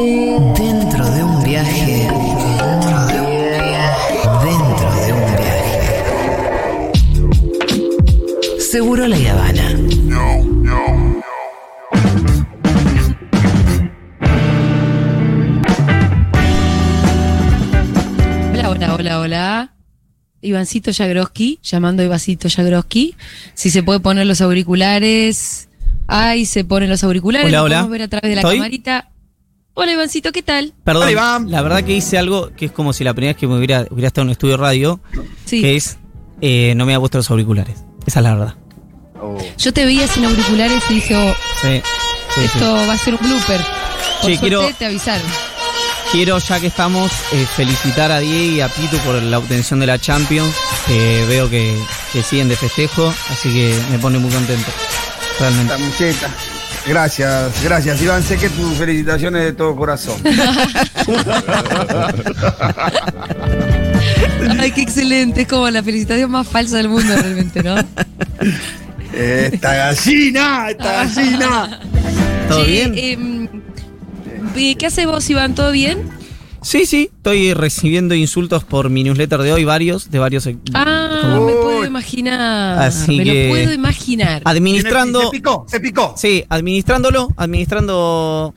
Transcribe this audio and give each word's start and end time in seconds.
viaje. 0.00 0.62
Dentro 0.62 1.04
de 1.10 1.24
un 1.24 1.42
viaje. 1.44 2.08
Dentro 2.08 3.06
de 3.06 3.20
un 3.20 3.26
viaje. 3.68 4.14
Dentro 4.44 4.90
de 4.94 5.12
un 5.12 5.36
viaje. 5.36 5.80
Seguro 8.60 9.06
la 9.06 9.16
Habana. 9.16 9.68
Hola, 18.52 18.70
hola, 18.70 18.94
hola, 18.94 19.20
hola. 19.20 19.68
Ivancito 20.44 20.92
Jagroski, 20.92 21.60
llamando 21.62 22.02
a 22.02 22.06
Ivancito 22.06 22.48
Jagroski. 22.48 23.14
Si 23.54 23.70
se 23.70 23.82
puede 23.82 24.00
poner 24.00 24.26
los 24.26 24.40
auriculares. 24.40 25.68
Ay, 26.08 26.46
se 26.46 26.64
ponen 26.64 26.90
los 26.90 27.04
auriculares. 27.04 27.46
Hola, 27.46 27.62
hola. 27.62 27.76
podemos 27.76 27.90
ver 27.92 28.02
a 28.02 28.08
través 28.08 28.28
de 28.30 28.34
la 28.34 28.40
¿Estoy? 28.40 28.56
camarita. 28.56 29.11
Hola, 29.74 29.92
Ivancito, 29.92 30.32
¿qué 30.32 30.42
tal? 30.42 30.74
Perdón, 30.84 31.08
va. 31.16 31.40
la 31.46 31.62
verdad 31.62 31.82
que 31.82 31.94
hice 31.96 32.18
algo 32.18 32.50
que 32.54 32.66
es 32.66 32.72
como 32.72 32.92
si 32.92 33.04
la 33.04 33.14
primera 33.14 33.32
vez 33.32 33.40
que 33.40 33.46
me 33.46 33.56
hubiera, 33.56 33.86
hubiera 33.90 34.08
estado 34.08 34.22
en 34.22 34.28
un 34.28 34.32
estudio 34.32 34.56
de 34.56 34.62
radio, 34.62 35.00
Sí. 35.46 35.60
que 35.62 35.76
es 35.76 35.98
eh, 36.42 36.74
no 36.76 36.84
me 36.84 36.92
había 36.92 37.00
puesto 37.00 37.18
los 37.18 37.30
auriculares. 37.30 37.78
Esa 38.06 38.20
es 38.20 38.24
la 38.24 38.34
verdad. 38.34 38.54
Oh. 39.20 39.38
Yo 39.56 39.72
te 39.72 39.84
veía 39.86 40.06
sin 40.08 40.24
auriculares 40.24 40.82
y 40.90 40.94
dije, 40.94 41.16
oh, 41.16 41.34
Sí, 41.62 41.80
sí, 41.80 41.82
sí. 42.34 42.40
esto 42.44 42.72
va 42.74 42.92
a 42.92 42.98
ser 42.98 43.14
un 43.14 43.20
blooper. 43.20 43.60
Por 43.60 44.30
Che, 44.30 44.36
suerte 44.36 44.40
quiero- 44.40 44.70
te 44.78 44.86
avisaron. 44.86 45.26
Quiero, 46.10 46.36
ya 46.38 46.60
que 46.60 46.66
estamos, 46.66 47.10
eh, 47.32 47.46
felicitar 47.56 48.10
a 48.12 48.18
Diego 48.18 48.56
y 48.56 48.60
a 48.60 48.68
Pitu 48.68 48.98
por 48.98 49.14
la 49.22 49.38
obtención 49.38 49.80
de 49.80 49.86
la 49.86 49.98
Champions. 49.98 50.54
veo 50.88 51.48
que, 51.48 51.78
que 52.12 52.22
siguen 52.22 52.48
de 52.48 52.56
festejo, 52.56 53.14
así 53.30 53.48
que 53.50 53.80
me 53.90 53.98
pone 53.98 54.18
muy 54.18 54.30
contento. 54.30 54.66
Realmente. 55.40 55.72
La. 55.78 56.51
Gracias, 56.86 57.62
gracias, 57.62 58.02
Iván. 58.02 58.22
Sé 58.22 58.36
que 58.36 58.50
tus 58.50 58.74
felicitaciones 58.74 59.44
de 59.44 59.52
todo 59.52 59.76
corazón. 59.76 60.20
Ay, 64.58 64.72
qué 64.72 64.82
excelente. 64.82 65.42
Es 65.42 65.48
como 65.48 65.70
la 65.70 65.82
felicitación 65.82 66.30
más 66.30 66.48
falsa 66.48 66.78
del 66.78 66.88
mundo 66.88 67.14
realmente, 67.14 67.62
¿no? 67.62 67.76
esta 69.12 69.74
gallina, 69.74 70.70
esta 70.70 71.04
gallina. 71.04 71.80
¿Todo 72.48 72.64
bien? 72.64 72.94
em, 72.96 73.48
eh, 74.56 74.74
¿Qué 74.76 74.86
haces 74.86 75.06
vos, 75.06 75.28
Iván? 75.30 75.54
¿Todo 75.54 75.70
bien? 75.72 76.10
Sí, 76.62 76.86
sí, 76.86 77.10
estoy 77.16 77.54
recibiendo 77.54 78.14
insultos 78.14 78.64
por 78.64 78.88
mi 78.88 79.02
newsletter 79.02 79.42
de 79.42 79.52
hoy, 79.52 79.64
varios, 79.64 80.10
de 80.10 80.18
varios. 80.20 80.48
Ah, 80.74 81.40
me 81.44 81.52
puedo 81.52 81.71
imaginar. 81.92 82.78
Así 82.80 83.18
me 83.18 83.24
que- 83.24 83.44
lo 83.44 83.50
puedo 83.50 83.72
imaginar. 83.72 84.42
administrando. 84.44 85.20
Se 85.22 85.30
picó, 85.30 85.64
se 85.68 85.80
picó. 85.80 86.14
Sí, 86.16 86.44
administrándolo, 86.48 87.28
administrando. 87.36 88.54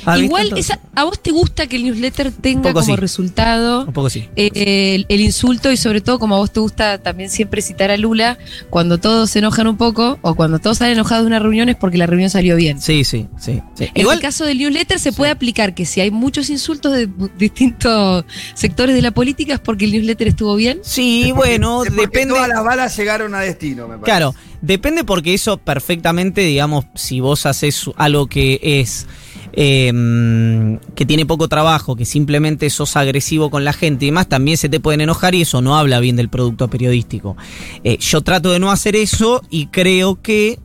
Igual, 0.00 0.50
administrando- 0.52 0.56
esa- 0.56 0.80
¿a 0.94 1.04
vos 1.04 1.20
te 1.22 1.30
gusta 1.30 1.66
que 1.66 1.76
el 1.76 1.84
newsletter 1.84 2.32
tenga 2.32 2.62
poco 2.70 2.80
como 2.80 2.94
sí. 2.94 2.96
resultado 3.00 3.84
Un 3.84 3.92
poco 3.92 4.10
sí. 4.10 4.28
eh, 4.36 4.50
el, 4.54 5.06
el 5.08 5.20
insulto 5.20 5.70
y 5.70 5.76
sobre 5.76 6.00
todo 6.00 6.18
como 6.18 6.34
a 6.36 6.38
vos 6.38 6.52
te 6.52 6.60
gusta 6.60 6.98
también 6.98 7.30
siempre 7.30 7.62
citar 7.62 7.90
a 7.90 7.96
Lula, 7.96 8.38
cuando 8.70 8.98
todos 8.98 9.30
se 9.30 9.38
enojan 9.40 9.66
un 9.66 9.76
poco 9.76 10.18
o 10.22 10.34
cuando 10.34 10.58
todos 10.58 10.78
salen 10.78 10.94
enojados 10.94 11.24
de 11.24 11.28
una 11.28 11.38
reunión 11.38 11.68
es 11.68 11.76
porque 11.76 11.98
la 11.98 12.06
reunión 12.06 12.30
salió 12.30 12.56
bien. 12.56 12.80
Sí, 12.80 13.04
sí, 13.04 13.26
sí. 13.38 13.60
sí. 13.74 13.84
En 13.94 14.00
Igual, 14.02 14.16
el 14.18 14.22
caso 14.22 14.44
del 14.44 14.58
newsletter 14.58 14.98
se 14.98 15.12
puede 15.12 15.30
aplicar 15.32 15.74
que 15.74 15.84
si 15.86 16.00
hay 16.00 16.10
muchos 16.10 16.50
insultos 16.50 16.92
de 16.92 17.08
distintos 17.38 18.24
sectores 18.54 18.94
de 18.94 19.02
la 19.02 19.10
política 19.10 19.54
es 19.54 19.60
porque 19.60 19.84
el 19.84 19.92
newsletter 19.92 20.28
estuvo 20.28 20.54
bien. 20.56 20.80
sí, 20.82 21.32
bueno, 21.34 21.84
Es 21.84 21.94
depende. 21.94 22.34
Todas 22.34 22.48
las 22.48 22.62
balas 22.64 22.96
llegaron 22.96 23.34
a 23.34 23.40
destino, 23.40 23.82
me 23.88 23.94
parece. 23.98 24.04
Claro, 24.04 24.34
depende 24.62 25.04
porque 25.04 25.34
eso 25.34 25.56
perfectamente, 25.56 26.42
digamos, 26.42 26.84
si 26.94 27.20
vos 27.20 27.46
haces 27.46 27.84
algo 27.96 28.26
que 28.26 28.60
es. 28.62 29.06
Eh, 29.52 30.78
que 30.94 31.06
tiene 31.06 31.26
poco 31.26 31.48
trabajo, 31.48 31.96
que 31.96 32.04
simplemente 32.04 32.70
sos 32.70 32.96
agresivo 32.96 33.50
con 33.50 33.64
la 33.64 33.72
gente 33.72 34.04
y 34.04 34.08
demás, 34.08 34.28
también 34.28 34.56
se 34.56 34.68
te 34.68 34.80
pueden 34.80 35.00
enojar 35.00 35.34
y 35.34 35.42
eso 35.42 35.60
no 35.62 35.76
habla 35.76 36.00
bien 36.00 36.16
del 36.16 36.28
producto 36.28 36.68
periodístico. 36.68 37.36
Eh, 37.84 37.98
yo 37.98 38.20
trato 38.20 38.50
de 38.52 38.58
no 38.58 38.70
hacer 38.70 38.96
eso 38.96 39.42
y 39.50 39.66
creo 39.66 40.20
que 40.20 40.58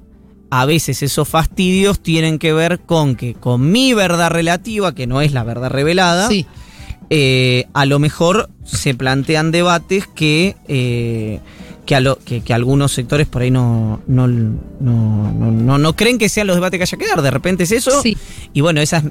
a 0.51 0.66
veces 0.66 1.01
esos 1.03 1.28
fastidios 1.28 2.00
tienen 2.00 2.40
que 2.40 2.53
ver 2.53 2.79
con 2.79 3.16
que 3.16 3.34
con 3.34 3.72
mi 3.72 3.94
verdad 3.94 4.29
relativa, 4.31 4.94
que 4.94 5.07
no 5.07 5.22
es 5.22 5.34
la 5.34 5.44
verdad 5.44 5.69
revelada, 5.72 6.29
Sí. 6.29 6.46
eh, 7.09 7.66
a 7.73 7.85
lo 7.85 8.00
mejor 8.00 8.50
se 8.63 8.94
plantean 8.94 9.52
debates 9.52 10.07
que, 10.07 10.56
eh, 10.67 11.40
que, 11.85 11.96
a 11.96 12.00
lo- 12.00 12.18
que, 12.19 12.41
que 12.41 12.53
algunos 12.53 12.91
sectores 12.91 13.28
por 13.28 13.41
ahí 13.44 13.51
no, 13.51 14.01
no, 14.07 14.28
no, 14.28 14.62
no, 14.79 15.51
no- 15.51 15.78
no 15.78 15.96
creen 15.96 16.18
que 16.18 16.29
sean 16.29 16.47
los 16.47 16.56
debates 16.56 16.78
que 16.79 16.84
haya 16.84 16.97
que 16.97 17.07
dar. 17.07 17.22
De 17.22 17.31
repente 17.31 17.63
es 17.63 17.72
eso. 17.72 18.01
Sí. 18.01 18.18
Y 18.53 18.62
bueno, 18.62 18.81
esas. 18.81 19.03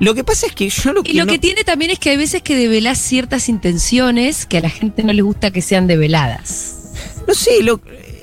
Lo 0.00 0.14
que 0.14 0.24
pasa 0.24 0.46
es 0.46 0.52
que 0.54 0.68
yo 0.68 0.92
lo 0.92 1.02
que. 1.02 1.12
Y 1.12 1.14
lo 1.14 1.26
que 1.26 1.38
tiene 1.38 1.64
también 1.64 1.90
es 1.90 1.98
que 1.98 2.10
hay 2.10 2.16
veces 2.16 2.42
que 2.42 2.56
develás 2.56 2.98
ciertas 2.98 3.48
intenciones 3.48 4.46
que 4.46 4.58
a 4.58 4.60
la 4.62 4.70
gente 4.70 5.02
no 5.04 5.12
le 5.12 5.22
gusta 5.22 5.50
que 5.50 5.62
sean 5.62 5.86
develadas. 5.86 6.80
No 7.26 7.34
sé, 7.34 7.62
lo, 7.62 7.80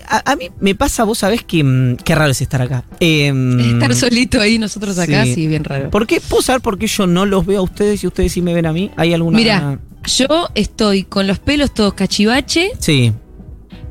a, 0.07 0.31
a 0.31 0.35
mí 0.35 0.49
me 0.59 0.75
pasa, 0.75 1.03
vos 1.03 1.19
sabés 1.19 1.43
que. 1.43 1.63
mm, 1.63 1.97
Qué 1.97 2.15
raro 2.15 2.31
es 2.31 2.41
estar 2.41 2.61
acá. 2.61 2.83
Em, 2.99 3.59
Estar 3.59 3.93
solito 3.95 4.39
ahí, 4.39 4.57
nosotros 4.59 4.97
acá, 4.97 5.25
sí. 5.25 5.33
sí, 5.35 5.47
bien 5.47 5.63
raro. 5.63 5.89
¿Por 5.89 6.07
qué? 6.07 6.21
¿Puedo 6.21 6.41
saber 6.41 6.61
por 6.61 6.77
qué 6.77 6.87
yo 6.87 7.05
no 7.07 7.25
los 7.25 7.45
veo 7.45 7.59
a 7.59 7.63
ustedes 7.63 8.03
y 8.03 8.07
ustedes 8.07 8.31
sí 8.31 8.41
me 8.41 8.53
ven 8.53 8.65
a 8.65 8.73
mí? 8.73 8.91
¿Hay 8.97 9.13
alguna.? 9.13 9.37
Mira, 9.37 9.79
yo 10.05 10.49
estoy 10.55 11.03
con 11.03 11.27
los 11.27 11.39
pelos 11.39 11.73
todos 11.73 11.93
cachivache, 11.93 12.71
Sí, 12.79 13.11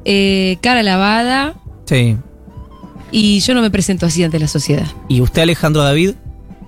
eh, 0.05 0.59
cara 0.63 0.83
lavada, 0.83 1.55
sí. 1.87 2.17
y 3.11 3.41
yo 3.41 3.55
no 3.55 3.61
me 3.63 3.71
presento 3.71 4.07
así 4.07 4.23
ante 4.25 4.39
la 4.39 4.49
sociedad. 4.49 4.87
¿Y 5.09 5.21
usted, 5.21 5.43
Alejandro 5.43 5.83
David? 5.83 6.15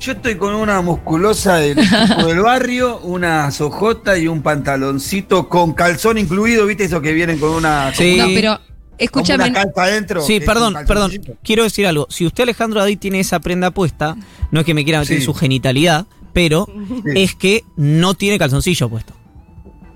Yo 0.01 0.13
estoy 0.13 0.35
con 0.35 0.55
una 0.57 0.81
musculosa 0.83 1.57
del 1.57 1.77
del 1.77 2.41
barrio, 2.41 2.99
una 3.01 3.51
sojota 3.53 4.19
y 4.19 4.27
un 4.27 4.43
pantaloncito 4.43 5.49
con 5.49 5.75
calzón 5.75 6.19
incluido, 6.19 6.67
¿viste? 6.67 6.85
Eso 6.85 7.01
que 7.01 7.13
vienen 7.13 7.39
con 7.39 7.51
una. 7.51 7.95
Sí. 7.95 8.17
No, 8.19 8.27
pero 8.35 8.59
escúchame, 8.99 9.45
una 9.45 9.53
calza 9.53 9.85
adentro. 9.85 10.21
Sí, 10.23 10.41
perdón, 10.41 10.75
perdón. 10.89 11.13
Quiero 11.45 11.63
decir 11.63 11.87
algo. 11.87 12.09
Si 12.11 12.27
usted, 12.27 12.43
Alejandro 12.43 12.81
David, 12.81 12.99
tiene 12.99 13.21
esa 13.21 13.39
prenda 13.39 13.71
puesta, 13.71 14.17
no 14.51 14.61
es 14.61 14.67
que 14.67 14.75
me 14.75 14.83
quiera 14.83 14.99
meter 14.99 15.15
Sí. 15.19 15.21
en 15.23 15.25
su 15.25 15.35
genitalidad, 15.35 16.07
pero 16.33 16.67
Sí. 16.67 17.03
es 17.15 17.37
que 17.37 17.65
no 17.77 18.15
tiene 18.15 18.41
calzoncillo 18.41 18.89
puesto. 18.89 19.15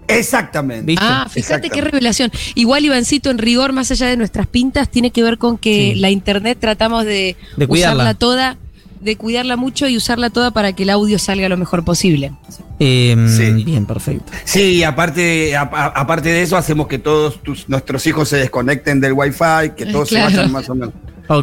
Exactamente. 0.09 0.84
¿Viste? 0.87 1.05
Ah, 1.06 1.27
fíjate 1.31 1.71
qué 1.71 1.81
revelación. 1.81 2.31
Igual, 2.55 2.84
Ivancito, 2.84 3.31
en 3.31 3.39
rigor, 3.39 3.72
más 3.72 3.91
allá 3.91 4.06
de 4.06 4.17
nuestras 4.17 4.47
pintas, 4.47 4.89
tiene 4.91 5.11
que 5.11 5.22
ver 5.22 5.39
con 5.39 5.59
que 5.59 5.93
Sí. 5.94 6.00
la 6.00 6.11
internet 6.11 6.59
tratamos 6.61 7.05
de, 7.05 7.37
De 7.56 7.67
cuidarla. 7.67 7.94
usarla 8.05 8.15
toda, 8.15 8.56
de 9.00 9.16
cuidarla 9.16 9.56
mucho 9.56 9.87
y 9.89 9.97
usarla 9.97 10.31
toda 10.31 10.50
para 10.53 10.72
que 10.72 10.84
el 10.84 10.91
audio 10.91 11.19
salga 11.19 11.49
lo 11.49 11.56
mejor 11.56 11.84
posible. 11.84 12.33
Eh, 12.81 13.16
Sí. 13.28 13.65
Bien, 13.65 13.87
perfecto. 13.87 14.33
Sí, 14.45 14.83
aparte, 14.84 15.56
a- 15.56 15.62
a- 15.62 15.87
aparte 16.00 16.28
de 16.31 16.43
eso, 16.43 16.56
hacemos 16.56 16.87
que 16.89 16.99
todos 16.99 17.43
tus- 17.43 17.69
nuestros 17.69 18.06
hijos 18.06 18.28
se 18.28 18.37
desconecten 18.37 19.00
del 19.00 19.12
wifi, 19.12 19.71
que 19.77 19.87
todos 19.87 20.09
Claro. 20.09 20.31
se 20.31 20.37
vayan 20.37 20.53
más 20.53 20.69
o 20.69 20.75
menos. 20.75 20.95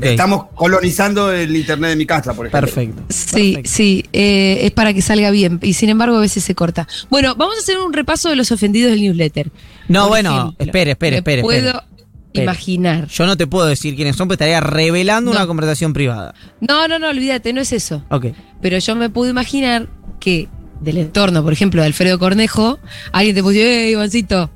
Estamos 0.02 0.46
colonizando 0.56 1.32
el 1.32 1.56
internet 1.56 1.92
de 1.92 1.96
mi 1.96 2.06
casa, 2.06 2.34
por 2.34 2.48
ejemplo. 2.48 2.62
Perfecto. 2.68 3.04
Sí, 3.10 3.54
Perfecto. 3.54 3.70
sí, 3.74 4.06
eh, 4.14 4.60
es 4.62 4.72
para 4.72 4.94
que 4.94 5.02
salga 5.02 5.32
bien 5.32 5.60
y 5.62 5.74
sin 5.74 5.90
embargo 5.90 6.18
a 6.18 6.22
veces 6.22 6.44
se 6.44 6.56
corta. 6.56 6.88
Bueno, 7.10 7.36
vamos 7.36 7.56
a 7.58 7.60
hacer 7.60 7.78
un 7.78 7.94
repaso 7.94 8.30
de 8.30 8.36
los 8.36 8.52
ofendidos 8.52 8.92
del 8.92 9.02
newsletter. 9.02 9.52
No, 9.88 10.02
Por 10.02 10.10
bueno, 10.10 10.30
ejemplo, 10.36 10.66
espere, 10.66 10.92
espere, 10.92 11.12
me 11.12 11.18
espere. 11.18 11.42
Puedo 11.42 11.70
espere. 11.70 12.44
Imaginar. 12.44 13.08
Yo 13.10 13.26
no 13.28 13.38
te 13.38 13.46
puedo 13.46 13.68
decir 13.68 13.96
quiénes 13.96 14.16
son, 14.16 14.28
pero 14.28 14.34
estaría 14.36 14.60
revelando 14.60 15.32
No. 15.32 15.38
una 15.38 15.46
conversación 15.48 15.94
privada. 15.94 16.34
No, 16.62 16.88
no, 16.88 16.98
no, 16.98 17.10
olvídate, 17.10 17.54
no 17.54 17.62
es 17.62 17.72
eso. 17.74 18.04
Ok. 18.10 18.28
Pero 18.62 18.78
yo 18.80 18.96
me 18.96 19.10
puedo 19.10 19.30
imaginar 19.30 19.88
que 20.20 20.48
del 20.82 20.98
entorno, 20.98 21.44
por 21.44 21.54
ejemplo, 21.54 21.82
de 21.82 21.88
Alfredo 21.88 22.18
Cornejo, 22.20 22.80
alguien 23.12 23.36
te 23.36 23.44
puso, 23.44 23.58
eh, 23.58 23.92
Ivancito. 23.92 24.50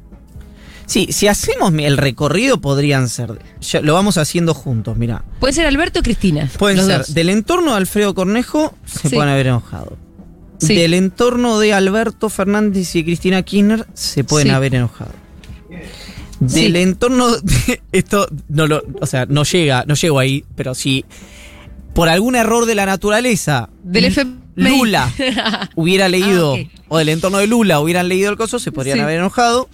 Sí, 0.88 1.09
si 1.12 1.28
hacemos 1.28 1.72
el 1.78 1.98
recorrido, 1.98 2.59
podrían 2.62 3.09
ser. 3.09 3.40
ya 3.62 3.81
lo 3.81 3.94
vamos 3.94 4.18
haciendo 4.18 4.53
juntos, 4.53 4.98
mira. 4.98 5.24
Puede 5.40 5.53
ser 5.53 5.66
Alberto 5.68 6.00
o 6.00 6.03
Cristina. 6.03 6.50
Pueden 6.58 6.84
ser 6.86 7.00
dos. 7.00 7.14
del 7.14 7.30
entorno 7.30 7.72
de 7.72 7.78
Alfredo 7.78 8.16
Cornejo, 8.16 8.73
se 8.85 9.09
Sí. 9.09 9.16
pueden 9.16 9.29
haber 9.32 9.47
enojado. 9.47 9.97
Sí. 10.59 10.76
Del 10.76 10.94
entorno 10.96 11.59
de 11.59 11.73
Alberto 11.73 12.29
Fernández 12.29 12.96
y 12.96 13.03
Cristina 13.03 13.44
Kirchner, 13.44 13.85
se 13.94 14.23
pueden 14.23 14.47
Sí. 14.47 14.53
haber 14.53 14.73
enojado. 14.76 15.11
Del 16.40 16.76
entorno 16.78 17.32
de 17.35 17.82
esto 17.91 18.28
no 18.47 18.67
lo, 18.67 18.84
o 19.02 19.06
sea, 19.06 19.26
no 19.28 19.44
llega, 19.44 19.84
no 19.88 19.96
llego 19.96 20.20
ahí, 20.20 20.46
pero 20.56 20.73
si 20.76 21.03
por 21.94 22.09
algún 22.09 22.35
error 22.35 22.66
de 22.66 22.76
la 22.76 22.85
naturaleza 22.85 23.70
Del 23.84 24.06
FMI. 24.06 24.38
Lula 24.56 25.11
hubiera 25.76 26.08
leído 26.09 26.56
Ah, 26.56 26.59
ok. 26.61 26.70
o 26.90 26.97
del 27.00 27.09
entorno 27.09 27.40
de 27.40 27.47
Lula 27.47 27.79
hubieran 27.79 28.08
leído 28.08 28.29
el 28.32 28.38
coso, 28.38 28.58
se 28.59 28.72
podrían 28.72 29.00
haber 29.00 29.17
enojado. 29.20 29.67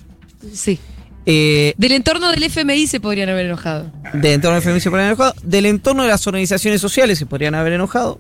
sí. 0.53 0.79
Eh, 1.25 1.73
Del 1.77 1.93
entorno 1.93 2.29
del 2.31 2.43
FMI 2.43 2.87
se 2.87 2.99
podrían 2.99 3.29
haber 3.29 3.45
enojado. 3.45 3.91
del 4.13 4.33
entorno 4.33 4.55
del 4.55 4.63
FMI 4.63 4.79
se 4.81 4.89
podrían 4.89 5.07
haber 5.07 5.17
enojado. 5.17 5.35
Del 5.43 5.65
entorno 5.65 6.03
de 6.03 6.09
las 6.09 6.27
organizaciones 6.27 6.81
sociales 6.81 7.17
se 7.19 7.25
podrían 7.25 7.55
haber 7.55 7.73
enojado. 7.73 8.19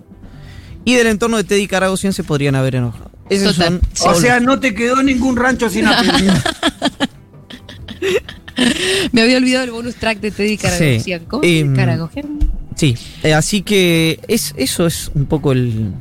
Y 0.85 0.95
del 0.95 1.07
entorno 1.07 1.37
de 1.37 1.43
Teddy 1.43 1.67
Caragosian 1.67 2.13
se 2.13 2.23
podrían 2.23 2.55
haber 2.55 2.75
enojado. 2.75 3.11
Esos 3.29 3.55
Total. 3.55 3.79
son 3.93 4.11
O 4.11 4.15
sea, 4.15 4.39
no 4.39 4.59
te 4.59 4.73
quedó 4.75 5.01
ningún 5.01 5.35
rancho 5.37 5.69
sin 5.69 5.85
apellido. 5.87 6.33
Me 9.11 9.21
había 9.21 9.37
olvidado 9.37 9.63
el 9.65 9.71
bonus 9.71 9.95
track 9.95 10.19
de 10.19 10.31
Teddy. 10.31 10.59
¿Cómo? 11.27 11.43
Em, 11.43 11.75
Caragogian. 11.75 12.39
Sí, 12.75 12.95
eh, 13.23 13.33
así 13.33 13.61
que 13.61 14.19
es, 14.27 14.53
eso 14.57 14.85
es 14.87 15.11
un 15.13 15.25
poco 15.25 15.51
el, 15.51 15.91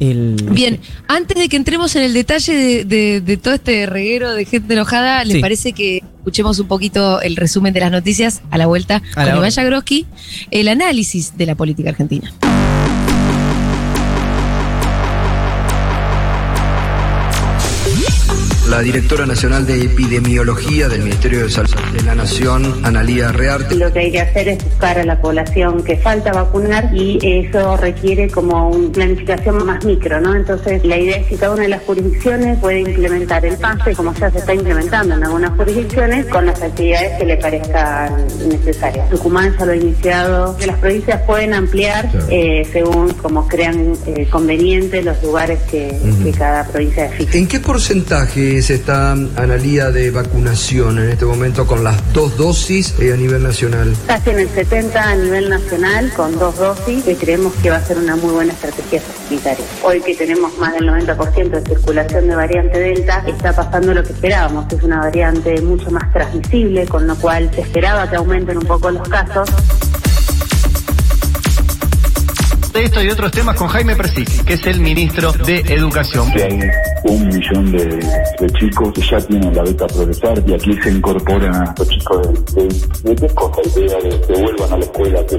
El, 0.00 0.36
Bien, 0.50 0.80
antes 1.08 1.36
de 1.36 1.48
que 1.48 1.56
entremos 1.56 1.94
en 1.96 2.02
el 2.02 2.12
detalle 2.14 2.52
de, 2.54 2.84
de- 2.84 3.20
de 3.20 3.36
todo 3.36 3.54
este 3.54 3.86
reguero 3.86 4.32
de 4.34 4.44
gente 4.44 4.74
enojada, 4.74 5.24
¿les 5.24 5.36
Sí. 5.36 5.40
parece 5.40 5.72
que 5.72 6.02
escuchemos 6.18 6.58
un 6.58 6.66
poquito 6.68 7.20
el 7.20 7.36
resumen 7.36 7.72
de 7.72 7.80
las 7.80 7.90
noticias 7.92 8.42
a 8.50 8.58
la 8.58 8.66
vuelta 8.66 9.02
A 9.16 9.24
con 9.32 9.42
la. 9.42 9.50
Jagroski, 9.50 10.06
el 10.50 10.68
análisis 10.68 11.36
de 11.36 11.46
la 11.46 11.54
política 11.54 11.90
argentina? 11.90 12.32
La 18.72 18.80
directora 18.80 19.26
nacional 19.26 19.66
de 19.66 19.84
epidemiología 19.84 20.88
del 20.88 21.02
Ministerio 21.02 21.44
de 21.44 21.50
Salud 21.50 21.74
de 21.92 22.02
la 22.04 22.14
Nación, 22.14 22.80
Analía 22.86 23.30
Rearte. 23.30 23.74
Lo 23.74 23.92
que 23.92 23.98
hay 23.98 24.12
que 24.12 24.22
hacer 24.22 24.48
es 24.48 24.64
buscar 24.64 24.98
a 24.98 25.04
la 25.04 25.20
población 25.20 25.84
que 25.84 25.98
falta 25.98 26.32
vacunar 26.32 26.88
y 26.94 27.18
eso 27.22 27.76
requiere 27.76 28.30
como 28.30 28.70
una 28.70 28.90
planificación 28.90 29.66
más 29.66 29.84
micro, 29.84 30.22
¿no? 30.22 30.34
Entonces 30.34 30.82
la 30.86 30.96
idea 30.96 31.18
es 31.18 31.26
que 31.26 31.36
cada 31.36 31.52
una 31.52 31.64
de 31.64 31.68
las 31.68 31.82
jurisdicciones 31.82 32.58
puede 32.60 32.80
implementar 32.80 33.44
el 33.44 33.58
pase, 33.58 33.94
como 33.94 34.14
ya 34.14 34.30
se 34.30 34.38
está 34.38 34.54
implementando 34.54 35.16
en 35.16 35.24
algunas 35.24 35.54
jurisdicciones, 35.54 36.24
con 36.28 36.46
las 36.46 36.62
actividades 36.62 37.18
que 37.18 37.26
le 37.26 37.36
parezcan 37.36 38.26
necesarias. 38.48 39.10
Tucumán 39.10 39.54
ya 39.58 39.66
lo 39.66 39.72
ha 39.72 39.76
iniciado, 39.76 40.56
las 40.66 40.78
provincias 40.78 41.20
pueden 41.26 41.52
ampliar 41.52 42.10
eh, 42.30 42.66
según 42.72 43.12
como 43.12 43.46
crean 43.46 43.92
eh, 44.06 44.26
conveniente 44.30 45.02
los 45.02 45.22
lugares 45.22 45.60
que, 45.70 45.94
que 46.24 46.30
cada 46.30 46.66
provincia 46.66 47.10
define. 47.10 47.36
¿En 47.36 47.46
qué 47.46 47.60
porcentaje 47.60 48.61
está 48.70 49.12
Analía 49.12 49.90
de 49.90 50.10
vacunación 50.10 50.98
en 50.98 51.10
este 51.10 51.24
momento 51.24 51.66
con 51.66 51.82
las 51.82 52.12
dos 52.12 52.36
dosis 52.36 52.94
eh, 53.00 53.12
a 53.12 53.16
nivel 53.16 53.42
nacional? 53.42 53.94
Casi 54.06 54.30
en 54.30 54.38
el 54.40 54.48
70 54.48 55.02
a 55.02 55.14
nivel 55.16 55.48
nacional 55.48 56.12
con 56.14 56.38
dos 56.38 56.58
dosis 56.58 57.06
y 57.08 57.14
creemos 57.14 57.52
que 57.62 57.70
va 57.70 57.76
a 57.76 57.84
ser 57.84 57.98
una 57.98 58.14
muy 58.16 58.32
buena 58.32 58.52
estrategia 58.52 59.00
sanitaria. 59.00 59.64
Hoy 59.82 60.00
que 60.00 60.14
tenemos 60.14 60.56
más 60.58 60.74
del 60.74 60.88
90% 60.88 61.50
de 61.50 61.62
circulación 61.62 62.28
de 62.28 62.36
variante 62.36 62.78
Delta, 62.78 63.24
está 63.26 63.54
pasando 63.54 63.94
lo 63.94 64.02
que 64.04 64.12
esperábamos, 64.12 64.66
que 64.68 64.76
es 64.76 64.82
una 64.82 64.98
variante 64.98 65.60
mucho 65.62 65.90
más 65.90 66.12
transmisible, 66.12 66.86
con 66.86 67.06
lo 67.06 67.16
cual 67.16 67.50
se 67.54 67.62
esperaba 67.62 68.08
que 68.08 68.16
aumenten 68.16 68.58
un 68.58 68.66
poco 68.66 68.90
los 68.90 69.08
casos. 69.08 69.48
De 72.72 72.84
esto 72.84 73.02
y 73.02 73.10
otros 73.10 73.30
temas 73.32 73.56
con 73.56 73.68
Jaime 73.68 73.96
Persic, 73.96 74.44
que 74.44 74.54
es 74.54 74.66
el 74.66 74.80
ministro 74.80 75.32
de 75.32 75.60
Educación. 75.60 76.32
Un 77.04 77.28
millón 77.28 77.72
de, 77.72 78.00
chicos 78.58 78.92
que 78.92 79.02
ya 79.02 79.18
tienen 79.20 79.54
la 79.54 79.62
beca 79.62 79.86
progresar 79.86 80.42
y 80.46 80.54
aquí 80.54 80.72
se 80.82 80.90
incorporan 80.90 81.74
los 81.76 81.88
chicos 81.88 82.22
de, 82.54 82.62
de, 82.62 83.14
de, 83.14 83.28
la 83.28 83.82
idea 83.82 83.98
de 83.98 84.20
que 84.20 84.42
vuelvan 84.42 84.72
a 84.72 84.76
la 84.78 84.84
escuela 84.84 85.26
que 85.26 85.38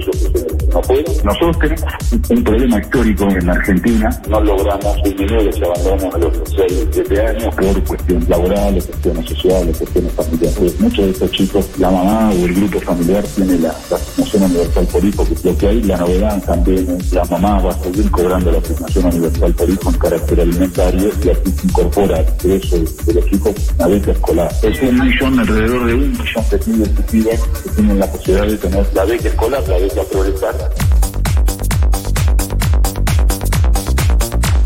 no 0.73 0.81
pueden. 0.81 1.05
Nosotros 1.23 1.59
tenemos 1.59 1.83
un 2.29 2.43
problema 2.43 2.79
histórico 2.79 3.29
en 3.29 3.49
Argentina, 3.49 4.21
no 4.29 4.41
logramos 4.41 5.03
disminuir 5.03 5.49
ese 5.49 5.65
abandono 5.65 6.15
a 6.15 6.17
los 6.17 6.41
6 6.55 6.87
7 6.91 7.27
años 7.27 7.55
por 7.55 7.83
cuestiones 7.83 8.29
laborales, 8.29 8.85
cuestiones 8.85 9.29
sociales, 9.29 9.77
cuestiones 9.77 10.11
familiares. 10.13 10.79
Muchos 10.79 11.05
de 11.05 11.11
estos 11.11 11.31
chicos, 11.31 11.69
la 11.77 11.91
mamá 11.91 12.29
o 12.29 12.45
el 12.45 12.53
grupo 12.53 12.79
familiar 12.81 13.23
tiene 13.35 13.59
la, 13.59 13.75
la 13.89 13.97
universal 14.45 14.87
por 14.91 15.05
hijo, 15.05 15.27
lo 15.43 15.57
que 15.57 15.73
la 15.73 15.97
novedad 15.97 16.43
también 16.43 16.97
es 16.99 17.13
la 17.13 17.25
mamá 17.25 17.59
va 17.59 17.71
a 17.71 17.79
seguir 17.79 18.09
cobrando 18.11 18.51
la 18.51 18.57
asignación 18.59 19.05
universal 19.05 19.53
por 19.53 19.69
hijo 19.69 19.89
en 19.89 19.97
carácter 19.97 20.41
alimentario 20.41 21.11
y 21.23 21.29
aquí 21.29 21.52
incorpora 21.63 22.17
al 22.17 22.25
ingreso 22.43 22.77
de 23.05 23.13
los 23.13 23.31
hijos 23.31 23.53
la 23.77 23.87
beca 23.87 24.11
escolar. 24.11 24.51
Es 24.61 24.81
un 24.81 24.99
millón, 24.99 25.39
alrededor 25.39 25.85
de 25.85 25.93
un 25.93 26.11
millón 26.11 26.49
de 26.49 26.57
pibes 26.57 27.39
y 27.39 27.63
que 27.63 27.69
tienen 27.75 27.99
la 27.99 28.11
posibilidad 28.11 28.47
de 28.47 28.57
tener 28.57 28.93
la 28.93 29.05
beca 29.05 29.27
escolar, 29.29 29.67
la 29.67 29.77
beca 29.77 30.03
progresar. 30.11 30.55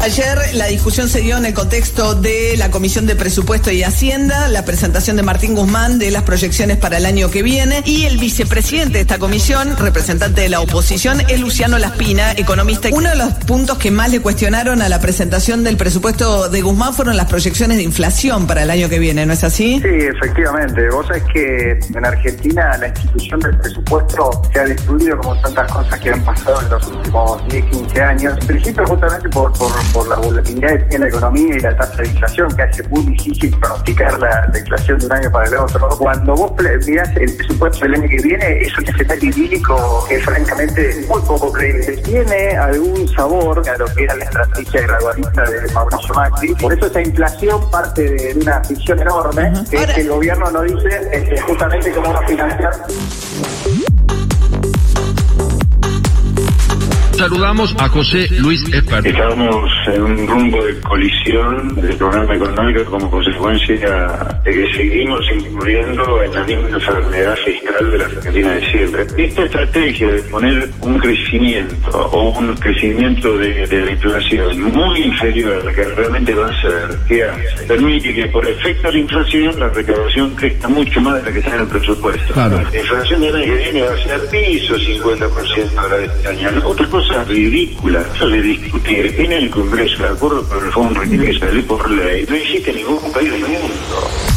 Ayer 0.07 0.39
la 0.53 0.67
discusión 0.67 1.09
se 1.09 1.19
dio 1.19 1.35
en 1.35 1.45
el 1.45 1.53
contexto 1.53 2.15
de 2.15 2.55
la 2.55 2.71
Comisión 2.71 3.05
de 3.05 3.17
Presupuesto 3.17 3.71
y 3.71 3.83
Hacienda, 3.83 4.47
la 4.47 4.63
presentación 4.63 5.17
de 5.17 5.23
Martín 5.23 5.53
Guzmán 5.53 5.99
de 5.99 6.11
las 6.11 6.23
proyecciones 6.23 6.77
para 6.77 6.95
el 6.95 7.05
año 7.05 7.29
que 7.29 7.43
viene 7.43 7.81
y 7.83 8.05
el 8.05 8.17
vicepresidente 8.17 8.93
de 8.93 9.01
esta 9.01 9.19
comisión, 9.19 9.75
representante 9.75 10.39
de 10.39 10.47
la 10.47 10.61
oposición, 10.61 11.19
es 11.27 11.41
Luciano 11.41 11.77
Laspina, 11.77 12.31
economista. 12.31 12.87
Uno 12.93 13.09
de 13.09 13.17
los 13.17 13.33
puntos 13.33 13.79
que 13.79 13.91
más 13.91 14.09
le 14.09 14.21
cuestionaron 14.21 14.81
a 14.81 14.87
la 14.87 15.01
presentación 15.01 15.65
del 15.65 15.75
presupuesto 15.75 16.47
de 16.47 16.61
Guzmán 16.61 16.93
fueron 16.93 17.17
las 17.17 17.25
proyecciones 17.25 17.75
de 17.75 17.83
inflación 17.83 18.47
para 18.47 18.63
el 18.63 18.71
año 18.71 18.87
que 18.87 18.99
viene, 18.99 19.25
¿no 19.25 19.33
es 19.33 19.43
así? 19.43 19.81
Sí, 19.81 19.89
efectivamente. 19.89 20.89
Vos 20.89 21.05
sabés 21.07 21.23
que 21.33 21.79
en 21.93 22.05
Argentina 22.05 22.77
la 22.77 22.87
institución 22.87 23.41
del 23.41 23.57
presupuesto 23.57 24.41
se 24.53 24.59
ha 24.61 24.63
destruido 24.63 25.17
como 25.17 25.37
tantas 25.41 25.69
cosas 25.69 25.99
que 25.99 26.11
han 26.11 26.23
pasado 26.23 26.61
en 26.61 26.69
los 26.69 26.87
últimos 26.87 27.47
10, 27.49 27.65
15 27.65 28.01
años. 28.01 28.33
En 28.47 28.85
justamente 28.85 29.29
por, 29.29 29.51
por 29.97 30.07
la 30.09 30.15
volatilidad 30.17 30.69
que 30.73 30.83
tiene 30.85 31.05
la 31.05 31.09
economía 31.09 31.55
y 31.55 31.59
la 31.59 31.75
tasa 31.75 32.03
de 32.03 32.07
inflación 32.07 32.55
que 32.55 32.61
hace 32.61 32.83
muy 32.83 33.03
difícil 33.05 33.57
pronosticar 33.57 34.19
la, 34.19 34.47
la 34.53 34.59
inflación 34.59 34.99
de 34.99 35.05
un 35.07 35.11
año 35.11 35.31
para 35.31 35.47
el 35.47 35.55
otro. 35.55 35.89
Cuando 35.97 36.35
vos 36.35 36.51
mirás 36.85 37.09
el 37.17 37.35
presupuesto 37.35 37.79
del 37.83 37.95
año 37.95 38.07
que 38.07 38.21
viene, 38.21 38.61
es 38.61 38.77
un 38.77 38.87
escenario 38.87 39.29
idílico 39.31 40.05
que 40.07 40.19
francamente 40.19 41.03
muy 41.09 41.19
poco 41.21 41.51
creíble. 41.51 41.97
Tiene 42.03 42.55
algún 42.57 43.07
sabor 43.07 43.67
a 43.67 43.77
lo 43.77 43.87
que 43.87 44.03
era 44.03 44.15
la 44.17 44.25
estrategia 44.25 44.81
gradualista 44.81 45.43
de 45.49 45.73
Mauricio 45.73 46.13
Macri. 46.13 46.55
Por 46.55 46.73
eso 46.73 46.85
esa 46.85 47.01
inflación 47.01 47.71
parte 47.71 48.03
de 48.03 48.39
una 48.39 48.63
ficción 48.63 48.99
enorme 48.99 49.51
que 49.67 50.01
el 50.01 50.09
gobierno 50.09 50.51
no 50.51 50.61
dice 50.61 51.09
este, 51.11 51.41
justamente 51.41 51.91
cómo 51.91 52.13
va 52.13 52.19
a 52.19 52.27
financiar 52.27 52.73
Saludamos 57.17 57.75
a 57.79 57.89
José 57.89 58.27
Luis 58.41 58.63
Esper. 58.71 59.07
Estamos 59.07 59.71
en 59.87 60.03
un 60.03 60.27
rumbo 60.27 60.63
de 60.63 60.79
colisión 60.81 61.73
del 61.75 61.95
programa 61.95 62.35
económico 62.35 62.85
como 62.85 63.09
consecuencia 63.09 64.37
de 64.43 64.51
que 64.53 64.71
seguimos 64.73 65.25
incurriendo 65.33 66.21
en 66.21 66.31
la 66.31 66.43
misma 66.43 66.69
enfermedad 66.69 67.35
fiscal 67.43 67.91
de 67.91 67.97
la 67.97 68.05
Argentina 68.05 68.51
de 68.51 68.71
siempre. 68.71 69.07
Esta 69.17 69.43
estrategia 69.45 70.07
de 70.09 70.21
poner 70.23 70.69
un 70.81 70.99
crecimiento 70.99 71.89
o 71.89 72.37
un 72.37 72.55
crecimiento 72.55 73.35
de, 73.35 73.65
de 73.65 73.85
la 73.85 73.91
inflación 73.93 74.61
muy 74.71 75.01
inferior 75.01 75.59
a 75.59 75.65
la 75.65 75.73
que 75.73 75.83
realmente 75.85 76.35
va 76.35 76.47
a 76.47 76.61
ser, 76.61 76.99
¿qué 77.07 77.23
hace? 77.23 77.65
Permite 77.67 78.13
que 78.13 78.27
por 78.27 78.47
efecto 78.47 78.87
de 78.89 78.93
la 78.93 78.99
inflación 78.99 79.59
la 79.59 79.69
recaudación 79.69 80.35
crezca 80.35 80.67
mucho 80.67 81.01
más 81.01 81.15
de 81.15 81.23
la 81.23 81.31
que 81.31 81.39
está 81.39 81.55
en 81.55 81.61
el 81.61 81.67
presupuesto. 81.67 82.33
Claro. 82.33 82.61
La 82.71 82.77
inflación 82.77 83.21
del 83.21 83.35
año 83.35 83.45
que 83.45 83.55
viene 83.55 83.81
va 83.81 83.93
a 83.93 83.97
ser 83.97 84.29
piso 84.29 84.75
50% 84.75 85.77
ahora 85.77 85.97
de 85.97 86.05
este 86.05 86.27
año. 86.27 86.49
Otra 86.63 86.85
cosa 86.87 87.06
ridícula, 87.27 88.05
eso 88.15 88.27
de 88.27 88.41
discutir 88.41 89.15
en 89.17 89.31
el 89.31 89.49
Congreso 89.49 90.03
de 90.03 90.09
acuerdo 90.09 90.47
con 90.47 90.65
el 90.65 90.71
fondo 90.71 91.01
tiene 91.01 91.25
que 91.25 91.39
salir 91.39 91.65
por 91.65 91.89
ley, 91.89 92.25
no 92.27 92.35
existe 92.35 92.73
ningún 92.73 93.11
país 93.11 93.31
del 93.31 93.41
mundo. 93.41 94.36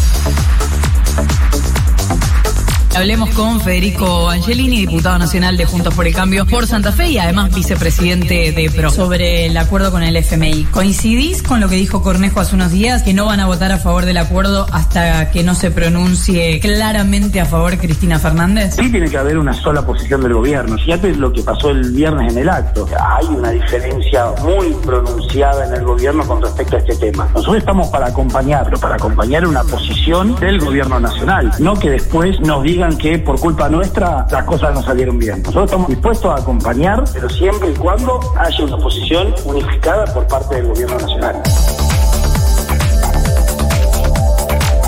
Hablemos 3.00 3.30
con 3.30 3.62
Federico 3.62 4.28
Angelini, 4.28 4.85
diputado 4.85 5.19
nacional 5.19 5.57
de 5.57 5.64
Juntos 5.64 5.95
por 5.95 6.07
el 6.07 6.14
Cambio 6.14 6.45
por 6.45 6.66
Santa 6.66 6.92
Fe 6.92 7.09
y 7.09 7.19
además 7.19 7.54
vicepresidente 7.54 8.52
de 8.52 8.71
PRO, 8.71 8.90
sobre 8.90 9.47
el 9.47 9.57
acuerdo 9.57 9.90
con 9.90 10.02
el 10.02 10.16
FMI. 10.16 10.64
¿Coincidís 10.64 11.42
con 11.42 11.61
lo 11.61 11.71
que 11.71 11.76
dijo 11.76 12.02
Cornejo 12.02 12.40
hace 12.40 12.54
unos 12.54 12.73
días, 12.73 13.02
que 13.02 13.14
no 13.14 13.25
van 13.25 13.40
a 13.40 13.47
votar 13.47 13.73
a 13.73 13.78
favor 13.78 14.04
del 14.04 14.19
acuerdo 14.19 14.66
hasta 14.71 15.30
que 15.30 15.42
no 15.42 15.54
se 15.54 15.71
pronuncie 15.71 16.61
claramente 16.61 17.40
a 17.40 17.47
favor 17.47 17.78
Cristina 17.78 18.19
Fernández? 18.19 18.75
Sí 18.75 18.90
tiene 18.90 19.09
que 19.09 19.16
haber 19.16 19.38
una 19.38 19.54
sola 19.54 19.80
posición 19.80 20.21
del 20.21 20.35
gobierno. 20.35 20.76
Fíjate 20.76 21.14
lo 21.14 21.33
que 21.33 21.42
pasó 21.42 21.71
el 21.71 21.92
viernes 21.92 22.35
en 22.35 22.40
el 22.40 22.50
acto. 22.50 22.87
Hay 23.00 23.25
una 23.28 23.49
diferencia 23.49 24.26
muy 24.42 24.75
pronunciada 24.85 25.66
en 25.69 25.73
el 25.73 25.85
gobierno 25.85 26.26
con 26.26 26.42
respecto 26.42 26.76
a 26.76 26.80
este 26.80 26.97
tema. 26.97 27.26
Nosotros 27.33 27.57
estamos 27.57 27.88
para 27.88 28.09
acompañarlo, 28.09 28.78
para 28.78 28.97
acompañar 28.97 29.47
una 29.47 29.64
posición 29.64 30.38
del 30.38 30.61
gobierno 30.61 31.00
nacional, 31.00 31.50
no 31.61 31.75
que 31.76 31.88
después 31.88 32.38
nos 32.40 32.62
digan 32.62 32.89
que 32.97 33.18
por 33.18 33.38
culpa 33.40 33.68
nuestra 33.68 34.26
las 34.30 34.44
cosas 34.44 34.75
no 34.75 34.82
salieron 34.82 35.18
bien. 35.18 35.38
Nosotros 35.42 35.64
estamos 35.66 35.88
dispuestos 35.88 36.38
a 36.38 36.42
acompañar, 36.42 37.04
pero 37.12 37.28
siempre 37.28 37.70
y 37.70 37.75
cuando 37.75 38.20
haya 38.38 38.64
una 38.64 38.76
posición 38.78 39.35
unificada 39.44 40.04
por 40.12 40.26
parte 40.26 40.56
del 40.56 40.68
gobierno 40.68 40.99
nacional. 40.99 41.42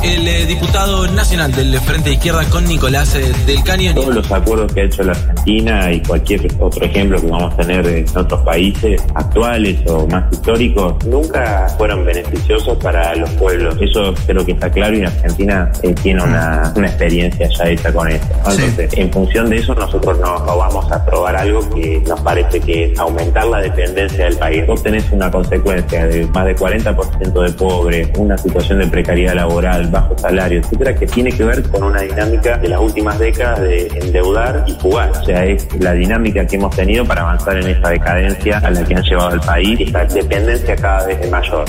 El 0.04 0.26
eh, 0.26 0.47
diputado 0.47 1.06
nacional 1.06 1.52
del 1.52 1.78
Frente 1.78 2.09
de 2.09 2.14
Izquierda 2.16 2.44
con 2.50 2.64
Nicolás 2.64 3.14
eh, 3.14 3.32
del 3.47 3.62
Caño. 3.62 3.94
Todos 3.94 4.16
los 4.16 4.32
acuerdos 4.32 4.73
que 4.73 4.80
ha 4.80 4.85
hecho 4.85 5.04
la 5.04 5.12
Argentina 5.12 5.92
y 5.92 6.02
cualquier 6.02 6.40
otro 6.59 6.85
ejemplo 6.85 7.21
que 7.21 7.28
vamos 7.28 7.54
a 7.54 7.56
tener 7.59 7.87
en 7.87 8.04
otros 8.16 8.40
países 8.40 9.00
actuales 9.14 9.78
o 9.87 10.04
más 10.09 10.25
históricos 10.32 11.04
nunca 11.06 11.68
fueron 11.78 12.04
beneficiosos 12.04 12.76
para 12.78 13.14
los 13.14 13.30
pueblos. 13.30 13.76
Eso 13.80 14.12
creo 14.26 14.44
que 14.44 14.52
está 14.52 14.68
claro 14.71 14.97
y 14.97 15.04
Argentina 15.04 15.71
eh, 15.85 15.94
tiene 16.02 16.25
una, 16.25 16.73
una 16.75 16.88
experiencia 16.88 17.49
ya 17.56 17.64
hecha 17.71 17.92
con 17.92 18.09
eso. 18.09 18.26
¿no? 18.44 18.50
Sí. 18.50 18.62
Entonces, 18.62 18.99
en 18.99 19.12
función 19.12 19.50
de 19.50 19.59
eso 19.59 19.73
nosotros 19.73 20.18
no, 20.18 20.44
no 20.44 20.56
vamos 20.59 20.90
a 20.90 20.97
aprobar 20.97 21.37
algo 21.37 21.61
que 21.71 22.02
nos 22.09 22.21
parece 22.23 22.59
que 22.59 22.87
es 22.87 22.99
aumentar 22.99 23.47
la 23.47 23.61
dependencia 23.61 24.25
del 24.25 24.37
país. 24.37 24.66
Vos 24.66 24.82
tenés 24.82 25.09
una 25.12 25.30
consecuencia 25.30 26.09
de 26.09 26.26
más 26.26 26.44
de 26.44 26.56
40% 26.56 27.40
de 27.40 27.52
pobres, 27.52 28.11
una 28.18 28.37
situación 28.37 28.80
de 28.80 28.88
precariedad 28.88 29.35
laboral 29.35 29.92
bajos 29.93 30.21
salarios, 30.21 30.65
etcétera, 30.67 30.95
que 30.95 31.07
tiene 31.07 31.31
que 31.31 31.45
ver 31.45 31.63
con 31.71 31.85
una 31.85 32.01
dinámica 32.01 32.59
de 32.59 32.69
las 32.69 32.81
últimas 32.81 33.19
décadas 33.19 33.61
de 33.61 33.87
endeudar 34.03 34.65
y 34.67 34.73
jugar. 34.81 35.11
O 35.11 35.25
sea, 35.25 35.45
es 35.45 35.69
la 35.79 35.93
dinámica 35.93 36.47
que 36.47 36.57
hemos 36.57 36.75
tenido 36.75 37.05
para 37.05 37.23
avanzar 37.23 37.59
en 37.59 37.69
esta 37.69 37.91
decadencia 37.91 38.59
a 38.59 38.71
la 38.71 38.85
que 38.85 38.95
han 38.95 39.03
llevado 39.05 39.29
al 39.29 39.41
país, 39.41 39.79
esta 39.81 40.05
dependencia 40.07 40.75
cada 40.75 41.07
vez 41.07 41.31
mayor. 41.31 41.65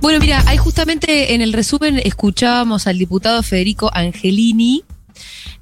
Bueno, 0.00 0.20
mira, 0.20 0.42
ahí 0.46 0.58
justamente 0.58 1.34
en 1.34 1.40
el 1.40 1.54
resumen 1.54 1.98
escuchábamos 1.98 2.86
al 2.86 2.98
diputado 2.98 3.42
Federico 3.42 3.90
Angelini, 3.90 4.84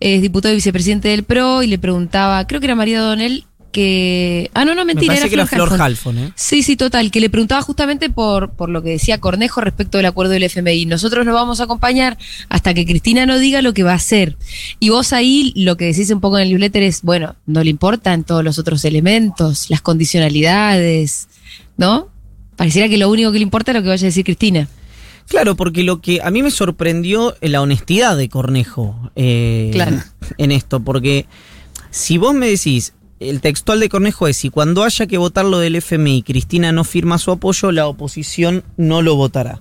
es 0.01 0.21
diputado 0.21 0.53
y 0.53 0.57
vicepresidente 0.57 1.09
del 1.09 1.23
PRO, 1.23 1.63
y 1.63 1.69
le 1.69 1.79
preguntaba, 1.79 2.45
creo 2.49 2.59
que 2.59 2.67
era 2.67 2.75
María 2.75 3.01
Donel, 3.01 3.45
que. 3.73 4.50
Ah, 4.55 4.64
no, 4.64 4.75
no, 4.75 4.85
mentira, 4.85 5.14
Me 5.14 5.19
parece 5.19 5.23
era 5.23 5.29
que 5.31 5.35
era 5.35 5.47
Flor 5.47 5.69
Halfon. 5.81 5.81
Halfon, 6.19 6.19
¿eh? 6.19 6.33
Sí, 6.37 6.62
sí, 6.62 6.76
total, 6.76 7.11
que 7.11 7.19
le 7.21 7.29
preguntaba 7.31 7.62
justamente 7.62 8.11
por, 8.11 8.50
por 8.50 8.69
lo 8.69 8.83
que 8.83 8.91
decía 8.91 9.19
Cornejo 9.19 9.61
respecto 9.61 9.97
del 9.99 10.07
acuerdo 10.07 10.33
del 10.33 10.45
FMI. 10.45 10.87
Nosotros 10.87 11.26
nos 11.26 11.35
vamos 11.35 11.61
a 11.61 11.64
acompañar 11.64 12.17
hasta 12.49 12.75
que 12.75 12.87
Cristina 12.87 13.26
no 13.26 13.38
diga 13.38 13.62
lo 13.62 13.73
que 13.75 13.83
va 13.83 13.93
a 13.93 13.97
hacer. 13.97 14.37
Y 14.79 14.91
vos 14.91 15.12
ahí 15.12 15.52
lo 15.57 15.76
que 15.76 15.87
decís 15.87 16.11
un 16.11 16.21
poco 16.21 16.38
en 16.38 16.45
el 16.45 16.50
newsletter 16.50 16.83
es, 16.85 17.02
bueno, 17.02 17.35
no 17.47 17.64
le 17.64 17.71
importan 17.71 18.23
todos 18.25 18.45
los 18.45 18.59
otros 18.59 18.85
elementos, 18.85 19.71
las 19.71 19.81
condicionalidades, 19.81 21.29
¿no? 21.76 22.09
Pareciera 22.57 22.88
que 22.88 22.99
lo 22.99 23.09
único 23.11 23.33
que 23.33 23.38
le 23.38 23.45
importa 23.45 23.73
es 23.73 23.76
lo 23.76 23.83
que 23.83 23.88
vaya 23.88 24.05
a 24.05 24.11
decir 24.11 24.25
Cristina. 24.25 24.69
Claro, 25.29 25.57
porque 25.57 25.83
lo 25.83 26.00
que 26.00 26.21
a 26.23 26.31
mí 26.31 26.43
me 26.43 26.50
sorprendió 26.50 27.37
es 27.41 27.50
la 27.50 27.62
honestidad 27.62 28.17
de 28.17 28.29
Cornejo 28.29 29.11
eh, 29.17 29.71
Claro. 29.73 29.99
en 30.37 30.52
esto, 30.52 30.81
porque 30.81 31.26
si 31.91 32.19
vos 32.19 32.35
me 32.35 32.49
decís, 32.49 32.93
el 33.31 33.41
textual 33.41 33.81
de 33.81 33.88
Cornejo 33.88 34.29
es, 34.29 34.37
si 34.37 34.50
cuando 34.50 34.85
haya 34.85 35.07
que 35.07 35.19
votar 35.19 35.45
lo 35.45 35.59
del 35.59 35.76
FMI, 35.76 36.23
Cristina 36.23 36.73
no 36.73 36.85
firma 36.85 37.19
su 37.19 37.31
apoyo, 37.31 37.73
la 37.73 37.87
oposición 37.87 38.64
no 38.76 39.02
lo 39.02 39.17
votará. 39.17 39.61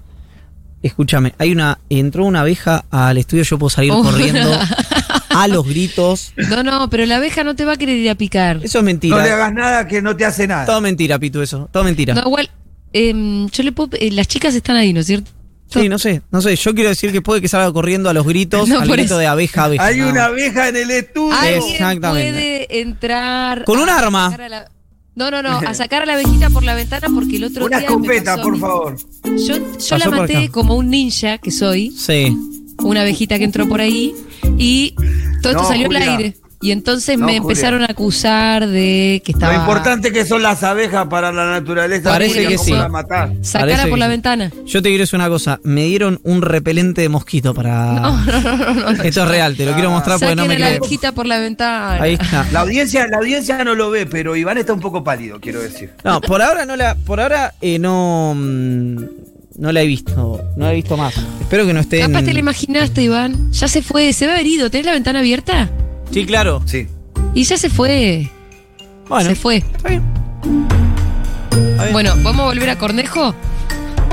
Escúchame, 0.84 1.34
hay 1.38 1.52
una, 1.52 1.80
entró 1.90 2.26
una 2.26 2.42
abeja 2.42 2.86
al 2.90 3.18
estudio, 3.18 3.44
yo 3.44 3.60
puedo 3.60 3.70
salir 3.70 3.92
Oh. 3.92 4.02
corriendo 4.04 4.52
a 5.30 5.48
los 5.48 5.66
gritos. 5.68 6.34
No, 6.50 6.64
no, 6.64 6.90
pero 6.90 7.06
la 7.06 7.18
abeja 7.18 7.44
no 7.44 7.56
te 7.56 7.66
va 7.66 7.74
a 7.74 7.78
querer 7.78 7.98
ir 7.98 8.10
a 8.10 8.16
picar. 8.16 8.60
Eso 8.64 8.80
es 8.80 8.84
mentira. 8.84 9.16
No 9.18 9.22
le 9.24 9.32
hagas 9.32 9.54
nada 9.54 9.88
que 9.88 10.02
no 10.02 10.16
te 10.18 10.26
hace 10.26 10.48
nada. 10.48 10.66
Todo 10.66 10.82
mentira, 10.82 11.20
Pitu, 11.20 11.42
eso. 11.42 11.70
Todo 11.72 11.84
mentira. 11.84 12.16
No, 12.16 12.22
igual, 12.22 12.50
em, 12.94 13.48
yo 13.50 13.64
le 13.64 13.72
puedo. 13.72 13.92
eh, 14.00 14.10
las 14.12 14.28
chicas 14.28 14.56
están 14.56 14.76
ahí, 14.76 14.92
¿no 14.92 15.02
es 15.02 15.06
cierto? 15.06 15.30
Sí, 15.72 15.88
no 15.90 15.98
sé, 15.98 16.22
no 16.32 16.42
sé. 16.42 16.56
Yo 16.56 16.74
quiero 16.76 16.90
decir 16.90 17.12
que 17.12 17.22
puede 17.22 17.40
que 17.42 17.48
salga 17.48 17.72
corriendo 17.72 18.10
a 18.10 18.14
los 18.14 18.26
gritos, 18.28 18.68
No, 18.70 18.80
al 18.80 18.88
grito 18.90 19.06
eso. 19.06 19.18
de 19.18 19.28
abeja, 19.28 19.64
abeja. 19.66 19.86
Hay 19.86 19.98
No. 20.00 20.10
una 20.10 20.26
abeja 20.26 20.68
en 20.70 20.76
el 20.76 20.92
estudio. 20.92 21.36
Exactamente. 21.44 22.32
puede 22.68 22.82
entrar. 22.82 23.64
Con 23.66 23.80
un 23.80 23.90
arma. 23.90 24.36
la- 24.50 24.70
No, 25.16 25.32
no, 25.32 25.42
no, 25.42 25.58
a 25.60 25.74
sacar 25.74 26.04
a 26.04 26.06
la 26.06 26.14
abejita 26.14 26.50
por 26.50 26.64
la 26.64 26.76
ventana 26.76 27.08
porque 27.14 27.38
el 27.38 27.46
otro 27.46 27.66
Una 27.66 27.80
día. 27.80 27.90
me 27.90 27.96
escopeta, 27.96 28.36
pasó 28.36 28.44
por 28.50 28.60
favor. 28.60 28.96
Yo, 29.38 29.78
yo 29.78 29.98
la 29.98 30.10
maté 30.10 30.50
como 30.50 30.76
un 30.76 30.90
ninja 30.90 31.38
que 31.38 31.52
soy, 31.52 31.92
Sí. 31.92 32.36
una 32.80 33.02
abejita 33.02 33.38
que 33.38 33.46
entró 33.46 33.68
por 33.68 33.80
ahí, 33.82 34.14
y 34.58 34.94
todo 35.42 35.54
esto 35.54 35.66
salió 35.66 35.88
Julia. 35.88 36.04
al 36.04 36.10
aire. 36.18 36.38
Y 36.64 36.72
entonces 36.72 37.18
No, 37.18 37.26
me 37.26 37.40
Julia. 37.40 37.42
empezaron 37.42 37.82
a 37.82 37.86
acusar 37.88 38.68
de 38.68 39.22
que 39.26 39.32
estaba. 39.32 39.54
Lo 39.54 39.60
importante 39.62 40.12
que 40.12 40.26
son 40.26 40.44
las 40.44 40.62
abejas 40.64 41.08
para 41.08 41.32
la 41.32 41.50
naturaleza. 41.52 42.10
Parece 42.12 42.34
Julia, 42.44 42.50
que 42.50 42.56
¿cómo 42.56 42.66
sí. 42.66 42.72
la 42.74 42.88
matar? 42.88 43.34
Sacara 43.42 43.72
Parece 43.74 43.90
por 43.90 43.98
la 44.00 44.06
sí. 44.06 44.10
ventana. 44.12 44.52
Yo 44.66 44.82
te 44.84 44.90
quiero 44.90 45.02
decir 45.02 45.16
una 45.18 45.28
cosa. 45.30 45.60
Me 45.64 45.86
dieron 45.86 46.20
un 46.24 46.42
repelente 46.44 47.02
de 47.02 47.10
mosquito 47.10 47.54
para. 47.56 47.94
No, 47.94 48.26
no, 48.26 48.42
no, 48.42 48.74
no. 48.76 48.94
no. 48.94 49.04
Esto 49.04 49.24
es 49.24 49.28
real, 49.28 49.56
te 49.58 49.66
lo 49.66 49.74
quiero 49.74 49.90
mostrar 49.90 50.20
porque 50.20 50.36
no 50.36 50.46
me 50.46 50.56
a 50.56 50.60
la 50.60 50.68
abejita 50.68 51.12
por 51.14 51.26
la 51.26 51.40
ventana. 51.40 51.94
Ahí 52.04 52.14
está. 52.14 52.46
La 52.52 52.60
audiencia, 52.62 53.08
la 53.08 53.18
audiencia 53.18 53.64
no 53.64 53.74
lo 53.74 53.90
ve, 53.90 54.06
pero 54.06 54.36
Iván 54.36 54.58
está 54.60 54.74
un 54.74 54.80
poco 54.82 55.04
pálido, 55.04 55.40
quiero 55.40 55.62
decir. 55.62 55.92
No, 56.04 56.22
por 56.22 56.42
ahora 56.44 56.66
no 56.68 56.76
la. 56.76 56.94
Por 56.96 57.20
ahora 57.20 57.56
eh, 57.62 57.80
no. 57.80 58.34
mm, 58.36 58.96
No 59.58 59.72
la 59.72 59.82
he 59.82 59.88
visto. 59.88 60.42
No 60.58 60.66
la 60.66 60.72
he 60.74 60.76
visto 60.76 60.96
más. 60.96 61.16
Espero 61.42 61.66
que 61.66 61.74
no 61.74 61.80
esté. 61.80 62.02
Capaz 62.02 62.20
en- 62.20 62.26
te 62.26 62.34
la 62.34 62.40
imaginaste, 62.40 63.02
Iván. 63.02 63.52
Ya 63.52 63.68
se 63.68 63.82
fue, 63.82 64.14
se 64.14 64.28
va 64.28 64.40
herido. 64.40 64.70
¿Tenés 64.70 64.86
la 64.86 64.94
ventana 64.94 65.20
abierta? 65.20 65.70
Sí, 66.12 66.26
claro. 66.26 66.62
Sí. 66.66 66.88
Y 67.34 67.44
ya 67.44 67.58
se 67.58 67.70
fue. 67.70 68.30
Bueno, 69.08 69.30
Se 69.30 69.36
fue. 69.36 69.58
está 69.58 69.90
bien. 69.90 70.04
Está 71.52 71.84
bien. 71.84 71.94
Bueno, 71.94 72.14
¿vamos 72.22 72.42
a 72.42 72.46
volver 72.46 72.70
a 72.70 72.78
Cornejo? 72.78 73.34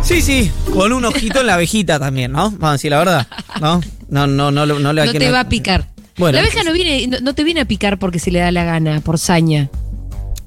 Sí, 0.02 0.22
sí. 0.22 0.50
Con 0.72 0.92
un 0.92 1.04
ojito 1.04 1.40
en 1.40 1.46
la 1.46 1.54
abejita 1.54 1.98
también, 1.98 2.32
¿no? 2.32 2.50
Vamos 2.52 2.68
a 2.68 2.72
decir 2.72 2.90
la 2.90 2.98
verdad. 2.98 3.26
¿No? 3.60 3.80
No, 4.08 4.26
no, 4.26 4.50
no, 4.50 4.64
no, 4.66 4.78
no 4.78 4.92
le 4.92 5.06
No 5.06 5.12
te 5.12 5.30
va 5.30 5.40
a 5.40 5.48
picar. 5.48 5.88
Bueno, 6.16 6.36
la 6.36 6.40
abeja 6.40 6.64
no 6.64 6.72
viene, 6.72 7.06
no, 7.06 7.20
no 7.20 7.34
te 7.34 7.44
viene 7.44 7.60
a 7.60 7.64
picar 7.64 7.98
porque 7.98 8.18
se 8.18 8.30
le 8.30 8.40
da 8.40 8.50
la 8.50 8.64
gana, 8.64 9.00
por 9.00 9.18
saña. 9.18 9.70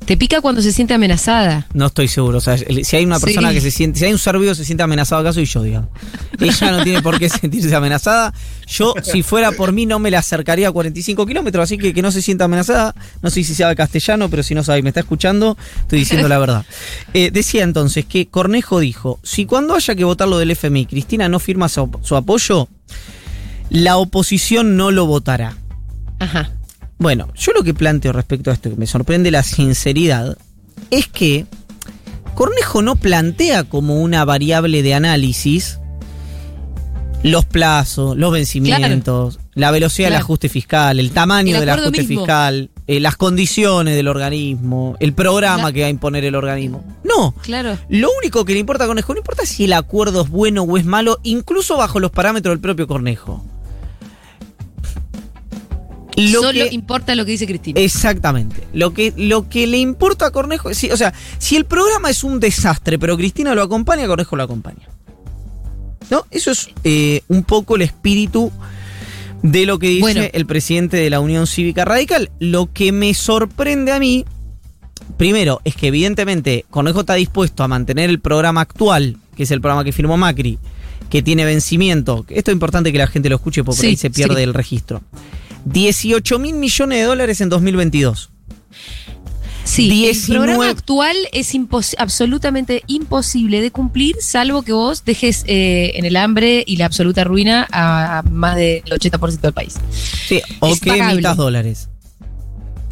Te 0.05 0.17
pica 0.17 0.41
cuando 0.41 0.61
se 0.61 0.71
siente 0.71 0.93
amenazada. 0.93 1.67
No 1.73 1.85
estoy 1.85 2.07
seguro. 2.07 2.39
O 2.39 2.41
sea, 2.41 2.57
si 2.57 2.95
hay 2.95 3.05
una 3.05 3.19
Sí. 3.19 3.25
persona 3.25 3.53
que 3.53 3.61
se 3.61 3.69
siente, 3.71 3.99
si 3.99 4.05
hay 4.05 4.11
un 4.11 4.17
ser 4.19 4.37
vivo 4.39 4.51
que 4.51 4.55
se 4.55 4.65
siente 4.65 4.83
amenazado 4.83 5.21
acá 5.21 5.31
soy 5.31 5.45
yo, 5.45 5.61
digamos. 5.63 5.89
Ella 6.39 6.71
no 6.71 6.83
tiene 6.83 7.01
por 7.01 7.19
qué 7.19 7.29
sentirse 7.29 7.73
amenazada. 7.75 8.33
Yo, 8.67 8.93
si 9.03 9.21
fuera 9.21 9.51
por 9.51 9.71
mí, 9.71 9.85
no 9.85 9.99
me 9.99 10.09
la 10.11 10.19
acercaría 10.19 10.69
a 10.69 10.71
45 10.71 11.25
kilómetros, 11.25 11.63
así 11.63 11.77
que 11.77 11.93
que 11.93 12.01
no 12.01 12.11
se 12.11 12.21
sienta 12.21 12.45
amenazada. 12.45 12.95
No 13.21 13.29
sé 13.29 13.43
si 13.43 13.53
sabe 13.55 13.75
castellano, 13.75 14.27
pero 14.29 14.41
si 14.43 14.55
no 14.55 14.63
sabe 14.63 14.79
y 14.79 14.81
me 14.81 14.89
está 14.89 15.01
escuchando, 15.01 15.55
estoy 15.81 15.99
diciendo 15.99 16.27
la 16.27 16.39
verdad. 16.39 16.65
Eh, 17.13 17.29
decía 17.31 17.63
entonces 17.63 18.05
que 18.05 18.27
Cornejo 18.27 18.79
dijo, 18.79 19.19
si 19.23 19.45
cuando 19.45 19.75
haya 19.75 19.95
que 19.95 20.03
votar 20.03 20.27
lo 20.27 20.37
del 20.39 20.51
FMI, 20.51 20.85
Cristina 20.87 21.27
no 21.29 21.39
firma 21.39 21.67
su, 21.69 21.89
su 22.03 22.15
apoyo, 22.15 22.69
la 23.69 23.97
oposición 23.97 24.75
no 24.77 24.91
lo 24.91 25.05
votará. 25.05 25.57
Ajá. 26.19 26.51
Bueno, 27.01 27.29
yo 27.33 27.51
lo 27.53 27.63
que 27.63 27.73
planteo 27.73 28.13
respecto 28.13 28.51
a 28.51 28.53
esto, 28.53 28.69
que 28.69 28.75
me 28.75 28.85
sorprende 28.85 29.31
la 29.31 29.41
sinceridad, 29.41 30.37
es 30.91 31.07
que 31.07 31.47
Cornejo 32.35 32.83
no 32.83 32.95
plantea 32.95 33.63
como 33.63 34.03
una 34.03 34.23
variable 34.23 34.83
de 34.83 34.93
análisis 34.93 35.79
los 37.23 37.43
plazos, 37.45 38.15
los 38.15 38.31
vencimientos, 38.31 39.39
la 39.55 39.71
velocidad 39.71 40.09
del 40.09 40.17
ajuste 40.17 40.47
fiscal, 40.47 40.99
el 40.99 41.09
tamaño 41.09 41.55
El 41.55 41.61
del 41.61 41.69
ajuste 41.69 42.03
mismo. 42.03 42.19
fiscal, 42.19 42.69
eh, 42.85 42.99
las 42.99 43.15
condiciones 43.15 43.95
del 43.95 44.07
organismo, 44.07 44.95
el 44.99 45.13
programa 45.13 45.73
que 45.73 45.81
va 45.81 45.87
a 45.87 45.89
imponer 45.89 46.23
el 46.23 46.35
organismo. 46.35 46.85
No. 47.03 47.33
Claro. 47.41 47.79
Lo 47.89 48.09
único 48.19 48.45
que 48.45 48.53
le 48.53 48.59
importa 48.59 48.83
a 48.83 48.87
Cornejo, 48.87 49.13
no 49.13 49.19
importa 49.19 49.47
si 49.47 49.63
el 49.63 49.73
acuerdo 49.73 50.21
es 50.21 50.29
bueno 50.29 50.61
o 50.61 50.77
es 50.77 50.85
malo, 50.85 51.17
incluso 51.23 51.77
bajo 51.77 51.99
los 51.99 52.11
parámetros 52.11 52.53
del 52.53 52.59
propio 52.59 52.85
Cornejo. 52.85 53.43
Lo 56.17 56.41
Solo 56.41 56.51
que- 56.67 56.73
importa 56.73 57.15
lo 57.15 57.25
que 57.25 57.31
dice 57.31 57.47
Cristina. 57.47 57.79
Exactamente. 57.79 58.67
Lo 58.73 58.93
que, 58.93 59.13
lo 59.15 59.47
que 59.47 59.65
le 59.67 59.77
importa 59.77 60.25
a 60.27 60.31
Cornejo, 60.31 60.73
sí, 60.73 60.91
o 60.91 60.97
sea, 60.97 61.13
si 61.37 61.55
el 61.55 61.65
programa 61.65 62.09
es 62.09 62.23
un 62.23 62.39
desastre, 62.39 62.99
pero 62.99 63.15
Cristina 63.17 63.55
lo 63.55 63.61
acompaña, 63.63 64.07
Cornejo 64.07 64.35
lo 64.35 64.43
acompaña. 64.43 64.87
¿No? 66.09 66.25
Eso 66.29 66.51
es 66.51 66.69
eh, 66.83 67.21
un 67.29 67.43
poco 67.43 67.77
el 67.77 67.83
espíritu 67.83 68.51
de 69.41 69.65
lo 69.65 69.79
que 69.79 69.87
dice 69.87 70.01
Bueno. 70.01 70.23
el 70.33 70.45
presidente 70.45 70.97
de 70.97 71.09
la 71.09 71.21
Unión 71.21 71.47
Cívica 71.47 71.85
Radical. 71.85 72.29
Lo 72.39 72.71
que 72.73 72.91
me 72.91 73.13
sorprende 73.13 73.93
a 73.93 73.99
mí, 73.99 74.25
primero, 75.17 75.61
es 75.63 75.75
que 75.75 75.87
evidentemente 75.87 76.65
Cornejo 76.69 76.99
está 77.01 77.13
dispuesto 77.13 77.63
a 77.63 77.69
mantener 77.69 78.09
el 78.09 78.19
programa 78.19 78.59
actual, 78.61 79.15
que 79.37 79.43
es 79.43 79.51
el 79.51 79.61
programa 79.61 79.85
que 79.85 79.93
firmó 79.93 80.17
Macri, 80.17 80.59
que 81.09 81.21
tiene 81.21 81.45
vencimiento. 81.45 82.25
Esto 82.27 82.51
es 82.51 82.55
importante 82.55 82.91
que 82.91 82.97
la 82.97 83.07
gente 83.07 83.29
lo 83.29 83.37
escuche 83.37 83.63
porque 83.63 83.79
Sí, 83.81 83.87
ahí 83.87 83.95
se 83.95 84.09
pierde 84.09 84.35
sí. 84.35 84.41
el 84.43 84.53
registro. 84.53 85.01
18 85.65 86.39
mil 86.39 86.55
millones 86.55 86.99
de 86.99 87.03
dólares 87.05 87.41
en 87.41 87.49
2022. 87.49 88.29
Sí, 89.63 89.87
19 89.89 90.43
el 90.43 90.49
programa 90.57 90.69
actual 90.71 91.15
es 91.31 91.53
impos- 91.53 91.93
absolutamente 91.99 92.83
imposible 92.87 93.61
de 93.61 93.69
cumplir, 93.71 94.15
salvo 94.19 94.63
que 94.63 94.73
vos 94.73 95.05
dejes 95.05 95.43
eh, 95.47 95.91
en 95.95 96.05
el 96.05 96.15
hambre 96.17 96.63
y 96.65 96.77
la 96.77 96.87
absoluta 96.87 97.23
ruina 97.23 97.67
a, 97.71 98.17
a 98.19 98.21
más 98.23 98.55
del 98.55 98.83
80% 98.83 99.39
del 99.39 99.53
país. 99.53 99.75
Sí, 100.27 100.41
o 100.59 100.75
que 100.75 100.89
emitas 100.97 101.37
dólares. 101.37 101.89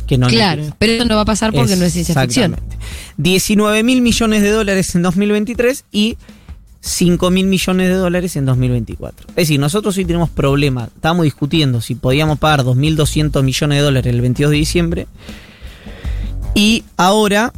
Que 0.06 0.18
no 0.18 0.28
claro, 0.28 0.64
pero 0.80 0.94
eso 0.94 1.06
no 1.06 1.16
va 1.16 1.22
a 1.22 1.26
pasar 1.26 1.52
porque 1.54 1.76
no 1.76 1.86
es 1.86 1.94
ciencia 1.94 2.20
ficción. 2.20 2.54
Exactamente. 2.54 2.86
19 3.18 3.84
mil 3.84 4.02
millones 4.02 4.42
de 4.42 4.52
dólares 4.52 4.94
en 4.96 5.02
2023 5.02 5.86
y 5.92 6.18
5 6.82 7.30
mil 7.32 7.46
millones 7.48 7.88
de 7.90 7.94
dólares 7.96 8.36
en 8.36 8.46
2024. 8.46 9.28
Es 9.30 9.36
decir, 9.36 9.60
nosotros 9.60 9.98
hoy 9.98 10.06
tenemos 10.06 10.30
problemas. 10.30 10.90
Estábamos 10.96 11.24
discutiendo 11.26 11.82
si 11.82 11.96
podíamos 11.96 12.40
pagar 12.40 12.64
2.200 12.64 13.44
millones 13.44 13.78
de 13.80 13.84
dólares 13.84 14.14
el 14.14 14.22
22 14.22 14.52
de 14.52 14.58
diciembre. 14.58 15.08
Y 16.56 16.84
ahora 16.98 17.54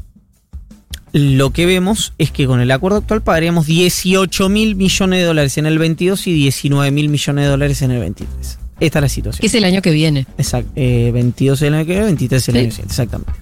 lo 1.13 1.51
que 1.51 1.65
vemos 1.65 2.13
es 2.17 2.31
que 2.31 2.47
con 2.47 2.61
el 2.61 2.71
acuerdo 2.71 2.97
actual 2.99 3.21
pagaríamos 3.21 3.65
18 3.67 4.49
mil 4.49 4.75
millones 4.75 5.19
de 5.19 5.25
dólares 5.25 5.57
en 5.57 5.65
el 5.65 5.77
22 5.77 6.27
y 6.27 6.33
19 6.33 6.91
mil 6.91 7.09
millones 7.09 7.45
de 7.45 7.49
dólares 7.51 7.81
en 7.81 7.91
el 7.91 7.99
23. 7.99 8.57
Esta 8.79 8.99
es 8.99 9.01
la 9.03 9.09
situación. 9.09 9.41
Que 9.41 9.47
es 9.47 9.53
el 9.55 9.63
año 9.63 9.81
que 9.81 9.91
viene. 9.91 10.25
Exacto. 10.37 10.71
Eh, 10.75 11.11
22 11.13 11.61
el 11.61 11.73
año 11.75 11.85
que 11.85 11.91
viene, 11.91 12.05
23 12.05 12.47
el 12.49 12.53
Sí. 12.55 12.59
año 12.59 12.71
siguiente, 12.71 12.91
exactamente. 12.91 13.33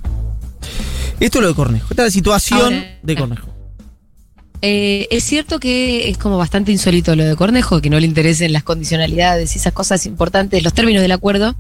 Esto 1.20 1.38
es 1.38 1.42
lo 1.42 1.48
de 1.50 1.54
Cornejo. 1.56 1.88
Esta 1.90 2.04
es 2.04 2.08
la 2.08 2.12
situación 2.12 2.62
Ahora- 2.74 3.00
de 3.04 3.16
Cornejo. 3.16 3.48
Eh, 4.62 5.08
es 5.10 5.24
cierto 5.24 5.60
que 5.60 6.10
es 6.10 6.18
como 6.18 6.38
bastante 6.38 6.72
insólito 6.72 7.16
lo 7.16 7.24
de 7.24 7.36
Cornejo, 7.36 7.80
que 7.82 7.90
no 7.90 8.00
le 8.00 8.06
interesen 8.06 8.52
las 8.52 8.64
condicionalidades 8.64 9.56
y 9.56 9.60
esas 9.60 9.72
cosas 9.74 10.06
importantes, 10.06 10.64
los 10.64 10.74
términos 10.74 11.02
del 11.02 11.14
acuerdo. 11.14 11.56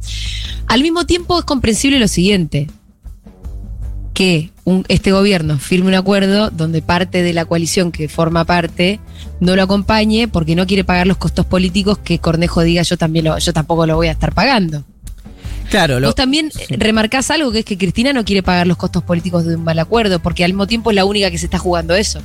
Al 0.67 0.81
mismo 0.81 1.05
tiempo 1.05 1.39
es 1.39 1.45
comprensible 1.45 1.97
lo 1.99 2.09
siguiente, 2.09 2.67
que 4.13 4.49
un- 4.65 4.83
este 4.89 5.13
gobierno 5.13 5.57
firme 5.59 5.87
un 5.87 5.93
acuerdo 5.95 6.49
donde 6.49 6.81
parte 6.81 7.23
de 7.23 7.31
la 7.33 7.45
coalición 7.45 7.91
que 7.93 8.09
forma 8.09 8.43
parte 8.43 8.99
no 9.39 9.55
lo 9.55 9.63
acompañe 9.63 10.27
porque 10.27 10.55
no 10.55 10.67
quiere 10.67 10.83
pagar 10.83 11.07
los 11.07 11.15
costos 11.17 11.45
políticos 11.45 11.97
que 11.99 12.19
Cornejo 12.19 12.61
diga 12.63 12.81
yo 12.83 12.97
también 12.97 13.25
lo, 13.25 13.37
yo 13.37 13.53
tampoco 13.53 13.85
lo 13.85 13.95
voy 13.95 14.07
a 14.07 14.11
estar 14.11 14.33
pagando. 14.33 14.83
Claro, 15.69 15.99
lo, 16.01 16.07
Vos 16.07 16.15
también 16.15 16.47
eh, 16.47 16.75
remarcás 16.77 17.31
algo 17.31 17.51
que 17.51 17.59
es 17.59 17.65
que 17.65 17.77
Cristina 17.77 18.11
no 18.11 18.25
quiere 18.25 18.43
pagar 18.43 18.67
los 18.67 18.75
costos 18.75 19.03
políticos 19.03 19.45
de 19.45 19.55
un 19.55 19.63
mal 19.63 19.79
acuerdo, 19.79 20.19
porque 20.19 20.43
al 20.43 20.51
mismo 20.51 20.67
tiempo 20.67 20.89
es 20.89 20.95
la 20.95 21.05
única 21.05 21.31
que 21.31 21.37
se 21.37 21.45
está 21.45 21.59
jugando 21.59 21.95
eso. 21.95 22.19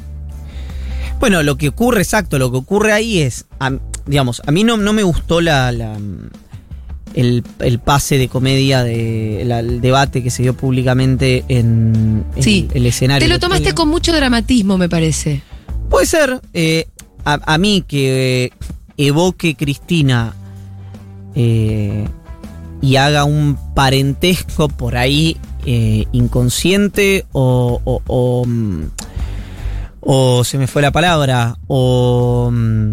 Bueno, 1.21 1.43
lo 1.43 1.57
que 1.57 1.69
ocurre, 1.69 2.03
exacto, 2.03 2.39
lo 2.39 2.51
que 2.51 2.59
ocurre 2.59 2.93
ahí 2.93 3.21
es, 3.21 3.47
a- 3.61 3.73
digamos, 4.07 4.43
a 4.47 4.51
mí 4.53 4.63
no, 4.65 4.77
no 4.77 4.93
me 4.93 5.03
gustó 5.03 5.41
la, 5.41 5.73
la- 5.73 5.99
el, 7.15 7.45
el 7.61 7.79
pase 7.79 8.19
de 8.19 8.29
comedia 8.29 8.83
de 8.83 9.43
la- 9.47 9.61
el 9.61 9.81
debate 9.81 10.23
que 10.23 10.31
se 10.31 10.43
dio 10.43 10.55
públicamente 10.55 11.45
en, 11.49 12.25
en 12.37 12.43
Sí. 12.43 12.69
el 12.75 12.85
escenario. 12.87 13.27
Te 13.27 13.33
lo 13.33 13.39
tomaste 13.41 13.73
con 13.75 13.89
mucho 13.89 14.13
dramatismo, 14.13 14.77
me 14.77 14.89
parece. 14.89 15.43
Puede 15.89 16.07
ser. 16.07 16.41
eh, 16.53 16.87
a, 17.25 17.41
a 17.55 17.57
mí 17.59 17.83
que 17.87 18.45
eh, 18.47 18.51
evoque 18.99 19.55
Cristina 19.55 20.35
eh, 21.35 22.07
y 22.83 22.97
haga 22.97 23.25
un 23.25 23.57
parentesco 23.75 24.69
por 24.69 24.97
ahí 24.97 25.39
inconsciente 26.13 27.25
o, 27.33 27.81
o, 27.85 28.03
o, 28.07 28.45
mm, 28.47 28.83
o 30.05 30.45
se 30.45 30.59
me 30.59 30.67
fue 30.67 30.83
la 30.83 30.91
palabra 30.93 31.57
o 31.67 32.51
mm, 32.53 32.93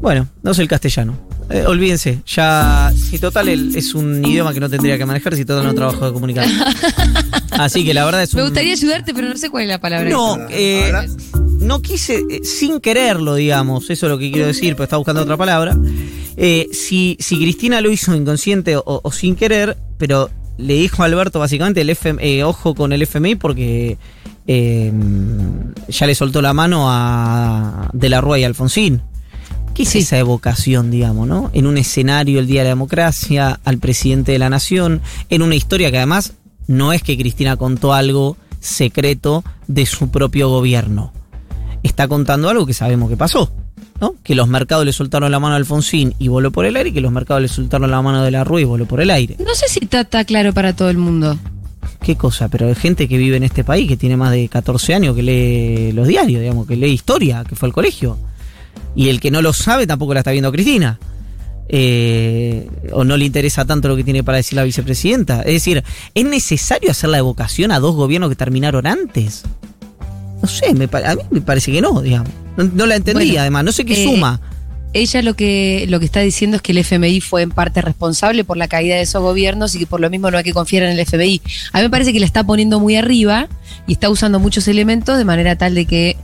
bueno, 0.00 0.26
no 0.42 0.54
sé 0.54 0.62
el 0.62 0.68
castellano. 0.68 1.16
Eh, 1.48 1.64
olvídense, 1.64 2.22
ya, 2.26 2.92
si 2.96 3.20
total 3.20 3.48
el- 3.48 3.76
es 3.76 3.94
un 3.94 4.24
idioma 4.24 4.52
que 4.52 4.58
no 4.58 4.68
tendría 4.68 4.98
que 4.98 5.06
manejar, 5.06 5.36
si 5.36 5.44
total 5.44 5.64
no 5.64 5.74
trabajo 5.74 6.06
de 6.06 6.12
comunicar. 6.12 6.44
Así 7.52 7.84
que 7.84 7.94
la 7.94 8.04
verdad 8.04 8.22
es 8.24 8.34
Me 8.34 8.42
un- 8.42 8.48
gustaría 8.48 8.72
ayudarte, 8.72 9.14
pero 9.14 9.28
no 9.28 9.36
sé 9.36 9.48
cuál 9.48 9.62
es 9.64 9.68
la 9.68 9.80
palabra. 9.80 10.10
no, 10.10 10.36
eh, 10.50 10.92
no 11.60 11.80
quise, 11.82 12.24
eh, 12.28 12.40
sin 12.44 12.80
quererlo, 12.80 13.36
digamos, 13.36 13.88
eso 13.90 14.06
es 14.06 14.10
lo 14.10 14.18
que 14.18 14.30
quiero 14.32 14.48
decir, 14.48 14.74
pero 14.74 14.84
estaba 14.84 14.98
buscando 14.98 15.22
otra 15.22 15.36
palabra. 15.36 15.76
Eh, 16.36 16.68
si, 16.72 17.16
si 17.20 17.38
Cristina 17.38 17.80
lo 17.80 17.90
hizo 17.90 18.14
inconsciente 18.14 18.76
o, 18.76 18.82
o 19.02 19.12
sin 19.12 19.36
querer, 19.36 19.76
pero 19.98 20.28
le 20.58 20.74
dijo 20.74 21.02
a 21.02 21.06
Alberto 21.06 21.38
básicamente 21.38 21.80
el 21.80 21.90
FM, 21.90 22.20
eh, 22.22 22.42
ojo 22.44 22.74
con 22.74 22.92
el 22.92 23.02
FMI 23.02 23.36
porque 23.36 23.96
eh, 24.46 24.92
ya 25.88 26.06
le 26.06 26.14
soltó 26.14 26.42
la 26.42 26.52
mano 26.52 26.86
a 26.88 27.90
De 27.92 28.08
la 28.08 28.20
Rúa 28.20 28.38
y 28.38 28.44
Alfonsín. 28.44 29.02
¿Qué 29.74 29.82
es 29.82 29.94
esa 29.94 30.16
evocación, 30.18 30.90
digamos, 30.90 31.28
no? 31.28 31.50
En 31.52 31.66
un 31.66 31.76
escenario 31.76 32.40
el 32.40 32.46
Día 32.46 32.62
de 32.62 32.64
la 32.64 32.70
Democracia, 32.70 33.60
al 33.62 33.78
presidente 33.78 34.32
de 34.32 34.38
la 34.38 34.48
Nación, 34.48 35.02
en 35.28 35.42
una 35.42 35.54
historia 35.54 35.90
que 35.90 35.98
además 35.98 36.32
no 36.66 36.94
es 36.94 37.02
que 37.02 37.18
Cristina 37.18 37.56
contó 37.56 37.92
algo 37.92 38.38
secreto 38.60 39.44
de 39.66 39.84
su 39.84 40.10
propio 40.10 40.48
gobierno. 40.48 41.12
Está 41.82 42.08
contando 42.08 42.48
algo 42.48 42.64
que 42.64 42.72
sabemos 42.72 43.10
que 43.10 43.18
pasó, 43.18 43.52
¿no? 44.00 44.14
Que 44.24 44.34
los 44.34 44.48
mercados 44.48 44.86
le 44.86 44.94
soltaron 44.94 45.30
la 45.30 45.40
mano 45.40 45.54
a 45.54 45.58
Alfonsín 45.58 46.14
y 46.18 46.28
voló 46.28 46.50
por 46.50 46.64
el 46.64 46.76
aire, 46.76 46.88
y 46.88 46.92
que 46.92 47.02
los 47.02 47.12
mercados 47.12 47.42
le 47.42 47.48
soltaron 47.48 47.90
la 47.90 48.00
mano 48.00 48.22
de 48.22 48.30
la 48.30 48.44
Rúa 48.44 48.62
y 48.62 48.64
voló 48.64 48.86
por 48.86 49.02
el 49.02 49.10
aire. 49.10 49.36
No 49.38 49.54
sé 49.54 49.68
si 49.68 49.80
está, 49.84 50.00
está 50.00 50.24
claro 50.24 50.54
para 50.54 50.74
todo 50.74 50.88
el 50.88 50.96
mundo. 50.96 51.38
¿Qué 52.02 52.16
cosa? 52.16 52.48
Pero 52.48 52.68
hay 52.68 52.74
gente 52.74 53.08
que 53.08 53.18
vive 53.18 53.36
en 53.36 53.42
este 53.42 53.64
país 53.64 53.88
que 53.88 53.96
tiene 53.96 54.16
más 54.16 54.30
de 54.30 54.48
14 54.48 54.94
años 54.94 55.16
que 55.16 55.22
lee 55.22 55.92
los 55.92 56.06
diarios, 56.06 56.40
digamos, 56.40 56.66
que 56.66 56.76
lee 56.76 56.92
historia, 56.92 57.44
que 57.48 57.56
fue 57.56 57.68
al 57.68 57.72
colegio. 57.72 58.18
Y 58.94 59.08
el 59.08 59.20
que 59.20 59.30
no 59.30 59.42
lo 59.42 59.52
sabe 59.52 59.86
tampoco 59.86 60.14
la 60.14 60.20
está 60.20 60.30
viendo 60.32 60.52
Cristina. 60.52 60.98
Eh, 61.68 62.68
o 62.92 63.02
no 63.02 63.16
le 63.16 63.24
interesa 63.24 63.64
tanto 63.64 63.88
lo 63.88 63.96
que 63.96 64.04
tiene 64.04 64.22
para 64.22 64.36
decir 64.36 64.56
la 64.56 64.64
vicepresidenta. 64.64 65.40
Es 65.40 65.54
decir, 65.54 65.82
¿es 66.14 66.24
necesario 66.24 66.90
hacer 66.90 67.10
la 67.10 67.18
evocación 67.18 67.72
a 67.72 67.80
dos 67.80 67.94
gobiernos 67.94 68.30
que 68.30 68.36
terminaron 68.36 68.86
antes? 68.86 69.42
No 70.40 70.48
sé, 70.48 70.74
me 70.74 70.84
a 70.84 71.14
mí 71.14 71.22
me 71.30 71.40
parece 71.40 71.72
que 71.72 71.80
no, 71.80 72.00
digamos. 72.02 72.30
No, 72.56 72.64
no 72.64 72.86
la 72.86 72.96
entendí, 72.96 73.26
Bueno, 73.26 73.40
además, 73.40 73.64
no 73.64 73.72
sé 73.72 73.84
qué 73.84 74.00
eh, 74.00 74.04
suma. 74.04 74.40
Ella 74.98 75.22
lo 75.22 75.34
que, 75.34 75.86
lo 75.88 75.98
que 75.98 76.06
está 76.06 76.20
diciendo 76.20 76.56
es 76.56 76.62
que 76.62 76.72
el 76.72 76.78
FMI 76.78 77.20
fue 77.20 77.42
en 77.42 77.50
parte 77.50 77.80
responsable 77.82 78.44
por 78.44 78.56
la 78.56 78.68
caída 78.68 78.96
de 78.96 79.02
esos 79.02 79.22
gobiernos 79.22 79.74
y 79.74 79.78
que 79.80 79.86
por 79.86 80.00
lo 80.00 80.08
mismo 80.10 80.30
no 80.30 80.38
hay 80.38 80.44
que 80.44 80.52
confiar 80.52 80.82
en 80.84 80.90
el 80.90 80.98
FMI. 81.00 81.40
A 81.72 81.78
mí 81.78 81.84
me 81.84 81.90
parece 81.90 82.12
que 82.12 82.20
la 82.20 82.26
está 82.26 82.44
poniendo 82.44 82.80
muy 82.80 82.96
arriba 82.96 83.48
y 83.86 83.92
está 83.92 84.08
usando 84.10 84.38
muchos 84.40 84.66
elementos 84.68 85.16
de 85.18 85.24
manera 85.24 85.56
tal 85.56 85.74
de 85.74 85.84
que... 85.86 86.16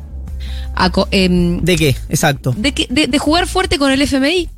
em, 1.11 1.61
¿De 1.61 1.76
qué? 1.76 1.96
Exacto. 2.08 2.54
de, 2.56 2.72
que- 2.72 2.87
de- 2.90 3.06
de 3.06 3.18
jugar 3.18 3.46
fuerte 3.46 3.78
con 3.78 3.90
el 3.92 4.00
FMI. 4.02 4.48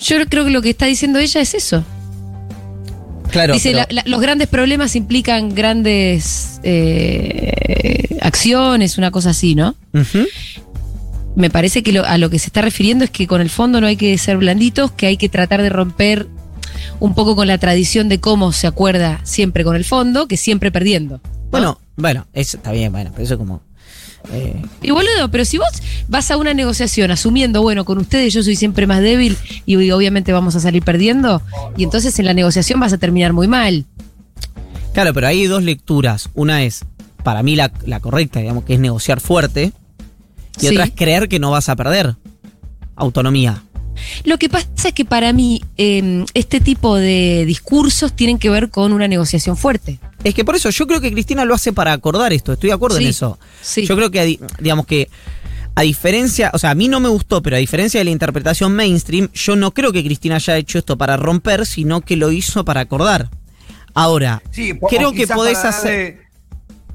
Yo 0.00 0.16
creo 0.28 0.44
que 0.44 0.50
lo 0.50 0.62
que 0.62 0.70
está 0.70 0.86
diciendo 0.86 1.18
ella 1.18 1.40
es 1.40 1.54
eso. 1.54 1.84
Claro. 3.30 3.54
Dice, 3.54 3.70
pero- 3.72 3.86
la- 3.90 4.02
la- 4.02 4.02
los 4.10 4.20
grandes 4.20 4.48
problemas 4.48 4.96
implican 4.96 5.54
grandes 5.54 6.58
eh, 6.62 8.18
acciones, 8.22 8.98
una 8.98 9.10
cosa 9.10 9.30
así, 9.30 9.54
¿no? 9.54 9.74
Ujú. 9.92 10.24
Me 11.40 11.48
parece 11.48 11.82
que 11.82 11.92
lo- 11.92 12.04
a 12.04 12.18
lo 12.18 12.28
que 12.28 12.38
se 12.38 12.48
está 12.48 12.60
refiriendo 12.60 13.02
es 13.04 13.10
que 13.10 13.26
con 13.26 13.40
el 13.40 13.48
fondo 13.48 13.80
no 13.80 13.86
hay 13.86 13.96
que 13.96 14.16
ser 14.18 14.36
blanditos, 14.36 14.92
que 14.92 15.06
hay 15.06 15.16
que 15.16 15.30
tratar 15.30 15.62
de 15.62 15.70
romper 15.70 16.28
un 17.00 17.14
poco 17.14 17.34
con 17.34 17.46
la 17.48 17.56
tradición 17.56 18.10
de 18.10 18.20
cómo 18.20 18.52
se 18.52 18.66
acuerda 18.66 19.20
siempre 19.24 19.64
con 19.64 19.74
el 19.74 19.86
fondo, 19.86 20.28
que 20.28 20.36
siempre 20.36 20.70
perdiendo. 20.70 21.20
Bueno, 21.50 21.80
bueno, 21.96 22.26
eso 22.34 22.58
está 22.58 22.72
bien, 22.72 22.92
bueno, 22.92 23.10
pero 23.12 23.24
eso 23.24 23.38
como... 23.38 23.62
eh, 24.32 24.62
Y 24.82 24.90
boludo, 24.90 25.30
pero 25.30 25.46
si 25.46 25.56
vos 25.56 25.68
vas 26.08 26.30
a 26.30 26.36
una 26.36 26.52
negociación 26.52 27.10
asumiendo, 27.10 27.62
bueno, 27.62 27.86
con 27.86 27.96
ustedes 27.96 28.34
yo 28.34 28.42
soy 28.42 28.54
siempre 28.54 28.86
más 28.86 29.00
débil 29.00 29.38
y 29.64 29.90
obviamente 29.90 30.32
vamos 30.34 30.56
a 30.56 30.60
salir 30.60 30.82
perdiendo, 30.82 31.40
y 31.76 31.84
entonces 31.84 32.18
en 32.18 32.26
la 32.26 32.34
negociación 32.34 32.78
vas 32.80 32.92
a 32.92 32.98
terminar 32.98 33.32
muy 33.32 33.48
mal. 33.48 33.86
Claro, 34.92 35.14
pero 35.14 35.26
hay 35.26 35.46
dos 35.46 35.62
lecturas. 35.62 36.28
Una 36.34 36.64
es, 36.64 36.84
para 37.24 37.42
mí, 37.42 37.56
la, 37.56 37.72
la 37.86 38.00
correcta, 38.00 38.40
digamos, 38.40 38.64
que 38.64 38.74
es 38.74 38.80
negociar 38.80 39.20
fuerte. 39.20 39.72
Y 40.58 40.60
Sí. 40.60 40.68
otra 40.68 40.84
es 40.84 40.92
creer 40.94 41.28
que 41.28 41.38
no 41.38 41.50
vas 41.50 41.68
a 41.68 41.76
perder 41.76 42.16
autonomía. 42.96 43.62
Lo 44.24 44.38
que 44.38 44.48
pasa 44.48 44.66
es 44.88 44.94
que 44.94 45.04
para 45.04 45.32
mí 45.32 45.62
eh, 45.76 46.24
este 46.34 46.60
tipo 46.60 46.96
de 46.96 47.44
discursos 47.46 48.14
tienen 48.14 48.38
que 48.38 48.48
ver 48.48 48.70
con 48.70 48.92
una 48.92 49.06
negociación 49.08 49.56
fuerte. 49.56 49.98
Es 50.24 50.34
que 50.34 50.44
por 50.44 50.56
eso 50.56 50.70
yo 50.70 50.86
creo 50.86 51.00
que 51.00 51.12
Cristina 51.12 51.44
lo 51.44 51.54
hace 51.54 51.72
para 51.72 51.92
acordar 51.92 52.32
esto. 52.32 52.52
Estoy 52.52 52.68
de 52.70 52.74
acuerdo 52.74 52.96
Sí, 52.98 53.04
en 53.04 53.10
eso. 53.10 53.38
sí. 53.60 53.86
Yo 53.86 53.96
creo 53.96 54.10
que, 54.10 54.38
digamos 54.58 54.86
que, 54.86 55.08
a 55.74 55.82
diferencia, 55.82 56.50
o 56.54 56.58
sea, 56.58 56.70
a 56.70 56.74
mí 56.74 56.88
no 56.88 56.98
me 57.00 57.08
gustó, 57.08 57.42
pero 57.42 57.56
a 57.56 57.58
diferencia 57.58 58.00
de 58.00 58.04
la 58.04 58.10
interpretación 58.10 58.72
mainstream, 58.74 59.28
yo 59.34 59.54
no 59.56 59.72
creo 59.72 59.92
que 59.92 60.02
Cristina 60.04 60.36
haya 60.36 60.56
hecho 60.56 60.78
esto 60.78 60.96
para 60.96 61.16
romper, 61.16 61.66
sino 61.66 62.00
que 62.00 62.16
lo 62.16 62.32
hizo 62.32 62.64
para 62.64 62.80
acordar. 62.80 63.28
Ahora, 63.94 64.42
Sí, 64.50 64.72
creo 64.88 65.12
que 65.12 65.26
podés 65.26 65.58
hacer... 65.64 66.29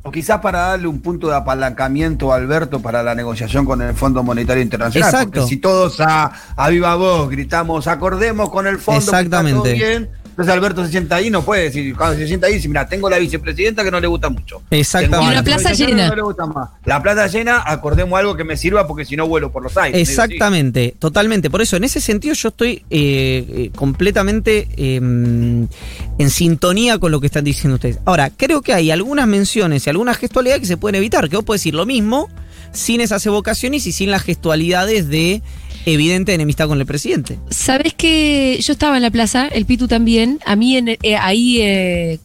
o 0.06 0.12
quizás 0.12 0.40
para 0.40 0.60
darle 0.60 0.86
un 0.86 1.02
punto 1.02 1.28
de 1.30 1.36
apalancamiento 1.36 2.32
a 2.32 2.36
Alberto 2.36 2.80
para 2.80 3.02
la 3.02 3.16
negociación 3.16 3.66
con 3.66 3.82
el 3.82 3.96
Fondo 3.96 4.22
Monetario 4.22 4.62
Internacional. 4.62 5.10
Exacto. 5.10 5.32
Porque 5.32 5.50
si 5.50 5.58
todos 5.58 6.00
a, 6.00 6.32
a 6.56 6.70
viva 6.70 6.94
voz 6.94 7.28
gritamos, 7.28 7.88
acordemos 7.88 8.52
con 8.52 8.68
el 8.68 8.78
fondo, 8.78 9.00
que 9.00 9.06
está 9.06 9.22
Exactamente. 9.22 9.58
todo 9.58 9.74
bien. 9.74 10.10
Entonces 10.36 10.54
Alberto 10.54 10.84
se 10.84 10.92
sienta 10.92 11.16
ahí, 11.16 11.30
no 11.30 11.46
puede 11.46 11.64
decir, 11.64 11.96
cuando 11.96 12.18
se 12.18 12.28
sienta 12.28 12.48
ahí, 12.48 12.56
dice, 12.56 12.68
mira, 12.68 12.86
tengo 12.90 13.10
la 13.10 13.18
vicepresidenta 13.20 13.86
que 13.86 13.92
no 13.92 14.02
le 14.02 14.08
gusta 14.08 14.28
mucho. 14.28 14.62
Exactamente. 14.70 15.26
Y 15.28 15.30
una 15.30 15.44
plaza 15.44 15.72
llena. 15.72 16.10
No 16.10 16.16
le 16.16 16.22
gusta 16.24 16.46
más. 16.46 16.72
La 16.84 17.02
plaza 17.02 17.28
llena, 17.28 17.64
acordemos 17.66 18.20
algo 18.20 18.36
que 18.36 18.44
me 18.44 18.58
sirva 18.58 18.86
porque 18.86 19.06
si 19.06 19.16
no 19.16 19.30
vuelo 19.30 19.50
por 19.50 19.64
los 19.64 19.78
aires. 19.78 19.98
Digo, 19.98 20.06
sí. 20.06 20.12
Exactamente, 20.12 20.94
totalmente. 21.00 21.50
Por 21.50 21.62
eso, 21.62 21.78
en 21.78 21.86
ese 21.86 22.02
sentido, 22.02 22.34
yo 22.34 22.50
estoy 22.50 22.84
eh, 22.90 23.46
eh, 23.48 23.72
completamente 23.74 24.68
eh, 24.76 24.98
en 24.98 26.30
sintonía 26.30 27.00
con 27.00 27.14
lo 27.14 27.22
que 27.22 27.28
están 27.28 27.46
diciendo 27.46 27.76
ustedes. 27.76 28.00
Ahora, 28.04 28.30
creo 28.30 28.62
que 28.62 28.74
hay 28.74 28.92
algunas 28.92 29.28
menciones 29.28 29.88
y 29.88 29.90
algunas 29.90 30.18
gestualidades 30.18 30.60
que 30.60 30.68
se 30.68 30.76
pueden 30.76 30.96
evitar, 30.96 31.30
que 31.30 31.38
vos 31.38 31.46
podés 31.46 31.62
decir 31.62 31.76
lo 31.76 31.86
mismo 31.86 32.28
sin 32.72 33.02
esas 33.02 33.26
evocaciones 33.26 33.88
y 33.88 33.92
sin 33.92 34.12
las 34.12 34.24
gestualidades 34.24 35.08
de 35.10 35.42
evidente 35.86 36.34
enemistad 36.34 36.68
con 36.68 36.80
el 36.80 36.86
presidente. 36.86 37.40
Sabes 37.50 37.94
que 37.94 38.60
yo 38.62 38.74
estaba 38.74 38.96
en 38.96 39.04
la 39.04 39.12
plaza, 39.12 39.48
el 39.48 39.66
Pitu 39.66 39.88
también. 39.88 40.40
A 40.46 40.56
mí 40.56 40.78
en, 40.78 40.90
eh, 40.90 41.16
ahí, 41.20 41.62
eh, 41.62 42.20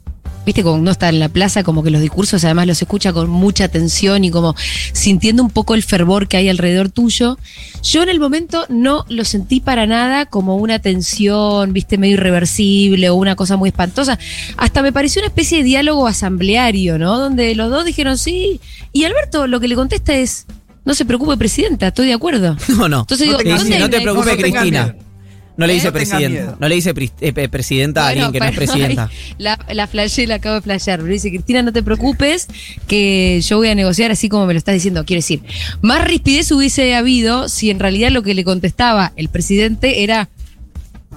viste, 0.50 0.64
como 0.64 0.82
no 0.82 0.90
está 0.90 1.08
en 1.08 1.20
la 1.20 1.28
plaza, 1.28 1.62
como 1.62 1.84
que 1.84 1.90
los 1.90 2.00
discursos 2.00 2.44
además 2.44 2.66
los 2.66 2.82
escucha 2.82 3.12
con 3.12 3.30
mucha 3.30 3.62
atención 3.62 4.24
y 4.24 4.32
como 4.32 4.56
sintiendo 4.92 5.44
un 5.44 5.50
poco 5.50 5.76
el 5.76 5.84
fervor 5.84 6.26
que 6.26 6.38
hay 6.38 6.48
alrededor 6.48 6.88
tuyo. 6.88 7.38
Yo 7.84 8.02
en 8.02 8.08
el 8.08 8.18
momento 8.18 8.66
no 8.68 9.06
lo 9.08 9.24
sentí 9.24 9.60
para 9.60 9.86
nada 9.86 10.26
como 10.26 10.56
una 10.56 10.80
tensión, 10.80 11.72
viste, 11.72 11.98
medio 11.98 12.14
irreversible 12.14 13.10
o 13.10 13.14
una 13.14 13.36
cosa 13.36 13.56
muy 13.56 13.68
espantosa. 13.68 14.18
Hasta 14.56 14.82
me 14.82 14.92
pareció 14.92 15.22
una 15.22 15.28
especie 15.28 15.58
de 15.58 15.64
diálogo 15.64 16.08
asambleario, 16.08 16.98
¿no? 16.98 17.16
Donde 17.16 17.54
los 17.54 17.70
dos 17.70 17.84
dijeron 17.84 18.18
sí. 18.18 18.60
Y 18.92 19.04
Alberto 19.04 19.46
lo 19.46 19.60
que 19.60 19.68
le 19.68 19.76
contesta 19.76 20.14
es. 20.14 20.46
No 20.84 20.94
se 20.94 21.04
preocupe, 21.04 21.36
presidenta, 21.36 21.88
estoy 21.88 22.08
de 22.08 22.14
acuerdo. 22.14 22.56
No, 22.68 22.88
no. 22.88 23.00
Entonces 23.00 23.28
digo, 23.28 23.38
Le 23.38 23.44
dice, 23.44 23.58
¿dónde 23.58 23.78
no 23.78 23.90
te 23.90 24.00
preocupes, 24.00 24.32
no 24.34 24.42
Cristina. 24.42 24.84
miedo. 24.86 25.09
No 25.56 25.66
le 25.66 25.74
dice 25.74 25.92
presidenta. 25.92 26.56
No 26.58 26.68
le 26.68 26.74
dice 26.74 26.94
eh, 27.20 27.48
presidenta 27.48 28.06
a 28.06 28.08
alguien 28.08 28.32
que 28.32 28.40
no 28.40 28.46
es 28.46 28.56
presidenta. 28.56 29.10
La, 29.38 29.58
la 29.72 29.86
flashé, 29.86 30.26
la 30.26 30.36
acabo 30.36 30.56
de 30.56 30.62
flashear. 30.62 31.00
Pero 31.00 31.12
dice, 31.12 31.30
Cristina, 31.30 31.62
no 31.62 31.72
te 31.72 31.82
preocupes, 31.82 32.46
que 32.86 33.40
yo 33.42 33.58
voy 33.58 33.68
a 33.68 33.74
negociar 33.74 34.10
así 34.10 34.28
como 34.28 34.46
me 34.46 34.54
lo 34.54 34.58
estás 34.58 34.74
diciendo. 34.74 35.04
Quiero 35.04 35.18
decir, 35.18 35.42
más 35.82 36.04
rispidez 36.04 36.50
hubiese 36.52 36.94
habido 36.94 37.48
si 37.48 37.70
en 37.70 37.78
realidad 37.78 38.10
lo 38.10 38.22
que 38.22 38.34
le 38.34 38.44
contestaba 38.44 39.12
el 39.16 39.28
presidente 39.28 40.02
era 40.02 40.28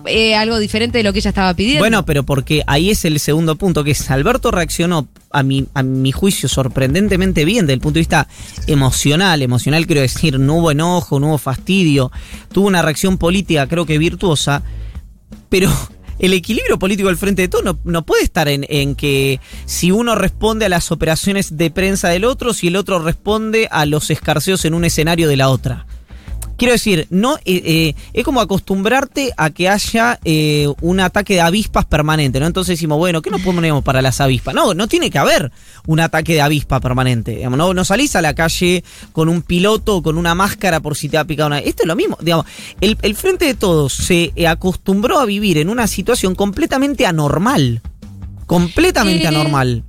eh, 0.06 0.36
algo 0.36 0.60
diferente 0.60 0.98
de 0.98 1.04
lo 1.04 1.14
que 1.14 1.20
ella 1.20 1.30
estaba 1.30 1.54
pidiendo. 1.54 1.80
Bueno, 1.80 2.06
pero 2.06 2.24
porque 2.24 2.64
ahí 2.68 2.90
es 2.90 3.06
el 3.06 3.20
segundo 3.20 3.56
punto, 3.56 3.84
que 3.84 3.92
es 3.92 4.12
Alberto 4.12 4.52
reaccionó 4.52 5.08
a 5.32 5.44
mi, 5.44 5.66
a 5.74 5.84
mi 5.84 6.12
juicio 6.12 6.50
sorprendentemente 6.50 7.46
bien 7.46 7.66
desde 7.66 7.74
el 7.74 7.80
punto 7.80 7.96
de 7.96 8.02
vista 8.02 8.28
emocional. 8.68 9.42
Emocional 9.42 9.86
quiero 9.86 10.02
decir, 10.02 10.40
no 10.40 10.56
hubo 10.56 10.72
enojo, 10.72 11.20
no 11.20 11.28
hubo 11.30 11.38
fastidio. 11.38 12.12
Tuvo 12.52 12.68
una 12.68 12.82
reacción 12.82 13.18
política 13.18 13.68
creo 13.68 13.86
que 13.86 13.98
virtuosa, 13.98 14.64
pero 15.50 15.72
el 16.20 16.34
equilibrio 16.34 16.80
político 16.80 17.10
del 17.10 17.18
frente 17.18 17.44
de 17.44 17.48
todo 17.48 17.62
no, 17.64 17.80
no 17.84 18.06
puede 18.06 18.24
estar 18.24 18.48
en, 18.48 18.66
en 18.70 18.96
que 18.96 19.40
si 19.66 19.92
uno 19.92 20.16
responde 20.16 20.66
a 20.66 20.70
las 20.70 20.92
operaciones 20.92 21.58
de 21.58 21.72
prensa 21.72 22.10
del 22.10 22.26
otro, 22.26 22.54
si 22.54 22.68
el 22.68 22.76
otro 22.76 23.00
responde 23.00 23.68
a 23.72 23.86
los 23.86 24.10
escarceos 24.10 24.66
en 24.66 24.74
un 24.74 24.86
escenario 24.86 25.28
de 25.28 25.38
la 25.38 25.50
otra. 25.50 25.86
Quiero 26.64 26.76
decir, 26.76 27.08
no 27.10 27.36
eh, 27.44 27.62
eh, 27.66 27.96
es 28.14 28.24
como 28.24 28.40
acostumbrarte 28.40 29.34
a 29.36 29.50
que 29.50 29.68
haya 29.68 30.18
eh, 30.24 30.70
un 30.80 31.02
ataque 31.02 31.34
de 31.34 31.42
avispas 31.42 31.84
permanente, 31.84 32.40
¿no? 32.40 32.48
Entonces 32.48 32.78
decimos, 32.78 32.98
bueno, 32.98 33.22
¿qué 33.22 33.30
nos 33.30 33.42
ponemos 33.42 33.84
para 33.84 34.02
las 34.02 34.22
avispas? 34.22 34.56
No, 34.56 34.74
no 34.74 34.88
tiene 34.88 35.10
que 35.10 35.18
haber 35.18 35.52
un 35.88 36.00
ataque 36.00 36.36
de 36.36 36.42
avispa 36.42 36.80
permanente. 36.80 37.32
Digamos, 37.36 37.58
no, 37.58 37.74
no 37.74 37.84
salís 37.84 38.16
a 38.16 38.22
la 38.22 38.34
calle 38.34 38.82
con 39.12 39.28
un 39.28 39.42
piloto 39.42 39.98
o 39.98 40.02
con 40.02 40.18
una 40.18 40.36
máscara 40.36 40.80
por 40.80 40.96
si 40.96 41.10
te 41.10 41.18
ha 41.18 41.26
picado 41.26 41.48
una. 41.48 41.60
Esto 41.60 41.84
es 41.84 41.88
lo 41.88 41.98
mismo. 41.98 42.18
Digamos, 42.22 42.46
el, 42.80 42.98
el 43.02 43.16
Frente 43.16 43.44
de 43.44 43.56
Todos 43.56 43.92
se 43.92 44.32
acostumbró 44.48 45.20
a 45.20 45.26
vivir 45.26 45.58
en 45.58 45.68
una 45.68 45.86
situación 45.88 46.34
completamente 46.34 47.06
anormal. 47.06 47.82
Completamente 48.46 49.26
Eh, 49.26 49.28
anormal. 49.28 49.84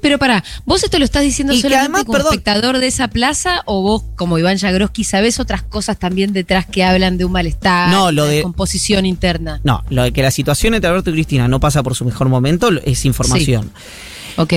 Pero 0.00 0.18
pará, 0.18 0.42
¿vos 0.64 0.82
esto 0.82 0.98
lo 0.98 1.04
estás 1.04 1.22
diciendo 1.22 1.52
Y 1.52 1.56
solamente 1.60 1.80
además, 1.80 2.04
como 2.04 2.12
perdón. 2.18 2.32
espectador 2.32 2.78
de 2.78 2.86
esa 2.86 3.08
plaza 3.08 3.62
o 3.66 3.82
vos, 3.82 4.04
como 4.16 4.38
Iván 4.38 4.58
Jagroski, 4.58 5.04
sabés 5.04 5.40
otras 5.40 5.62
cosas 5.62 5.98
también 5.98 6.32
detrás 6.32 6.66
que 6.66 6.84
hablan 6.84 7.18
de 7.18 7.24
un 7.24 7.32
malestar, 7.32 7.90
No, 7.90 8.12
lo 8.12 8.24
una 8.24 8.32
de- 8.32 8.42
composición 8.42 9.06
interna? 9.06 9.60
No, 9.64 9.82
lo 9.90 10.02
de 10.04 10.12
que 10.12 10.22
la 10.22 10.30
situación 10.30 10.74
entre 10.74 10.88
Alberto 10.88 11.10
y 11.10 11.14
Cristina 11.14 11.48
no 11.48 11.60
pasa 11.60 11.82
por 11.82 11.94
su 11.94 12.04
mejor 12.04 12.28
momento 12.28 12.70
es 12.84 13.04
información. 13.04 13.70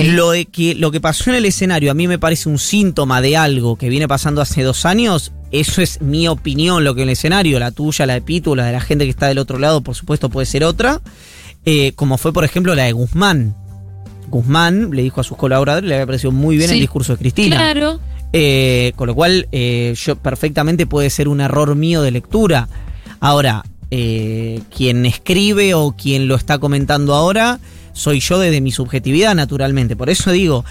Lo 0.04 0.30
de 0.30 0.46
que 0.46 0.74
lo 0.74 0.90
que 0.90 1.02
pasó 1.02 1.28
en 1.30 1.36
el 1.36 1.44
escenario 1.44 1.90
a 1.90 1.94
mí 1.94 2.08
me 2.08 2.18
parece 2.18 2.48
un 2.48 2.58
síntoma 2.58 3.20
de 3.20 3.36
algo 3.36 3.76
que 3.76 3.90
viene 3.90 4.08
pasando 4.08 4.40
hace 4.40 4.62
dos 4.62 4.86
años. 4.86 5.32
Eso 5.52 5.82
es 5.82 6.00
mi 6.00 6.26
opinión, 6.28 6.82
lo 6.82 6.94
que 6.94 7.02
en 7.02 7.08
el 7.08 7.12
escenario, 7.12 7.58
la 7.60 7.70
tuya, 7.72 8.06
la 8.06 8.14
de 8.14 8.22
Pitu, 8.22 8.56
la 8.56 8.64
de 8.66 8.72
la 8.72 8.80
gente 8.80 9.04
que 9.04 9.10
está 9.10 9.28
del 9.28 9.38
otro 9.38 9.58
lado, 9.58 9.82
por 9.82 9.94
supuesto 9.94 10.30
puede 10.30 10.46
ser 10.46 10.64
otra. 10.64 11.02
Eh, 11.66 11.92
como 11.94 12.16
fue, 12.16 12.32
por 12.32 12.44
ejemplo, 12.44 12.74
la 12.74 12.84
de 12.84 12.92
Guzmán. 12.92 13.54
Guzmán 14.28 14.90
le 14.92 15.02
dijo 15.02 15.20
a 15.20 15.24
sus 15.24 15.36
colaboradores, 15.36 15.88
le 15.88 15.94
había 15.94 16.06
parecido 16.06 16.32
muy 16.32 16.56
bien 16.56 16.68
Sí. 16.68 16.74
el 16.74 16.80
discurso 16.80 17.12
de 17.12 17.18
Cristina. 17.18 17.56
Claro. 17.56 18.00
Eh, 18.32 18.92
con 18.96 19.06
lo 19.06 19.14
cual, 19.14 19.48
eh, 19.52 19.94
yo 19.96 20.16
perfectamente 20.16 20.86
puede 20.86 21.10
ser 21.10 21.28
un 21.28 21.40
error 21.40 21.74
mío 21.74 22.02
de 22.02 22.10
lectura. 22.10 22.68
Ahora, 23.20 23.64
eh, 23.90 24.60
quien 24.74 25.06
escribe 25.06 25.74
o 25.74 25.92
quien 25.92 26.28
lo 26.28 26.34
está 26.34 26.58
comentando 26.58 27.14
ahora, 27.14 27.60
soy 27.92 28.20
yo 28.20 28.38
desde 28.38 28.60
mi 28.60 28.72
subjetividad, 28.72 29.34
naturalmente. 29.34 29.96
Por 29.96 30.10
eso 30.10 30.32
digo, 30.32 30.64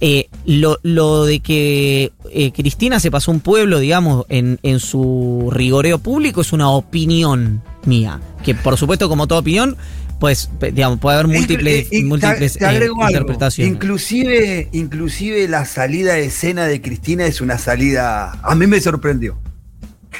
eh, 0.00 0.28
lo, 0.46 0.78
lo 0.82 1.24
de 1.26 1.40
que 1.40 2.12
eh, 2.30 2.52
Cristina 2.52 2.98
se 3.00 3.10
pasó 3.10 3.30
un 3.30 3.40
pueblo, 3.40 3.78
digamos, 3.78 4.24
en, 4.30 4.58
en 4.62 4.80
su 4.80 5.50
rigoreo 5.52 5.98
público 5.98 6.40
es 6.40 6.52
una 6.54 6.70
opinión 6.70 7.62
mía. 7.84 8.20
Que 8.42 8.54
por 8.54 8.78
supuesto, 8.78 9.08
como 9.10 9.26
toda 9.26 9.40
opinión, 9.40 9.76
pues, 10.24 10.48
digamos, 10.74 10.98
puede 11.00 11.18
haber 11.18 11.28
múltiples, 11.36 11.88
Y- 11.90 11.96
y 11.98 12.00
te- 12.00 12.06
múltiples 12.06 12.56
te 12.56 12.64
agrego 12.64 12.94
eh, 12.94 13.04
algo. 13.04 13.08
interpretaciones. 13.10 13.74
Inclusive, 13.74 14.68
inclusive 14.72 15.46
la 15.48 15.66
salida 15.66 16.14
de 16.14 16.24
escena 16.24 16.64
de 16.66 16.80
Cristina 16.80 17.26
es 17.26 17.42
una 17.42 17.58
salida. 17.58 18.32
A 18.42 18.54
mí 18.54 18.66
me 18.66 18.80
sorprendió. 18.80 19.36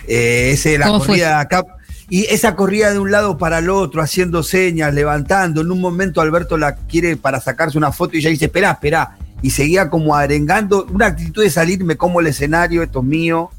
Eh, 0.06 0.50
ese, 0.52 0.76
la 0.78 0.88
corrida 0.88 1.40
acá. 1.40 1.64
Y 2.10 2.24
esa 2.26 2.54
corrida 2.54 2.92
de 2.92 2.98
un 2.98 3.10
lado 3.10 3.38
para 3.38 3.60
el 3.60 3.70
otro, 3.70 4.02
haciendo 4.02 4.42
señas, 4.42 4.92
levantando. 4.92 5.62
En 5.62 5.70
un 5.70 5.80
momento 5.80 6.20
Alberto 6.20 6.58
la 6.58 6.74
quiere 6.76 7.16
para 7.16 7.40
sacarse 7.40 7.78
una 7.78 7.92
foto 7.92 8.14
y 8.16 8.18
ella 8.18 8.28
dice, 8.30 8.44
espera, 8.44 8.72
espera. 8.72 9.16
Y 9.40 9.50
seguía 9.50 9.88
como 9.88 10.14
arengando. 10.14 10.86
Una 10.92 11.06
actitud 11.06 11.42
de 11.42 11.48
salir, 11.50 11.82
me 11.82 11.96
como 11.96 12.20
el 12.20 12.26
escenario, 12.26 12.82
esto 12.82 12.98
es 13.00 13.04
mío. 13.06 13.50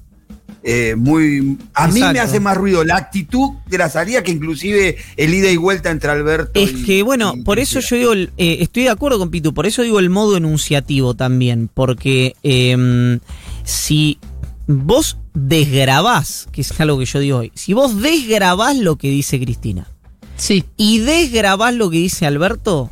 Eh, 0.67 0.95
muy 0.97 1.59
a 1.75 1.87
mí 1.89 1.99
me 1.99 2.19
hace 2.19 2.39
más 2.39 2.57
ruido 2.57 2.83
la 2.83 2.97
actitud 2.97 3.51
de 3.67 3.77
la 3.77 3.87
salida 3.87 4.23
que 4.23 4.31
inclusive 4.31 4.97
el 5.15 5.31
ida 5.35 5.51
y 5.51 5.57
vuelta 5.57 5.91
entre 5.91 6.09
Alberto 6.09 6.59
Es 6.59 6.71
y- 6.71 6.83
que, 6.85 7.03
bueno, 7.03 7.33
y 7.37 7.41
por 7.43 7.59
eso 7.59 7.79
yo 7.81 7.95
digo, 7.95 8.13
eh, 8.15 8.57
estoy 8.61 8.81
de 8.83 8.89
acuerdo 8.89 9.19
con 9.19 9.29
Pitu, 9.29 9.53
por 9.53 9.67
eso 9.67 9.83
digo 9.83 9.99
el 9.99 10.09
modo 10.09 10.37
enunciativo 10.37 11.13
también, 11.13 11.69
porque 11.71 12.35
eh, 12.41 13.19
si 13.63 14.17
vos 14.65 15.17
desgrabás, 15.35 16.47
que 16.51 16.61
es 16.61 16.79
algo 16.79 16.97
que 16.97 17.05
yo 17.05 17.19
digo 17.19 17.37
hoy, 17.37 17.51
si 17.53 17.73
vos 17.73 18.01
desgrabás 18.01 18.75
lo 18.75 18.95
que 18.95 19.09
dice 19.11 19.39
Cristina 19.39 19.87
Sí. 20.35 20.63
y 20.77 20.97
desgrabás 20.97 21.75
lo 21.75 21.91
que 21.91 21.97
dice 21.97 22.25
Alberto, 22.25 22.89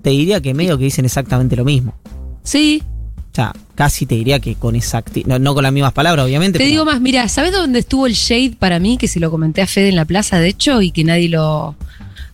te 0.00 0.10
diría 0.10 0.40
que 0.40 0.54
medio 0.54 0.78
que 0.78 0.84
dicen 0.84 1.04
exactamente 1.04 1.56
lo 1.56 1.66
mismo. 1.66 1.94
Sí. 2.42 2.82
Sea, 3.38 3.52
casi 3.76 4.04
te 4.04 4.16
diría 4.16 4.40
que 4.40 4.56
con 4.56 4.74
exactitud, 4.74 5.28
no, 5.28 5.38
no 5.38 5.54
con 5.54 5.62
las 5.62 5.72
mismas 5.72 5.92
palabras, 5.92 6.26
obviamente. 6.26 6.58
Te 6.58 6.64
pero- 6.64 6.70
digo 6.72 6.84
más, 6.84 7.00
mira, 7.00 7.28
¿sabes 7.28 7.52
dónde 7.52 7.78
estuvo 7.78 8.08
el 8.08 8.14
shade 8.14 8.56
para 8.58 8.80
mí? 8.80 8.98
Que 8.98 9.06
se 9.06 9.20
lo 9.20 9.30
comenté 9.30 9.62
a 9.62 9.68
Fede 9.68 9.90
en 9.90 9.94
la 9.94 10.04
plaza, 10.04 10.40
de 10.40 10.48
hecho, 10.48 10.82
y 10.82 10.90
que 10.90 11.04
nadie 11.04 11.28
lo, 11.28 11.76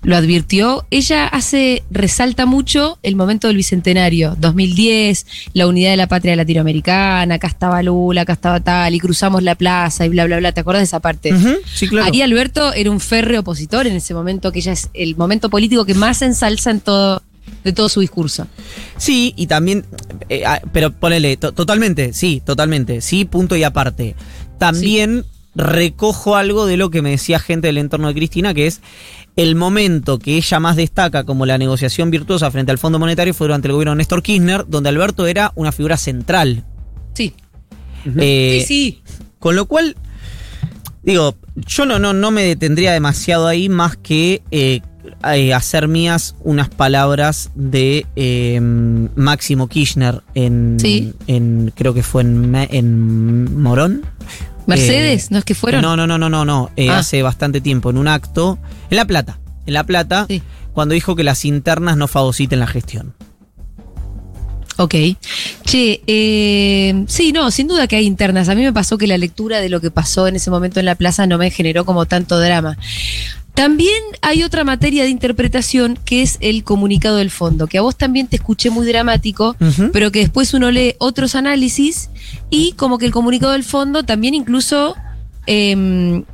lo 0.02 0.16
advirtió. 0.16 0.86
Ella 0.90 1.26
hace, 1.26 1.82
resalta 1.90 2.46
mucho 2.46 2.98
el 3.02 3.16
momento 3.16 3.48
del 3.48 3.58
bicentenario, 3.58 4.34
2010, 4.40 5.26
la 5.52 5.66
unidad 5.66 5.90
de 5.90 5.98
la 5.98 6.06
patria 6.06 6.36
latinoamericana, 6.36 7.34
acá 7.34 7.48
estaba 7.48 7.82
Lula, 7.82 8.22
acá 8.22 8.32
estaba 8.32 8.60
tal, 8.60 8.94
y 8.94 8.98
cruzamos 8.98 9.42
la 9.42 9.56
plaza 9.56 10.06
y 10.06 10.08
bla, 10.08 10.24
bla, 10.24 10.38
bla. 10.38 10.52
¿Te 10.52 10.60
acuerdas 10.60 10.80
de 10.80 10.84
esa 10.84 11.00
parte? 11.00 11.34
Sí, 11.70 11.86
claro. 11.86 12.10
Ahí 12.10 12.22
Alberto 12.22 12.72
era 12.72 12.90
un 12.90 13.00
férreo 13.00 13.40
opositor 13.42 13.86
en 13.86 13.96
ese 13.96 14.14
momento, 14.14 14.50
que 14.52 14.60
ella 14.60 14.72
es 14.72 14.88
el 14.94 15.16
momento 15.16 15.50
político 15.50 15.84
que 15.84 15.92
más 15.92 16.22
ensalza 16.22 16.70
en 16.70 16.80
todo, 16.80 17.22
de 17.64 17.72
todo 17.72 17.88
su 17.88 18.00
discurso. 18.00 18.46
Sí, 18.98 19.32
y 19.36 19.46
también, 19.46 19.84
eh, 20.28 20.44
ah, 20.46 20.60
pero 20.72 20.92
ponele, 20.92 21.36
to- 21.36 21.52
totalmente, 21.52 22.12
sí, 22.12 22.42
totalmente, 22.44 23.00
sí, 23.00 23.24
punto 23.24 23.56
y 23.56 23.64
aparte. 23.64 24.14
También 24.58 25.24
recojo 25.56 26.36
algo 26.36 26.66
de 26.66 26.76
lo 26.76 26.90
que 26.90 27.00
me 27.02 27.10
decía 27.10 27.38
gente 27.38 27.68
del 27.68 27.78
entorno 27.78 28.08
de 28.08 28.14
Cristina, 28.14 28.54
que 28.54 28.66
es 28.66 28.80
el 29.36 29.54
momento 29.54 30.18
que 30.18 30.36
ella 30.36 30.60
más 30.60 30.76
destaca 30.76 31.24
como 31.24 31.46
la 31.46 31.58
negociación 31.58 32.10
virtuosa 32.10 32.50
frente 32.50 32.70
al 32.72 32.78
Fondo 32.78 32.98
Monetario 32.98 33.34
fue 33.34 33.46
durante 33.46 33.68
el 33.68 33.72
gobierno 33.72 33.92
de 33.92 33.98
Néstor 33.98 34.22
Kirchner, 34.22 34.64
donde 34.68 34.88
Alberto 34.90 35.26
era 35.26 35.52
una 35.54 35.72
figura 35.72 35.96
central. 35.96 36.64
Sí. 37.14 37.34
Eh, 38.18 38.64
sí, 38.66 39.02
sí. 39.02 39.02
Con 39.38 39.56
lo 39.56 39.66
cual, 39.66 39.96
digo, 41.02 41.36
yo 41.56 41.86
no, 41.86 41.98
no, 41.98 42.12
no 42.12 42.30
me 42.30 42.42
detendría 42.42 42.92
demasiado 42.92 43.46
ahí 43.46 43.68
más 43.68 43.96
que 43.96 44.42
eh, 44.50 44.80
eh, 45.32 45.52
hacer 45.54 45.88
mías 45.88 46.34
unas 46.42 46.68
palabras 46.68 47.50
de 47.54 48.06
eh, 48.16 48.60
Máximo 48.60 49.68
Kirchner 49.68 50.22
en, 50.34 50.76
Sí. 50.80 51.12
en 51.26 51.72
creo 51.74 51.94
que 51.94 52.02
fue 52.02 52.22
en, 52.22 52.54
en 52.70 53.60
Morón. 53.62 54.02
Mercedes, 54.66 55.24
Eh, 55.24 55.28
¿no 55.30 55.38
es 55.38 55.44
que 55.44 55.54
fueron? 55.54 55.82
No, 55.82 55.96
no, 55.96 56.06
no, 56.06 56.18
no, 56.18 56.28
no, 56.30 56.44
no. 56.44 56.70
Ah. 56.88 56.98
hace 56.98 57.22
bastante 57.22 57.60
tiempo, 57.60 57.90
en 57.90 57.98
un 57.98 58.08
acto, 58.08 58.58
en 58.90 58.96
La 58.96 59.04
Plata, 59.04 59.38
en 59.66 59.74
La 59.74 59.84
Plata, 59.84 60.26
cuando 60.72 60.94
dijo 60.94 61.14
que 61.16 61.22
las 61.24 61.44
internas 61.44 61.96
no 61.96 62.08
fagociten 62.08 62.60
la 62.60 62.66
gestión. 62.66 63.14
Ok. 64.76 64.94
Che, 65.64 66.02
eh, 66.06 67.04
sí, 67.06 67.30
no, 67.32 67.50
sin 67.52 67.68
duda 67.68 67.86
que 67.86 67.96
hay 67.96 68.06
internas. 68.06 68.48
A 68.48 68.54
mí 68.56 68.62
me 68.62 68.72
pasó 68.72 68.98
que 68.98 69.06
la 69.06 69.16
lectura 69.18 69.60
de 69.60 69.68
lo 69.68 69.80
que 69.80 69.90
pasó 69.92 70.26
en 70.26 70.34
ese 70.36 70.50
momento 70.50 70.80
en 70.80 70.86
la 70.86 70.96
plaza 70.96 71.26
no 71.28 71.38
me 71.38 71.50
generó 71.50 71.84
como 71.84 72.06
tanto 72.06 72.40
drama. 72.40 72.76
También 73.54 74.02
hay 74.20 74.42
otra 74.42 74.64
materia 74.64 75.04
de 75.04 75.10
interpretación 75.10 75.96
que 76.04 76.22
es 76.22 76.38
el 76.40 76.64
comunicado 76.64 77.16
del 77.18 77.30
fondo, 77.30 77.68
que 77.68 77.78
a 77.78 77.82
vos 77.82 77.96
también 77.96 78.26
te 78.26 78.34
escuché 78.36 78.68
muy 78.70 78.84
dramático, 78.86 79.54
pero 79.92 80.10
que 80.10 80.18
después 80.20 80.52
uno 80.54 80.70
lee 80.72 80.96
otros 80.98 81.36
análisis 81.36 82.10
y 82.50 82.72
como 82.72 82.98
que 82.98 83.06
el 83.06 83.12
comunicado 83.12 83.52
del 83.52 83.62
fondo 83.62 84.02
también 84.02 84.34
incluso 84.34 84.96
em, 85.46 86.24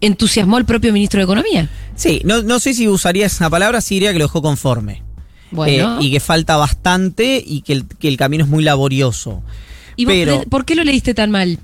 entusiasmó 0.00 0.56
al 0.56 0.64
propio 0.64 0.92
ministro 0.92 1.18
de 1.18 1.24
Economía. 1.24 1.68
Sí, 1.94 2.20
no, 2.24 2.42
no 2.42 2.58
sé 2.58 2.74
si 2.74 2.88
usaría 2.88 3.26
esa 3.26 3.48
palabra, 3.50 3.80
sí 3.80 3.94
diría 3.96 4.12
que 4.12 4.18
lo 4.18 4.24
dejó 4.26 4.42
conforme. 4.42 5.02
Bueno. 5.50 5.98
Eh, 6.00 6.04
y 6.04 6.10
que 6.10 6.20
falta 6.20 6.56
bastante 6.56 7.42
y 7.44 7.62
que 7.62 7.72
el, 7.72 7.86
que 7.86 8.08
el 8.08 8.16
camino 8.16 8.44
es 8.44 8.50
muy 8.50 8.62
laborioso. 8.64 9.42
¿Y 9.96 10.04
vos 10.04 10.14
pero 10.14 10.40
le- 10.40 10.46
por 10.46 10.64
qué 10.64 10.74
lo 10.74 10.84
leíste 10.84 11.14
tan 11.14 11.30
mal? 11.30 11.58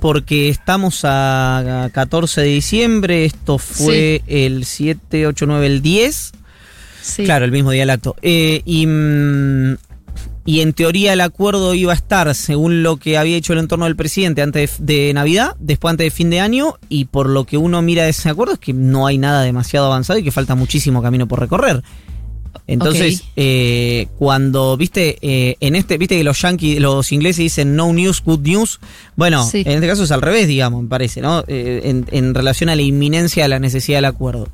Porque 0.00 0.48
estamos 0.48 1.00
a 1.04 1.88
14 1.92 2.42
de 2.42 2.46
diciembre, 2.46 3.24
esto 3.24 3.58
fue 3.58 4.22
el 4.26 4.64
7, 4.64 5.26
8, 5.26 5.46
9, 5.46 5.66
el 5.66 5.82
10. 5.82 6.32
Sí. 7.02 7.24
Claro, 7.24 7.44
el 7.44 7.52
mismo 7.52 7.70
día 7.70 7.82
del 7.82 7.90
acto. 7.90 8.16
Eh, 8.20 8.62
y, 8.64 8.86
mm, 8.86 9.76
y 10.44 10.60
en 10.60 10.72
teoría 10.72 11.12
el 11.12 11.20
acuerdo 11.20 11.74
iba 11.74 11.92
a 11.92 11.96
estar, 11.96 12.34
según 12.34 12.82
lo 12.82 12.96
que 12.98 13.18
había 13.18 13.36
hecho 13.36 13.52
el 13.52 13.58
entorno 13.58 13.84
del 13.84 13.96
presidente 13.96 14.42
antes 14.42 14.76
de, 14.78 15.06
de 15.06 15.14
Navidad, 15.14 15.56
después 15.58 15.90
antes 15.90 16.06
de 16.06 16.10
fin 16.10 16.30
de 16.30 16.40
año, 16.40 16.74
y 16.88 17.06
por 17.06 17.28
lo 17.28 17.44
que 17.44 17.56
uno 17.56 17.82
mira 17.82 18.04
de 18.04 18.10
ese 18.10 18.28
acuerdo 18.28 18.54
es 18.54 18.58
que 18.60 18.72
no 18.72 19.06
hay 19.06 19.18
nada 19.18 19.42
demasiado 19.42 19.86
avanzado 19.86 20.18
y 20.18 20.24
que 20.24 20.30
falta 20.30 20.54
muchísimo 20.54 21.02
camino 21.02 21.26
por 21.26 21.40
recorrer. 21.40 21.82
Entonces, 22.66 23.24
eh, 23.36 24.08
cuando, 24.18 24.76
viste, 24.76 25.18
eh, 25.22 25.56
en 25.60 25.76
este, 25.76 25.98
viste 25.98 26.16
que 26.16 26.24
los 26.24 26.40
yankees, 26.40 26.80
los 26.80 27.12
ingleses 27.12 27.38
dicen 27.38 27.76
no 27.76 27.92
news, 27.92 28.22
good 28.24 28.40
news. 28.40 28.80
Bueno, 29.16 29.48
Sí. 29.48 29.62
en 29.66 29.72
este 29.72 29.86
caso 29.88 30.04
es 30.04 30.10
al 30.10 30.22
revés, 30.22 30.46
digamos, 30.48 30.82
me 30.82 30.88
parece, 30.88 31.20
¿no? 31.20 31.44
Eh, 31.46 31.82
en, 31.84 32.06
en 32.10 32.34
relación 32.34 32.68
a 32.70 32.76
la 32.76 32.82
inminencia 32.82 33.42
de 33.44 33.48
la 33.48 33.58
necesidad 33.58 33.98
del 33.98 34.06
acuerdo. 34.06 34.48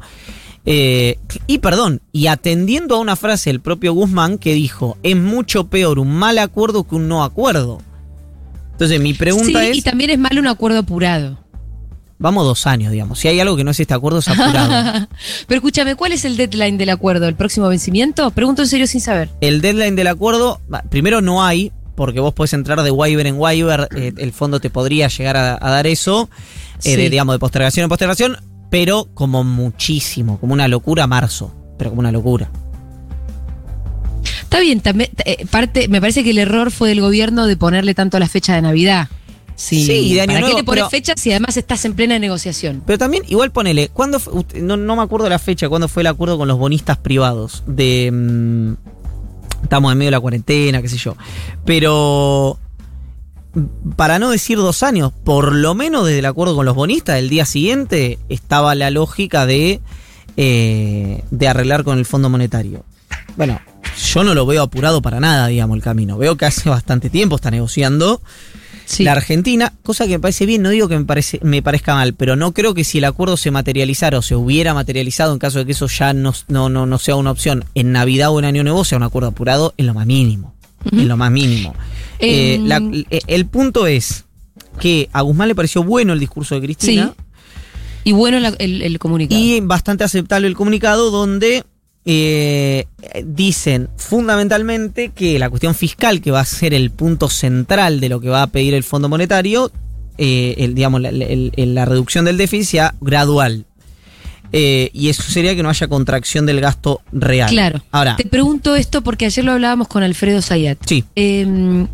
Eh, 0.65 1.19
y 1.49 1.59
perdón, 1.59 2.03
y 2.13 2.29
atendiendo 2.29 2.95
a 2.95 3.01
una 3.01 3.17
frase 3.17 3.51
del 3.51 3.61
propio 3.61 3.93
Guzmán 3.95 4.39
que 4.39 4.55
dijo, 4.55 4.97
es 5.03 5.17
mucho 5.17 5.67
peor 5.69 5.99
un 5.99 6.13
mal 6.15 6.39
acuerdo 6.39 6.85
que 6.85 6.95
un 6.95 7.09
no 7.09 7.25
acuerdo. 7.25 7.81
Entonces, 8.73 9.01
mi 9.01 9.13
pregunta 9.15 9.61
sí, 9.61 9.67
es, 9.71 9.77
y 9.79 9.83
también 9.83 10.11
es 10.11 10.19
malo 10.19 10.41
un 10.41 10.47
acuerdo 10.47 10.79
apurado. 10.79 11.39
Vamos 12.23 12.47
dos 12.47 12.67
años, 12.67 12.93
digamos. 12.93 13.19
Si 13.19 13.29
hay 13.29 13.41
algo 13.41 13.57
que 13.57 13.65
no 13.65 13.73
es 13.73 13.81
este 13.81 13.93
acuerdo, 13.93 14.21
es 14.21 14.29
apurado. 14.29 15.09
Pero 15.47 15.59
escúchame, 15.59 15.97
¿cuál 15.97 16.13
es 16.13 16.25
el 16.25 16.37
deadline 16.37 16.79
del 16.79 16.91
acuerdo? 16.91 17.29
¿El 17.29 17.35
próximo 17.35 17.69
vencimiento? 17.69 18.31
Pregunto 18.31 18.63
en 18.63 18.69
serio 18.69 18.87
sin 18.87 19.01
saber. 19.01 19.29
El 19.41 19.61
deadline 19.61 19.97
del 19.97 20.07
acuerdo, 20.07 20.61
primero 20.89 21.21
no 21.21 21.45
hay, 21.45 21.73
porque 21.95 22.21
vos 22.21 22.33
podés 22.33 22.55
entrar 22.55 22.83
de 22.83 22.91
waiver 22.91 23.27
en 23.27 23.39
waiver, 23.39 23.89
eh, 23.95 24.13
el 24.17 24.33
fondo 24.33 24.61
te 24.61 24.71
podría 24.71 25.09
llegar 25.09 25.37
a, 25.37 25.59
a 25.61 25.71
dar 25.71 25.87
eso, 25.87 26.31
eh, 26.85 26.97
de, 26.97 27.11
digamos, 27.11 27.35
de 27.35 27.39
postergación 27.39 27.85
en 27.85 27.89
postergación, 27.89 28.37
pero 28.71 29.09
como 29.13 29.45
muchísimo, 29.45 30.39
como 30.41 30.55
una 30.55 30.69
locura 30.69 31.07
marzo, 31.07 31.55
pero 31.79 31.91
como 31.91 32.01
una 32.01 32.13
locura. 32.13 32.51
Está 34.43 34.61
bien, 34.61 34.81
también, 34.81 35.11
eh, 35.25 35.47
parte, 35.51 35.89
me 35.89 36.01
parece 36.01 36.23
que 36.23 36.31
el 36.31 36.39
error 36.39 36.71
fue 36.71 36.91
del 36.91 37.01
gobierno 37.01 37.47
de 37.47 37.57
ponerle 37.57 37.95
tanto 37.95 38.19
la 38.19 38.29
fecha 38.29 38.55
de 38.55 38.63
Navidad. 38.63 39.09
Sí, 39.65 39.87
Sí, 39.87 39.93
y 39.93 40.15
de 40.15 40.23
Año 40.23 40.33
¿Para 40.33 40.41
Nuevo, 40.41 40.57
qué 40.57 40.65
pones 40.65 40.81
pero- 40.81 40.91
fecha 40.91 41.13
si 41.17 41.31
además 41.31 41.57
estás 41.57 41.85
en 41.85 41.95
plena 41.95 42.19
negociación? 42.19 42.83
Pero 42.85 42.99
también, 42.99 43.23
igual 43.29 43.53
ponele, 43.53 43.91
¿cuándo 43.91 44.19
fue- 44.19 44.33
usted- 44.35 44.61
no, 44.61 44.77
no 44.77 44.97
me 44.97 45.03
acuerdo 45.03 45.29
la 45.29 45.39
fecha, 45.39 45.69
cuándo 45.69 45.87
fue 45.87 46.03
el 46.03 46.09
acuerdo 46.09 46.37
con 46.37 46.49
los 46.49 46.59
bonistas 46.59 46.99
privados? 46.99 47.63
De. 47.69 48.11
mm, 48.13 48.73
estamos 49.63 49.93
en 49.93 49.99
medio 49.99 50.09
de 50.09 50.17
la 50.17 50.21
cuarentena, 50.21 50.83
qué 50.83 50.89
sé 50.89 50.97
yo. 50.97 51.17
Pero. 51.65 52.59
mm, 53.55 53.91
Para 53.95 54.19
no 54.19 54.31
decir 54.31 54.59
dos 54.59 54.83
años, 54.83 55.13
por 55.23 55.55
lo 55.55 55.75
menos 55.75 56.07
desde 56.07 56.19
el 56.19 56.27
acuerdo 56.27 56.57
con 56.57 56.67
los 56.67 56.75
bonistas, 56.75 57.19
el 57.21 57.29
día 57.29 57.47
siguiente 57.47 58.19
estaba 58.29 58.75
la 58.75 58.91
lógica 58.91 59.47
de. 59.47 59.81
eh, 60.37 61.23
de 61.31 61.49
arreglar 61.49 61.85
con 61.85 61.99
el 61.99 62.05
Fondo 62.07 62.29
Monetario. 62.31 62.85
Bueno, 63.37 63.61
yo 64.13 64.25
no 64.25 64.35
lo 64.35 64.45
veo 64.45 64.63
apurado 64.63 65.03
para 65.03 65.21
nada, 65.21 65.47
digamos, 65.47 65.77
el 65.77 65.83
camino. 65.85 66.19
Veo 66.19 66.37
que 66.37 66.47
hace 66.47 66.69
bastante 66.69 67.11
tiempo 67.11 67.37
está 67.37 67.51
negociando. 67.51 68.21
Sí. 68.85 69.05
La 69.05 69.13
Argentina, 69.13 69.73
cosa 69.83 70.05
que 70.07 70.13
me 70.13 70.19
parece 70.21 70.45
bien, 70.47 70.63
no 70.63 70.71
digo 70.71 70.89
que 70.89 70.99
me, 70.99 71.05
parece, 71.05 71.39
me 71.43 71.63
parezca 71.63 71.95
mal, 71.95 72.15
pero 72.15 72.37
no 72.37 72.53
creo 72.53 72.75
que 72.75 72.85
si 72.85 72.99
el 72.99 73.05
acuerdo 73.05 73.37
se 73.37 73.51
materializara 73.51 74.19
o 74.19 74.23
se 74.23 74.35
hubiera 74.37 74.75
materializado 74.75 75.33
en 75.33 75.39
caso 75.39 75.59
de 75.61 75.67
que 75.67 75.73
eso 75.73 75.87
ya 75.87 76.13
no, 76.13 76.33
no, 76.49 76.69
no, 76.69 76.87
no 76.87 76.99
sea 76.99 77.17
una 77.17 77.31
opción 77.31 77.65
en 77.75 77.93
Navidad 77.93 78.31
o 78.31 78.39
en 78.39 78.45
Año 78.45 78.63
Nuevo, 78.65 78.85
sea 78.85 78.99
un 78.99 79.05
acuerdo 79.05 79.29
apurado 79.29 79.75
en 79.77 79.87
lo 79.87 79.95
más 79.95 80.07
mínimo. 80.07 80.55
En 80.91 81.07
lo 81.09 81.17
más 81.17 81.31
mínimo. 81.31 81.75
Eh, 82.19 82.55
Em, 82.55 82.67
la- 82.67 82.83
eh, 83.11 83.21
el 83.29 83.47
punto 83.47 83.87
es 83.87 84.25
que 84.81 85.09
a 85.13 85.21
Guzmán 85.23 85.49
le 85.49 85.55
pareció 85.55 85.83
bueno 85.85 86.13
el 86.13 86.19
discurso 86.21 86.55
de 86.55 86.61
Sí. 86.61 86.67
Cristina 86.67 87.15
Y 88.05 88.13
bueno 88.13 88.39
el, 88.59 88.83
el 88.83 88.99
comunicado. 88.99 89.41
y 89.41 89.61
bastante 89.61 90.03
aceptable 90.05 90.49
el 90.49 90.55
comunicado 90.57 91.11
donde 91.13 91.63
eh, 92.05 92.87
dicen 93.25 93.89
fundamentalmente 93.97 95.11
que 95.11 95.39
la 95.39 95.49
cuestión 95.51 95.75
fiscal, 95.75 96.21
que 96.21 96.31
va 96.31 96.41
a 96.41 96.45
ser 96.45 96.75
el 96.75 96.91
punto 96.91 97.29
central 97.29 98.01
de 98.01 98.09
lo 98.09 98.21
que 98.21 98.29
va 98.29 98.43
a 98.43 98.47
pedir 98.49 98.75
el 98.75 98.83
Fondo 98.83 99.09
Monetario, 99.09 99.71
eh, 100.19 100.55
el, 100.59 100.75
digamos, 100.75 101.01
la, 101.01 101.09
el- 101.11 101.53
el- 101.57 101.75
la 101.75 101.85
reducción 101.85 102.25
del 102.25 102.37
déficit 102.37 102.67
sea 102.71 102.95
gradual. 103.01 103.65
Eh, 104.55 104.91
y 104.93 105.09
eso 105.09 105.23
sería 105.23 105.57
que 105.57 105.63
no 105.63 105.71
haya 105.71 105.89
contracción 105.89 106.45
del 106.45 106.61
gasto 106.61 107.01
real. 107.13 107.49
Claro. 107.49 107.83
Ahora, 107.91 108.17
Te 108.17 108.27
pregunto 108.27 108.77
esto 108.77 109.03
porque 109.03 109.25
ayer 109.25 109.45
lo 109.45 109.53
hablábamos 109.53 109.89
con 109.89 110.03
Alfredo 110.03 110.43
Zayat. 110.43 110.79
sí. 110.87 111.05
Eh, 111.17 111.87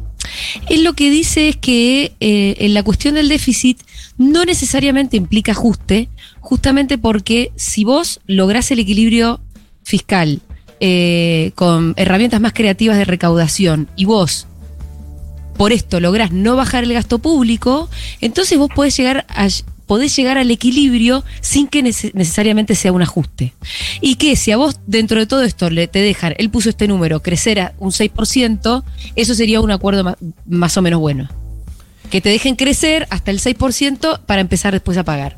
él 0.68 0.84
lo 0.84 0.92
que 0.94 1.10
dice 1.10 1.48
es 1.48 1.56
que 1.56 2.12
eh, 2.20 2.56
en 2.58 2.74
la 2.74 2.82
cuestión 2.82 3.14
del 3.14 3.28
déficit 3.28 3.78
no 4.18 4.44
necesariamente 4.44 5.16
implica 5.16 5.52
ajuste, 5.52 6.08
justamente 6.40 6.98
porque 6.98 7.52
si 7.56 7.84
vos 7.84 8.20
lográs 8.26 8.70
el 8.72 8.80
equilibrio 8.80 9.40
fiscal 9.88 10.40
eh, 10.80 11.52
con 11.54 11.94
herramientas 11.96 12.40
más 12.42 12.52
creativas 12.52 12.98
de 12.98 13.04
recaudación 13.06 13.88
y 13.96 14.04
vos 14.04 14.46
por 15.56 15.72
esto 15.72 15.98
lográs 15.98 16.30
no 16.30 16.54
bajar 16.56 16.84
el 16.84 16.92
gasto 16.92 17.18
público, 17.18 17.88
entonces 18.20 18.58
vos 18.58 18.68
podés 18.74 18.96
llegar 18.96 19.26
a 19.28 19.48
podés 19.86 20.14
llegar 20.14 20.36
al 20.36 20.50
equilibrio 20.50 21.24
sin 21.40 21.66
que 21.66 21.82
nece- 21.82 22.12
necesariamente 22.12 22.74
sea 22.74 22.92
un 22.92 23.00
ajuste. 23.00 23.54
Y 24.02 24.16
que 24.16 24.36
si 24.36 24.52
a 24.52 24.58
vos 24.58 24.78
dentro 24.86 25.18
de 25.18 25.26
todo 25.26 25.42
esto 25.42 25.70
le, 25.70 25.88
te 25.88 26.00
dejan, 26.00 26.34
él 26.36 26.50
puso 26.50 26.68
este 26.68 26.86
número, 26.86 27.22
crecer 27.22 27.58
a 27.58 27.72
un 27.78 27.90
6%, 27.90 28.84
eso 29.16 29.34
sería 29.34 29.62
un 29.62 29.70
acuerdo 29.70 30.04
ma- 30.04 30.18
más, 30.46 30.76
o 30.76 30.82
menos 30.82 31.00
bueno. 31.00 31.30
Que 32.10 32.20
te 32.20 32.28
dejen 32.28 32.54
crecer 32.54 33.06
hasta 33.08 33.30
el 33.30 33.40
6% 33.40 34.20
para 34.26 34.42
empezar 34.42 34.74
después 34.74 34.98
a 34.98 35.04
pagar. 35.04 35.36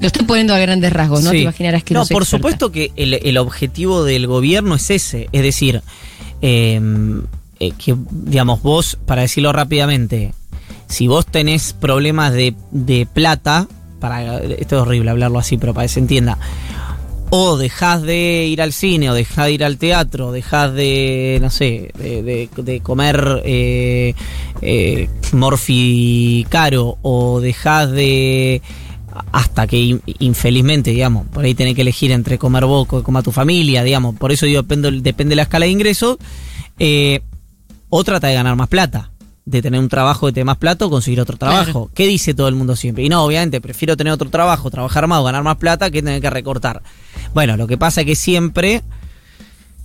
Lo 0.00 0.06
estoy 0.08 0.24
poniendo 0.26 0.54
a 0.54 0.58
grandes 0.58 0.92
rasgos, 0.92 1.22
¿no? 1.22 1.30
Sí. 1.30 1.36
Te 1.36 1.42
imaginarás 1.42 1.84
que 1.84 1.94
no, 1.94 2.00
no, 2.00 2.04
soy 2.06 2.14
por 2.14 2.22
experta. 2.24 2.36
supuesto 2.38 2.72
que 2.72 2.92
el, 2.96 3.14
el 3.14 3.38
objetivo 3.38 4.04
del 4.04 4.26
gobierno 4.26 4.74
es 4.74 4.90
ese. 4.90 5.28
Es 5.32 5.42
decir, 5.42 5.82
eh, 6.42 6.80
eh, 7.60 7.72
que, 7.78 7.94
digamos, 8.10 8.62
vos, 8.62 8.98
para 9.06 9.22
decirlo 9.22 9.52
rápidamente, 9.52 10.34
si 10.88 11.06
vos 11.06 11.24
tenés 11.26 11.72
problemas 11.72 12.32
de, 12.34 12.54
de 12.70 13.06
plata, 13.10 13.66
para 14.00 14.38
esto 14.40 14.76
es 14.76 14.82
horrible 14.82 15.10
hablarlo 15.10 15.38
así, 15.38 15.56
pero 15.56 15.72
para 15.72 15.86
que 15.86 15.92
se 15.94 16.00
entienda, 16.00 16.38
o 17.30 17.56
dejás 17.56 18.02
de 18.02 18.46
ir 18.46 18.60
al 18.60 18.72
cine, 18.72 19.10
o 19.10 19.14
dejás 19.14 19.46
de 19.46 19.52
ir 19.52 19.64
al 19.64 19.78
teatro, 19.78 20.28
o 20.28 20.32
dejás 20.32 20.74
de, 20.74 21.38
no 21.40 21.48
sé, 21.50 21.90
de, 21.98 22.22
de- 22.22 22.48
de 22.62 22.80
comer 22.80 23.42
eh, 23.44 24.14
eh, 24.60 25.08
morfi 25.32 26.46
caro, 26.50 26.98
o 27.02 27.40
dejás 27.40 27.90
de 27.90 28.60
hasta 29.32 29.66
que 29.66 29.78
in- 29.78 30.02
infelizmente, 30.18 30.90
digamos, 30.90 31.26
por 31.28 31.44
ahí 31.44 31.54
tenés 31.54 31.74
que 31.74 31.82
elegir 31.82 32.10
entre 32.12 32.38
comer 32.38 32.64
vos 32.64 32.86
o 32.90 33.02
comer 33.02 33.22
tu 33.22 33.32
familia, 33.32 33.82
digamos, 33.82 34.14
por 34.16 34.32
eso 34.32 34.46
digo, 34.46 34.62
depende, 34.62 34.90
depende 35.00 35.30
de 35.32 35.36
la 35.36 35.42
escala 35.42 35.66
de 35.66 35.72
ingresos, 35.72 36.18
eh, 36.78 37.20
o 37.88 38.02
trata 38.04 38.26
de 38.26 38.34
ganar 38.34 38.56
más 38.56 38.68
plata, 38.68 39.10
de 39.44 39.62
tener 39.62 39.78
un 39.78 39.88
trabajo 39.88 40.26
que 40.26 40.32
te 40.32 40.40
dé 40.40 40.44
más 40.44 40.56
plata 40.56 40.86
o 40.86 40.90
conseguir 40.90 41.20
otro 41.20 41.36
trabajo. 41.36 41.64
Claro. 41.64 41.90
¿Qué 41.94 42.06
dice 42.06 42.34
todo 42.34 42.48
el 42.48 42.54
mundo 42.54 42.74
siempre? 42.76 43.04
Y 43.04 43.08
no, 43.08 43.22
obviamente, 43.24 43.60
prefiero 43.60 43.96
tener 43.96 44.12
otro 44.12 44.30
trabajo, 44.30 44.70
trabajar 44.70 45.06
más 45.06 45.20
o 45.20 45.24
ganar 45.24 45.42
más 45.42 45.56
plata 45.56 45.90
que 45.90 46.02
tener 46.02 46.20
que 46.20 46.30
recortar. 46.30 46.82
Bueno, 47.34 47.56
lo 47.56 47.66
que 47.66 47.76
pasa 47.78 48.00
es 48.00 48.06
que 48.06 48.16
siempre 48.16 48.82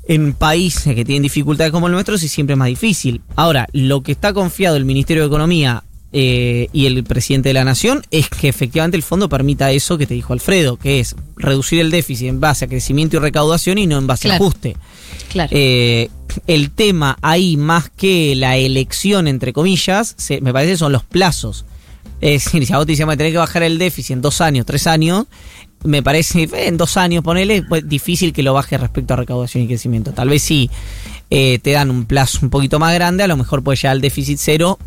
en 0.07 0.33
países 0.33 0.95
que 0.95 1.05
tienen 1.05 1.21
dificultades 1.21 1.71
como 1.71 1.85
el 1.85 1.93
nuestro, 1.93 2.17
sí 2.17 2.27
siempre 2.27 2.53
es 2.53 2.57
más 2.57 2.69
difícil. 2.69 3.21
Ahora, 3.35 3.67
lo 3.73 4.01
que 4.01 4.11
está 4.11 4.33
confiado 4.33 4.75
el 4.75 4.85
Ministerio 4.85 5.21
de 5.21 5.27
Economía 5.27 5.83
eh, 6.11 6.67
y 6.73 6.85
el 6.87 7.03
presidente 7.03 7.49
de 7.49 7.53
la 7.53 7.63
Nación 7.63 8.01
es 8.11 8.29
que 8.29 8.47
efectivamente 8.49 8.97
el 8.97 9.03
fondo 9.03 9.29
permita 9.29 9.71
eso 9.71 9.97
que 9.97 10.07
te 10.07 10.13
dijo 10.15 10.33
Alfredo, 10.33 10.77
que 10.77 10.99
es 10.99 11.15
reducir 11.37 11.79
el 11.79 11.91
déficit 11.91 12.27
en 12.29 12.39
base 12.39 12.65
a 12.65 12.67
crecimiento 12.67 13.17
y 13.17 13.19
recaudación 13.19 13.77
y 13.77 13.85
no 13.87 13.97
en 13.97 14.07
base 14.07 14.27
a 14.31 14.35
ajuste. 14.35 14.75
Claro. 15.31 15.49
Eh, 15.53 16.09
el 16.47 16.71
tema 16.71 17.17
ahí, 17.21 17.57
más 17.57 17.89
que 17.89 18.35
la 18.35 18.57
elección, 18.57 19.27
entre 19.27 19.53
comillas, 19.53 20.15
se- 20.17 20.41
me 20.41 20.51
parece 20.53 20.77
son 20.77 20.91
los 20.91 21.03
plazos. 21.03 21.65
Es 22.21 22.43
decir, 22.45 22.65
si 22.65 22.73
a 22.73 22.77
vos 22.77 22.85
te 22.85 22.91
dicen, 22.93 23.05
"Bueno, 23.05 23.17
tenés 23.17 23.31
que 23.33 23.37
bajar 23.37 23.63
el 23.63 23.77
déficit 23.77 24.11
en 24.15 24.21
dos 24.21 24.41
años, 24.41 24.65
tres 24.65 24.87
años, 24.87 25.25
me 25.83 26.03
parece, 26.03 26.43
eh, 26.43 26.49
en 26.67 26.75
dos 26.77 26.97
años, 26.97 27.23
ponele, 27.23 27.63
pues, 27.63 27.87
difícil 27.87 28.33
que 28.33 28.43
lo 28.43 28.53
baje 28.53 28.77
respecto 28.77 29.13
a 29.13 29.17
recaudación 29.17 29.63
y 29.63 29.67
crecimiento. 29.67 30.11
Tal 30.11 30.27
vez 30.29 30.41
sí 30.41 30.69
eh, 31.31 31.59
te 31.61 31.71
dan 31.71 31.91
un 31.91 32.05
plazo 32.05 32.39
un 32.41 32.49
poquito 32.49 32.79
más 32.79 32.93
grande, 32.95 33.23
a 33.23 33.27
lo 33.27 33.37
mejor 33.37 33.63
puede 33.63 33.77
llegar 33.77 33.91
al 33.91 34.01
déficit 34.01 34.39
cero 34.41 34.79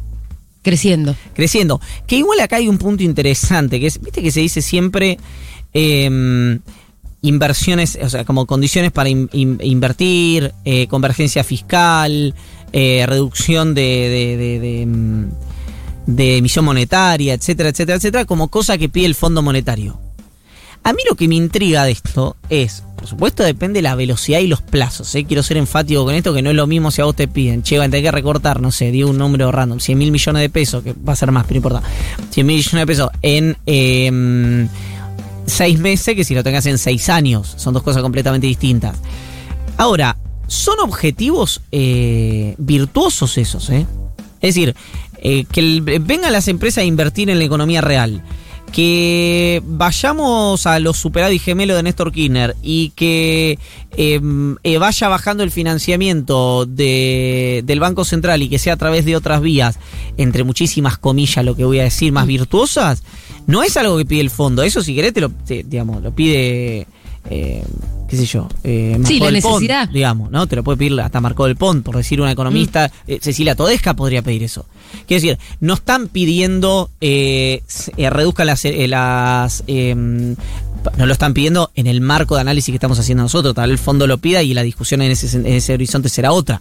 Creciendo. 0.63 1.17
creciendo. 1.35 1.81
Que 2.07 2.17
igual 2.17 2.41
acá 2.41 2.57
hay 2.57 2.69
un 2.69 2.79
punto 2.79 3.03
interesante, 3.03 3.81
que 3.81 3.87
es, 3.89 4.01
viste 4.01 4.23
que 4.23 4.31
se 4.31 4.41
dice 4.41 4.63
siempre 4.63 5.19
eh, 5.75 6.59
inversiones, 7.23 7.99
o 8.03 8.09
sea, 8.11 8.25
como 8.25 8.47
condiciones 8.47 8.91
para 8.93 9.09
in- 9.09 9.29
in- 9.33 9.59
invertir, 9.63 10.53
eh, 10.65 10.87
convergencia 10.89 11.45
fiscal, 11.45 12.35
eh, 12.73 13.05
reducción 13.07 13.75
de, 13.75 14.85
mm, 14.87 15.25
de 16.07 16.37
emisión 16.39 16.65
monetaria, 16.65 17.35
etcétera, 17.35 17.69
etcétera, 17.69 17.97
etcétera, 17.99 18.25
como 18.25 18.49
cosa 18.49 18.77
que 18.79 18.89
pide 18.89 19.07
el 19.07 19.15
Fondo 19.15 19.41
Monetario. 19.43 19.99
A 20.85 20.93
mí 20.93 21.03
lo 21.09 21.15
que 21.15 21.29
me 21.29 21.37
intriga 21.37 21.85
de 21.85 21.93
esto 21.93 22.37
es, 22.49 22.83
por 22.97 23.07
supuesto 23.07 23.43
depende 23.45 23.79
de 23.79 23.83
la 23.83 23.95
velocidad 23.95 24.41
y 24.41 24.49
los 24.49 24.63
plazos, 24.63 25.15
¿eh? 25.15 25.25
quiero 25.25 25.43
ser 25.43 25.57
enfático 25.57 26.05
con 26.05 26.15
esto, 26.15 26.35
que 26.35 26.43
no 26.43 26.51
es 26.51 26.57
lo 26.57 26.67
mismo 26.67 26.91
si 26.91 27.01
a 27.01 27.05
vos 27.05 27.15
te 27.15 27.29
piden, 27.29 27.63
che, 27.63 27.79
van 27.79 27.89
a 27.89 27.91
tener 27.91 28.05
que 28.05 28.11
recortar, 28.11 28.61
no 28.61 28.73
sé, 28.73 28.91
digo 28.91 29.11
un 29.11 29.19
número 29.19 29.53
random, 29.53 29.79
100 29.79 29.99
mil 29.99 30.11
millones 30.11 30.43
de 30.43 30.51
pesos, 30.51 30.83
que 30.83 30.93
va 30.93 31.13
a 31.13 31.17
ser 31.17 31.31
más, 31.31 31.45
pero 31.45 31.61
no 31.61 31.69
importa, 31.69 31.89
100 32.31 32.47
mil 32.47 32.57
millones 32.57 32.81
de 32.81 32.87
pesos 32.87 33.11
en 33.23 33.57
eh, 33.67 34.69
seis 35.47 35.79
meses 35.79 36.17
que 36.17 36.25
si 36.25 36.35
lo 36.35 36.43
tengas 36.43 36.67
en 36.67 36.79
seis 36.79 37.09
años, 37.09 37.55
son 37.57 37.75
dos 37.75 37.83
cosas 37.83 38.03
completamente 38.03 38.47
distintas. 38.47 38.97
Ahora, 39.77 40.17
son 40.47 40.81
objetivos 40.81 41.63
eh, 41.73 42.55
virtuosos 42.59 43.39
esos, 43.39 43.71
¿eh? 43.71 43.87
Es 44.41 44.55
decir, 44.55 44.75
eh, 45.19 45.45
que 45.51 45.81
vengan 46.01 46.33
las 46.33 46.49
empresas 46.49 46.83
a 46.83 46.85
invertir 46.85 47.31
en 47.31 47.39
la 47.39 47.45
economía 47.45 47.81
real, 47.81 48.23
que 48.73 49.63
vayamos 49.65 50.67
a 50.67 50.81
los 50.81 50.97
superávit 50.97 51.43
gemelos 51.43 51.77
de 51.77 51.83
Néstor 51.83 52.11
Kirchner 52.11 52.57
y 52.63 52.91
que 52.97 53.59
eh, 53.97 54.21
eh, 54.63 54.79
vaya 54.79 55.09
bajando 55.09 55.45
el 55.45 55.51
financiamiento 55.51 56.67
de, 56.67 57.63
del 57.65 57.81
Banco 57.81 58.05
Central 58.05 58.43
y 58.43 58.49
que 58.49 58.59
sea 58.59 58.75
a 58.75 58.77
través 58.79 59.05
de 59.05 59.15
otras 59.15 59.43
vías, 59.43 59.79
entre 60.17 60.43
muchísimas 60.43 60.99
comillas 60.99 61.45
lo 61.45 61.55
que 61.55 61.65
voy 61.65 61.79
a 61.81 61.85
decir, 61.85 62.13
más 62.13 62.27
virtuosas, 62.27 63.03
no 63.47 63.63
es 63.63 63.77
algo 63.77 63.99
que 63.99 64.07
pide 64.07 64.23
el 64.23 64.31
fondo. 64.31 64.63
Eso 64.63 64.83
si 64.83 64.95
querés 64.95 65.13
te 65.13 65.21
lo, 65.21 65.31
digamos, 65.47 66.03
lo 66.03 66.15
pide... 66.15 66.87
eh, 67.31 67.63
qué 68.13 68.19
sé 68.19 68.27
yo, 68.27 68.47
eh, 68.63 68.99
Sí, 69.07 69.19
la 69.19 69.31
del 69.31 69.41
Pont, 69.41 69.55
necesidad. 69.63 69.89
digamos, 69.89 70.31
¿no? 70.31 70.47
Te 70.47 70.55
lo 70.55 70.63
puede 70.63 70.77
pedir 70.77 71.01
hasta 71.01 71.19
Marco 71.23 71.47
del 71.47 71.57
Pont, 71.57 71.83
por 71.83 71.97
decir 71.97 72.21
una 72.21 72.31
economista. 72.31 72.89
Mm. 73.07 73.11
Eh, 73.11 73.19
Cecilia 73.23 73.55
Todesca 73.57 73.95
podría 73.95 74.21
pedir 74.21 74.43
eso. 74.43 74.67
Quiero 75.07 75.23
decir, 75.23 75.39
no 75.61 75.73
están 75.73 76.09
pidiendo 76.09 76.91
eh, 77.01 77.63
eh, 77.97 78.11
reduzcan 78.11 78.49
las, 78.49 78.67
eh, 78.67 78.87
las 78.87 79.65
eh, 79.67 79.95
no 79.95 81.07
lo 81.07 81.13
están 81.13 81.33
pidiendo 81.33 81.71
en 81.75 81.87
el 81.87 82.03
marco 82.03 82.35
de 82.35 82.43
análisis 82.43 82.71
que 82.73 82.77
estamos 82.77 82.99
haciendo 82.99 83.23
nosotros. 83.23 83.55
Tal 83.55 83.71
vez 83.71 83.79
el 83.81 83.85
fondo 83.85 84.07
lo 84.07 84.19
pida 84.19 84.43
y 84.43 84.53
la 84.53 84.63
discusión 84.63 85.01
en 85.01 85.13
ese, 85.13 85.35
en 85.35 85.47
ese 85.47 85.73
horizonte 85.73 86.11
será 86.11 86.33
otra. 86.33 86.61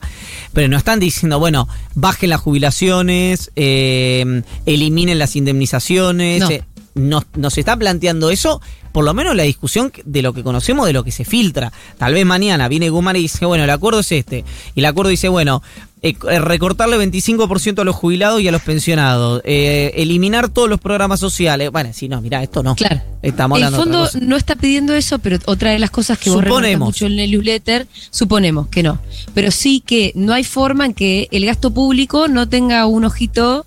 Pero 0.53 0.69
no 0.69 0.77
están 0.77 1.01
diciendo, 1.01 1.37
bueno, 1.37 1.67
bajen 1.95 2.29
las 2.29 2.39
jubilaciones, 2.39 3.51
eh, 3.57 4.43
eliminen 4.65 5.19
las 5.19 5.35
indemnizaciones. 5.35 6.39
No. 6.39 6.49
eh, 6.49 6.63
nos, 6.93 7.23
nos 7.35 7.57
está 7.57 7.77
planteando 7.77 8.29
eso, 8.31 8.61
por 8.91 9.05
lo 9.05 9.13
menos 9.13 9.35
la 9.35 9.43
discusión 9.43 9.91
de 10.05 10.21
lo 10.21 10.33
que 10.33 10.43
conocemos, 10.43 10.85
de 10.85 10.93
lo 10.93 11.03
que 11.03 11.11
se 11.11 11.25
filtra. 11.25 11.71
Tal 11.97 12.13
vez 12.13 12.25
mañana 12.25 12.67
viene 12.67 12.89
Guzmán 12.89 13.15
y 13.15 13.21
dice, 13.21 13.45
bueno, 13.45 13.63
el 13.63 13.69
acuerdo 13.69 13.99
es 14.01 14.11
este. 14.11 14.43
Y 14.75 14.79
el 14.79 14.85
acuerdo 14.85 15.09
dice, 15.09 15.29
bueno, 15.29 15.61
eh, 16.03 16.15
eh, 16.29 16.39
recortarle 16.39 16.97
25% 16.97 17.79
a 17.79 17.83
los 17.83 17.95
jubilados 17.95 18.41
y 18.41 18.47
a 18.47 18.51
los 18.51 18.61
pensionados. 18.63 19.41
eh, 19.45 19.91
eliminar 19.95 20.49
todos 20.49 20.67
los 20.67 20.79
programas 20.79 21.19
sociales. 21.19 21.71
Bueno, 21.71 21.91
sí, 21.93 22.09
no, 22.09 22.21
mira, 22.21 22.41
esto 22.41 22.63
no. 22.63 22.75
Claro. 22.75 23.01
Estamos 23.21 23.59
El 23.59 23.65
hablando 23.65 24.07
fondo 24.07 24.25
no 24.25 24.35
está 24.35 24.55
pidiendo 24.55 24.95
eso, 24.95 25.19
pero 25.19 25.37
otra 25.45 25.69
de 25.71 25.79
las 25.79 25.91
cosas 25.91 26.17
que 26.17 26.31
vos 26.31 26.43
Suponemos. 26.43 26.87
mucho 26.87 27.05
en 27.05 27.19
el 27.19 27.29
newsletter, 27.31 27.87
suponemos 28.09 28.67
que 28.67 28.81
no. 28.81 28.99
Pero 29.35 29.51
sí 29.51 29.83
que 29.85 30.11
no 30.15 30.33
hay 30.33 30.43
forma 30.43 30.85
en 30.87 30.93
que 30.95 31.27
el 31.31 31.45
gasto 31.45 31.71
público 31.71 32.27
no 32.27 32.49
tenga 32.49 32.87
un 32.87 33.05
ojito 33.05 33.63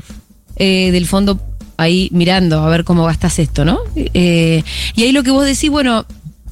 eh, 0.57 0.91
del 0.91 1.07
fondo 1.07 1.39
ahí 1.77 2.09
mirando 2.13 2.61
a 2.63 2.69
ver 2.69 2.85
cómo 2.85 3.05
gastas 3.05 3.39
esto, 3.39 3.65
¿no? 3.65 3.79
Eh, 3.97 4.63
y 4.95 5.03
ahí 5.03 5.13
lo 5.13 5.23
que 5.23 5.31
vos 5.31 5.45
decís, 5.45 5.71
bueno, 5.71 6.07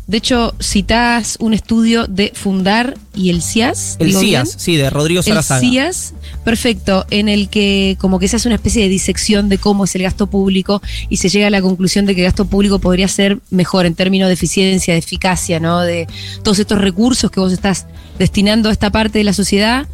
de 0.08 0.16
hecho, 0.18 0.54
citás 0.60 1.36
un 1.40 1.54
estudio 1.54 2.06
de 2.06 2.32
Fundar 2.34 2.98
y 3.14 3.30
el 3.30 3.40
CIAS. 3.40 3.96
El. 4.00 4.12
CIAS, 4.14 4.54
sí, 4.58 4.76
de 4.76 4.90
Rodrigo 4.90 5.20
El 5.20 5.24
Sarazaga. 5.24 5.60
CIAS, 5.60 6.12
perfecto, 6.44 7.06
en 7.10 7.28
el 7.28 7.48
que 7.48 7.96
como 8.00 8.18
que 8.18 8.26
se 8.28 8.36
hace 8.36 8.48
una 8.48 8.56
especie 8.56 8.82
de 8.82 8.88
disección 8.88 9.48
de 9.48 9.58
cómo 9.58 9.84
es 9.84 9.94
el 9.94 10.02
gasto 10.02 10.26
público 10.26 10.82
y 11.08 11.18
se 11.18 11.28
llega 11.28 11.46
a 11.46 11.50
la 11.50 11.62
conclusión 11.62 12.04
de 12.04 12.14
que 12.16 12.22
el 12.22 12.26
gasto 12.26 12.44
público 12.46 12.80
podría 12.80 13.06
ser 13.08 13.38
mejor 13.50 13.86
en 13.86 13.94
términos 13.94 14.26
de 14.28 14.34
eficiencia, 14.34 14.92
de 14.92 14.98
eficacia, 14.98 15.60
¿no? 15.60 15.80
De 15.80 16.08
todos 16.42 16.58
estos 16.58 16.78
recursos 16.78 17.30
que 17.30 17.38
vos 17.40 17.52
estás 17.52 17.86
destinando 18.18 18.68
a 18.68 18.72
esta 18.72 18.90
parte 18.90 19.18
de 19.18 19.24
la 19.24 19.32
sociedad, 19.32 19.86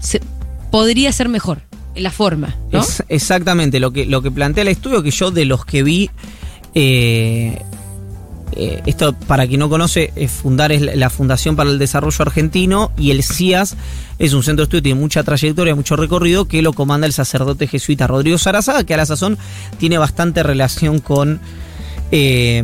se- 0.00 0.20
podría 0.70 1.12
ser 1.12 1.28
mejor 1.28 1.62
la 1.96 2.10
forma, 2.10 2.54
¿no? 2.72 2.80
Es 2.80 3.02
exactamente 3.08 3.80
lo 3.80 3.92
que, 3.92 4.06
lo 4.06 4.22
que 4.22 4.30
plantea 4.30 4.62
el 4.62 4.68
estudio, 4.68 5.02
que 5.02 5.10
yo 5.10 5.30
de 5.30 5.44
los 5.44 5.64
que 5.64 5.82
vi, 5.82 6.10
eh, 6.74 7.58
eh, 8.52 8.82
esto 8.86 9.12
para 9.14 9.46
quien 9.46 9.60
no 9.60 9.68
conoce, 9.68 10.12
es 10.14 10.30
Fundar 10.30 10.72
es 10.72 10.80
la- 10.96 11.10
Fundación 11.10 11.56
para 11.56 11.68
el 11.70 11.78
Desarrollo 11.78 12.16
Argentino 12.20 12.92
y 12.96 13.10
el 13.10 13.22
CIAS 13.22 13.76
es 14.18 14.32
un 14.32 14.42
centro 14.42 14.62
de 14.62 14.64
estudio 14.64 14.82
tiene 14.82 15.00
mucha 15.00 15.22
trayectoria, 15.24 15.74
mucho 15.74 15.96
recorrido, 15.96 16.46
que 16.46 16.62
lo 16.62 16.72
comanda 16.72 17.06
el 17.06 17.12
sacerdote 17.12 17.66
jesuita 17.66 18.06
Rodrigo 18.06 18.38
Sarazaga, 18.38 18.84
que 18.84 18.94
a 18.94 18.98
la 18.98 19.06
sazón 19.06 19.36
tiene 19.78 19.98
bastante 19.98 20.42
relación 20.42 21.00
con... 21.00 21.40
eh, 22.12 22.62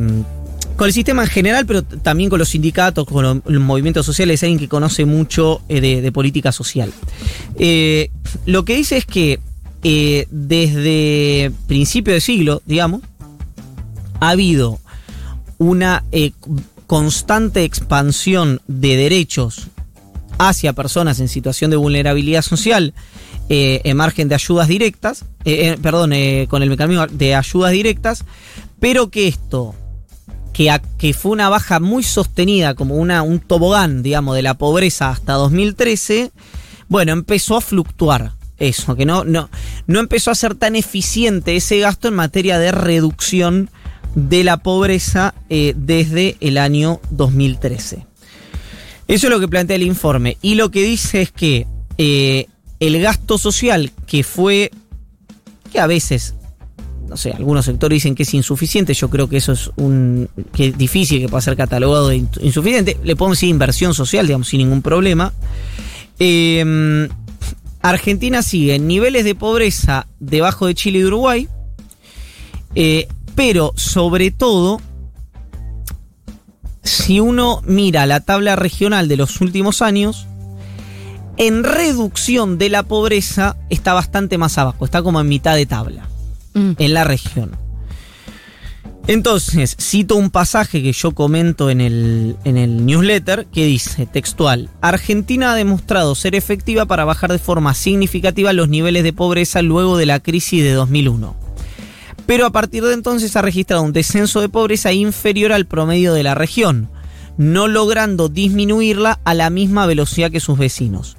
con 0.82 0.88
el 0.88 0.92
sistema 0.94 1.22
en 1.22 1.28
general, 1.28 1.64
pero 1.64 1.84
también 1.84 2.28
con 2.28 2.40
los 2.40 2.48
sindicatos, 2.48 3.06
con 3.06 3.22
lo- 3.22 3.42
los 3.46 3.62
movimientos 3.62 4.04
sociales, 4.04 4.40
es 4.40 4.42
alguien 4.42 4.58
que 4.58 4.66
conoce 4.66 5.04
mucho 5.04 5.62
eh, 5.68 5.80
de, 5.80 6.10
política 6.10 6.50
social. 6.50 6.92
Eh, 7.56 8.10
lo 8.46 8.64
que 8.64 8.74
dice 8.74 8.96
es 8.96 9.06
que 9.06 9.38
eh, 9.84 10.26
desde 10.32 11.52
principio 11.68 12.12
de 12.12 12.20
siglo, 12.20 12.62
digamos, 12.66 13.00
ha 14.18 14.30
habido 14.30 14.80
una 15.58 16.02
constante 16.88 17.62
expansión 17.62 18.60
de 18.66 18.96
derechos 18.96 19.68
hacia 20.38 20.72
personas 20.72 21.20
en 21.20 21.28
situación 21.28 21.70
de 21.70 21.76
vulnerabilidad 21.76 22.42
social 22.42 22.92
en 23.48 23.96
margen 23.96 24.28
de 24.28 24.34
ayudas 24.34 24.66
directas, 24.66 25.26
perdón, 25.80 26.10
con 26.48 26.64
el 26.64 26.70
mecanismo 26.70 27.06
de 27.06 27.36
ayudas 27.36 27.70
directas, 27.70 28.24
pero 28.80 29.10
que 29.10 29.28
esto, 29.28 29.76
que, 30.52 31.14
fue 31.14 31.32
una 31.32 31.48
baja 31.48 31.80
muy 31.80 32.02
sostenida, 32.02 32.74
como 32.74 32.96
una, 32.96 33.22
un 33.22 33.40
tobogán, 33.40 34.02
digamos, 34.02 34.36
de 34.36 34.42
la 34.42 34.54
pobreza 34.54 35.10
hasta 35.10 35.34
2013, 35.34 36.30
bueno, 36.88 37.12
empezó 37.12 37.56
a 37.56 37.60
fluctuar 37.60 38.32
eso, 38.58 38.94
que 38.94 39.06
no, 39.06 39.24
no, 39.24 39.50
no 39.86 40.00
empezó 40.00 40.30
a 40.30 40.34
ser 40.34 40.54
tan 40.54 40.76
eficiente 40.76 41.56
ese 41.56 41.78
gasto 41.78 42.08
en 42.08 42.14
materia 42.14 42.58
de 42.58 42.70
reducción 42.70 43.70
de 44.14 44.44
la 44.44 44.58
pobreza 44.58 45.34
eh, 45.48 45.72
desde 45.76 46.36
el 46.40 46.58
año 46.58 47.00
2013. 47.10 48.06
Eso 49.08 49.26
es 49.26 49.30
lo 49.30 49.40
que 49.40 49.48
plantea 49.48 49.76
el 49.76 49.82
informe. 49.82 50.36
Y 50.42 50.54
lo 50.54 50.70
que 50.70 50.82
dice 50.84 51.22
es 51.22 51.32
que 51.32 51.66
eh, 51.98 52.46
el 52.78 53.00
gasto 53.00 53.38
social, 53.38 53.90
que 54.06 54.22
fue, 54.22 54.70
que 55.72 55.80
a 55.80 55.86
veces, 55.86 56.34
no 57.12 57.18
sé, 57.18 57.30
algunos 57.32 57.66
sectores 57.66 57.96
dicen 57.96 58.14
que 58.14 58.22
es 58.22 58.32
insuficiente, 58.32 58.94
yo 58.94 59.10
creo 59.10 59.28
que 59.28 59.36
eso 59.36 59.52
es 59.52 59.70
un, 59.76 60.30
que 60.54 60.68
es 60.68 60.78
difícil 60.78 61.20
que 61.20 61.28
pueda 61.28 61.42
ser 61.42 61.58
catalogado 61.58 62.08
de 62.08 62.16
in- 62.16 62.28
insuficiente, 62.40 62.96
le 63.04 63.16
podemos 63.16 63.36
decir 63.36 63.50
inversión 63.50 63.92
social, 63.92 64.26
digamos, 64.26 64.48
sin 64.48 64.58
ningún 64.58 64.80
problema. 64.80 65.34
Eh, 66.18 67.08
Argentina 67.82 68.42
sigue 68.42 68.76
en 68.76 68.86
niveles 68.86 69.24
de 69.24 69.34
pobreza 69.34 70.06
debajo 70.20 70.66
de 70.66 70.74
Chile 70.74 71.00
y 71.00 71.02
de 71.02 71.08
Uruguay, 71.08 71.48
eh, 72.74 73.08
pero 73.34 73.74
sobre 73.76 74.30
todo, 74.30 74.80
si 76.82 77.20
uno 77.20 77.60
mira 77.66 78.06
la 78.06 78.20
tabla 78.20 78.56
regional 78.56 79.06
de 79.06 79.18
los 79.18 79.42
últimos 79.42 79.82
años, 79.82 80.26
en 81.36 81.64
reducción 81.64 82.56
de 82.56 82.68
la 82.70 82.82
pobreza 82.84 83.56
está 83.68 83.92
bastante 83.94 84.38
más 84.38 84.56
abajo, 84.56 84.84
está 84.86 85.02
como 85.02 85.20
en 85.20 85.28
mitad 85.28 85.56
de 85.56 85.66
tabla, 85.66 86.08
Mm. 86.54 86.72
en 86.78 86.94
la 86.94 87.04
región. 87.04 87.56
Entonces, 89.08 89.76
cito 89.80 90.14
un 90.14 90.30
pasaje 90.30 90.80
que 90.80 90.92
yo 90.92 91.10
comento 91.12 91.70
en 91.70 91.80
el, 91.80 92.36
en 92.44 92.56
el 92.56 92.86
newsletter 92.86 93.46
que 93.46 93.66
dice, 93.66 94.06
textual, 94.06 94.70
Argentina 94.80 95.52
ha 95.52 95.56
demostrado 95.56 96.14
ser 96.14 96.36
efectiva 96.36 96.86
para 96.86 97.04
bajar 97.04 97.32
de 97.32 97.40
forma 97.40 97.74
significativa 97.74 98.52
los 98.52 98.68
niveles 98.68 99.02
de 99.02 99.12
pobreza 99.12 99.60
luego 99.60 99.96
de 99.96 100.06
la 100.06 100.20
crisis 100.20 100.62
de 100.62 100.72
2001. 100.72 101.34
Pero 102.26 102.46
a 102.46 102.50
partir 102.50 102.84
de 102.84 102.94
entonces 102.94 103.34
ha 103.34 103.42
registrado 103.42 103.82
un 103.82 103.92
descenso 103.92 104.40
de 104.40 104.48
pobreza 104.48 104.92
inferior 104.92 105.52
al 105.52 105.66
promedio 105.66 106.14
de 106.14 106.22
la 106.22 106.36
región, 106.36 106.88
no 107.36 107.66
logrando 107.66 108.28
disminuirla 108.28 109.18
a 109.24 109.34
la 109.34 109.50
misma 109.50 109.86
velocidad 109.86 110.30
que 110.30 110.38
sus 110.38 110.58
vecinos. 110.58 111.16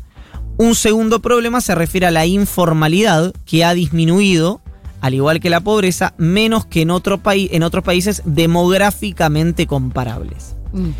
Un 0.57 0.75
segundo 0.75 1.21
problema 1.21 1.59
se 1.59 1.75
refiere 1.75 2.05
a 2.07 2.11
la 2.11 2.25
informalidad, 2.25 3.33
que 3.45 3.65
ha 3.65 3.73
disminuido, 3.73 4.61
al 5.03 5.13
igual 5.13 5.41
que 5.41 5.49
la 5.49 5.59
pobreza, 5.59 6.13
menos 6.17 6.65
que 6.65 6.81
en, 6.81 6.89
otro 6.89 7.21
país, 7.21 7.49
en 7.51 7.63
otros 7.63 7.83
países 7.83 8.21
demográficamente 8.23 9.67
comparables. 9.67 10.55
Mm. 10.71 10.91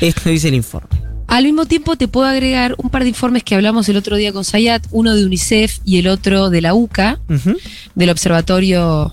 Esto 0.00 0.30
dice 0.30 0.48
el 0.48 0.54
informe. 0.54 0.88
Al 1.26 1.44
mismo 1.44 1.66
tiempo 1.66 1.94
te 1.96 2.08
puedo 2.08 2.26
agregar 2.26 2.74
un 2.78 2.88
par 2.88 3.02
de 3.02 3.10
informes 3.10 3.44
que 3.44 3.54
hablamos 3.54 3.86
el 3.90 3.98
otro 3.98 4.16
día 4.16 4.32
con 4.32 4.46
Sayat, 4.46 4.86
uno 4.92 5.14
de 5.14 5.26
UNICEF 5.26 5.80
y 5.84 5.98
el 5.98 6.08
otro 6.08 6.48
de 6.48 6.62
la 6.62 6.72
UCA, 6.72 7.20
del 7.94 8.08
Observatorio 8.08 9.12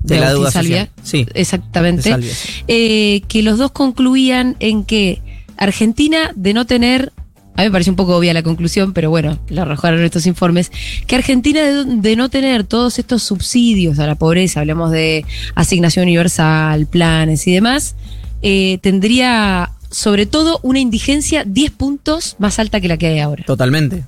De 0.00 0.18
la 0.18 0.30
Agustín 0.30 0.38
deuda 0.38 0.50
Salvia. 0.50 0.90
Sí. 1.02 1.26
Exactamente. 1.34 2.04
De 2.04 2.10
Salvia, 2.12 2.34
sí. 2.34 2.64
Eh, 2.68 3.22
que 3.28 3.42
los 3.42 3.58
dos 3.58 3.72
concluían 3.72 4.56
en 4.58 4.84
que 4.84 5.20
Argentina, 5.58 6.32
de 6.34 6.54
no 6.54 6.64
tener, 6.64 7.12
a 7.54 7.62
mí 7.62 7.66
me 7.66 7.70
parece 7.70 7.90
un 7.90 7.96
poco 7.96 8.16
obvia 8.16 8.32
la 8.32 8.42
conclusión, 8.42 8.92
pero 8.92 9.10
bueno, 9.10 9.38
la 9.48 9.62
arrojaron 9.62 10.02
estos 10.02 10.26
informes, 10.26 10.72
que 11.06 11.16
Argentina 11.16 11.62
de, 11.62 11.84
de 11.84 12.16
no 12.16 12.28
tener 12.28 12.64
todos 12.64 12.98
estos 12.98 13.22
subsidios 13.22 13.98
a 13.98 14.06
la 14.06 14.14
pobreza, 14.14 14.60
hablamos 14.60 14.90
de 14.90 15.24
asignación 15.54 16.04
universal, 16.04 16.86
planes 16.86 17.46
y 17.46 17.52
demás, 17.52 17.94
eh, 18.42 18.78
tendría 18.82 19.70
sobre 19.90 20.26
todo 20.26 20.58
una 20.62 20.80
indigencia 20.80 21.44
10 21.44 21.70
puntos 21.72 22.36
más 22.38 22.58
alta 22.58 22.80
que 22.80 22.88
la 22.88 22.96
que 22.96 23.06
hay 23.08 23.18
ahora. 23.20 23.44
Totalmente. 23.44 24.04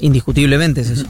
Indiscutiblemente 0.00 0.82
es 0.82 0.90
eso. 0.90 1.06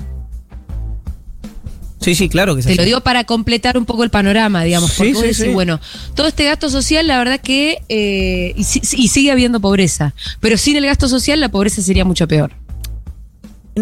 Sí, 2.00 2.14
sí, 2.14 2.28
claro 2.28 2.54
que 2.54 2.60
es 2.60 2.66
Te 2.66 2.76
lo 2.76 2.84
digo 2.84 3.00
para 3.00 3.24
completar 3.24 3.76
un 3.76 3.84
poco 3.84 4.04
el 4.04 4.10
panorama, 4.10 4.62
digamos. 4.62 4.90
Sí, 4.92 4.96
Porque 4.98 5.12
vos 5.14 5.20
sí, 5.22 5.26
decís, 5.28 5.42
sí. 5.44 5.48
bueno, 5.48 5.80
todo 6.14 6.28
este 6.28 6.44
gasto 6.44 6.70
social, 6.70 7.06
la 7.06 7.18
verdad 7.18 7.40
que. 7.40 7.78
eh, 7.88 8.52
y, 8.56 8.64
si- 8.64 8.80
y 8.96 9.08
sigue 9.08 9.32
habiendo 9.32 9.58
pobreza. 9.60 10.14
Pero 10.40 10.56
sin 10.56 10.76
el 10.76 10.86
gasto 10.86 11.08
social, 11.08 11.40
la 11.40 11.48
pobreza 11.50 11.82
sería 11.82 12.04
mucho 12.04 12.28
peor. 12.28 12.52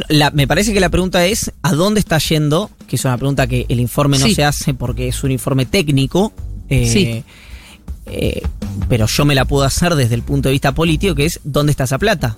La- 0.09 0.31
me 0.31 0.47
parece 0.47 0.73
que 0.75 0.81
la 0.81 0.89
pregunta 0.91 1.25
es 1.27 1.53
¿a 1.63 1.73
dónde 1.73 2.01
está 2.01 2.19
yendo 2.19 2.71
que 2.87 2.97
es 2.97 3.05
una 3.05 3.17
pregunta 3.17 3.47
que 3.47 3.67
el 3.69 3.81
informe 3.81 4.19
no 4.19 4.27
Sí. 4.27 4.35
se 4.35 4.45
hace 4.45 4.75
porque 4.75 5.09
es 5.09 5.23
un 5.25 5.31
informe 5.33 5.67
técnico. 5.67 6.33
eh, 6.69 6.91
Sí. 6.93 7.25
eh, 8.07 8.43
pero 8.89 9.07
yo 9.07 9.25
me 9.25 9.35
la 9.35 9.45
puedo 9.45 9.65
hacer 9.65 9.95
desde 9.95 10.15
el 10.15 10.23
punto 10.23 10.49
de 10.49 10.53
vista 10.53 10.73
político, 10.73 11.15
que 11.15 11.25
es 11.27 11.41
¿dónde 11.45 11.71
está 11.71 11.85
esa 11.85 11.99
plata? 11.99 12.35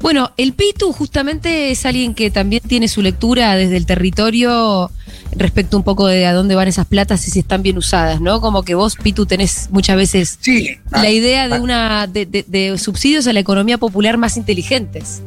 Bueno, 0.00 0.32
el 0.36 0.52
Pitu 0.52 0.92
justamente 0.92 1.70
es 1.70 1.84
alguien 1.86 2.14
que 2.14 2.30
también 2.30 2.62
tiene 2.66 2.88
su 2.88 3.02
lectura 3.02 3.54
desde 3.56 3.76
el 3.76 3.86
territorio 3.86 4.90
respecto 5.36 5.76
un 5.76 5.82
poco 5.82 6.06
de 6.06 6.26
a 6.26 6.32
dónde 6.32 6.54
van 6.54 6.68
esas 6.68 6.86
platas 6.86 7.26
y 7.26 7.30
si 7.30 7.40
están 7.40 7.62
bien 7.62 7.76
usadas, 7.78 8.20
¿no? 8.20 8.40
Como 8.40 8.62
que 8.62 8.74
vos, 8.74 8.96
Pitu, 8.96 9.26
tenés 9.26 9.68
muchas 9.70 9.96
veces 9.96 10.38
Sí. 10.40 10.76
la 10.92 11.10
idea 11.10 11.48
de 11.48 11.60
una 11.60 12.06
de, 12.06 12.26
de- 12.26 12.44
de 12.46 12.78
subsidios 12.78 13.26
a 13.26 13.32
la 13.32 13.40
economía 13.40 13.78
popular 13.78 14.16
más 14.18 14.36
inteligentes. 14.36 15.22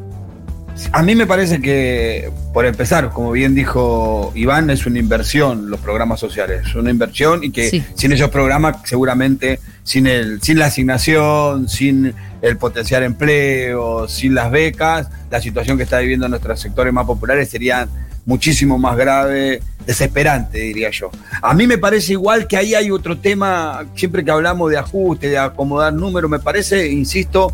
A 0.92 1.02
mí 1.04 1.16
me 1.16 1.26
parece 1.26 1.60
que, 1.60 2.32
por 2.54 2.66
empezar, 2.66 3.10
como 3.10 3.32
bien 3.32 3.56
dijo 3.56 4.32
Iván, 4.36 4.70
es 4.70 4.86
una 4.86 5.00
inversión 5.00 5.70
los 5.70 5.80
programas 5.80 6.20
sociales. 6.20 6.68
Es 6.68 6.76
una 6.76 6.92
inversión 6.92 7.44
y 7.44 7.52
que 7.52 7.70
Sí. 7.70 7.84
sin 7.96 8.12
esos 8.12 8.30
programas, 8.30 8.78
seguramente, 8.86 9.60
sin, 9.84 10.08
el, 10.08 10.42
sin 10.42 10.60
la 10.60 10.68
asignación, 10.68 11.68
sin 11.68 12.14
el 12.42 12.58
potenciar 12.58 13.04
empleo, 13.04 14.08
sin 14.08 14.36
las 14.36 14.52
becas, 14.52 15.10
la 15.32 15.42
situación 15.42 15.78
que 15.78 15.84
está 15.84 16.00
viviendo 16.00 16.28
nuestros 16.30 16.60
sectores 16.60 16.94
más 16.94 17.06
populares 17.06 17.50
sería 17.50 17.88
muchísimo 18.26 18.78
más 18.78 18.98
grave, 18.98 19.62
desesperante, 19.86 20.60
diría 20.60 20.92
yo. 20.92 21.10
A 21.42 21.54
mí 21.54 21.66
me 21.66 21.78
parece 21.78 22.12
igual 22.12 22.46
que 22.46 22.58
ahí 22.58 22.76
hay 22.76 22.92
otro 22.92 23.18
tema, 23.18 23.86
siempre 23.96 24.24
que 24.24 24.32
hablamos 24.32 24.70
de 24.70 24.78
ajuste, 24.78 25.30
de 25.30 25.38
acomodar 25.38 25.94
números, 25.94 26.30
me 26.30 26.40
parece, 26.40 26.88
insisto, 26.92 27.54